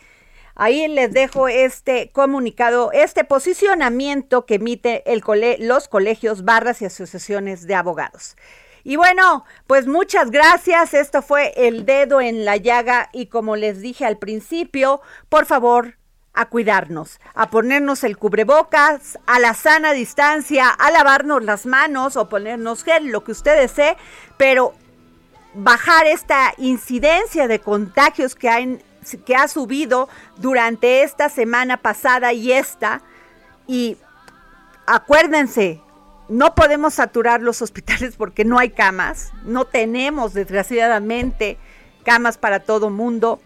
Ahí 0.55 0.87
les 0.89 1.13
dejo 1.13 1.49
este 1.49 2.11
comunicado, 2.13 2.93
este 2.93 3.25
posicionamiento 3.25 4.47
que 4.47 4.57
emite 4.57 5.03
el 5.11 5.23
los 5.61 5.89
colegios, 5.89 6.45
barras 6.45 6.83
y 6.83 6.85
asociaciones 6.85 7.67
de 7.67 7.75
abogados. 7.75 8.37
Y 8.85 8.97
bueno, 8.97 9.45
pues 9.67 9.87
muchas 9.87 10.31
gracias. 10.31 10.95
Esto 10.95 11.23
fue 11.23 11.53
el 11.57 11.87
dedo 11.87 12.21
en 12.21 12.45
la 12.45 12.57
llaga 12.57 13.09
y 13.13 13.27
como 13.27 13.57
les 13.57 13.81
dije 13.81 14.05
al 14.05 14.19
principio, 14.19 15.01
por 15.29 15.47
favor, 15.47 15.97
a 16.35 16.47
cuidarnos, 16.47 17.21
a 17.35 17.51
ponernos 17.51 18.05
el 18.05 18.17
cubrebocas, 18.17 19.19
a 19.27 19.39
la 19.39 19.55
sana 19.55 19.93
distancia, 19.93 20.69
a 20.69 20.91
lavarnos 20.91 21.45
las 21.45 21.67
manos 21.67 22.17
o 22.17 22.29
ponernos 22.29 22.85
gel, 22.85 23.09
lo 23.09 23.23
que 23.23 23.33
usted 23.33 23.59
desee, 23.59 23.97
pero 24.39 24.73
bajar 25.55 26.07
esta 26.07 26.55
incidencia 26.57 27.49
de 27.49 27.59
contagios 27.61 28.35
que 28.35 28.49
hay 28.49 28.83
que 29.25 29.37
ha 29.37 29.49
subido 29.49 30.09
durante 30.37 31.03
esta 31.03 31.29
semana 31.29 31.77
pasada 31.77 32.33
y 32.33 32.53
esta. 32.53 33.03
Y 33.67 33.97
acuérdense, 34.87 35.81
no 36.29 36.55
podemos 36.55 36.95
saturar 36.95 37.43
los 37.43 37.63
hospitales 37.63 38.17
porque 38.17 38.45
no 38.45 38.59
hay 38.59 38.71
camas, 38.71 39.33
no 39.45 39.65
tenemos 39.65 40.35
desgraciadamente 40.35 41.59
camas 42.05 42.39
para 42.39 42.61
todo 42.61 42.91
mundo, 42.91 43.41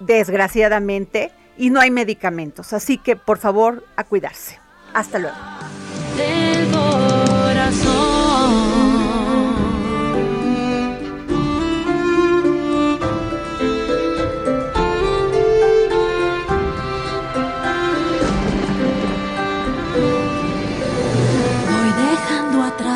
desgraciadamente, 0.00 1.32
y 1.56 1.70
no 1.70 1.80
hay 1.80 1.90
medicamentos. 1.90 2.72
Así 2.72 2.98
que 2.98 3.16
por 3.16 3.38
favor, 3.38 3.84
a 3.96 4.04
cuidarse. 4.04 4.58
Hasta 4.94 5.18
luego. 5.18 5.36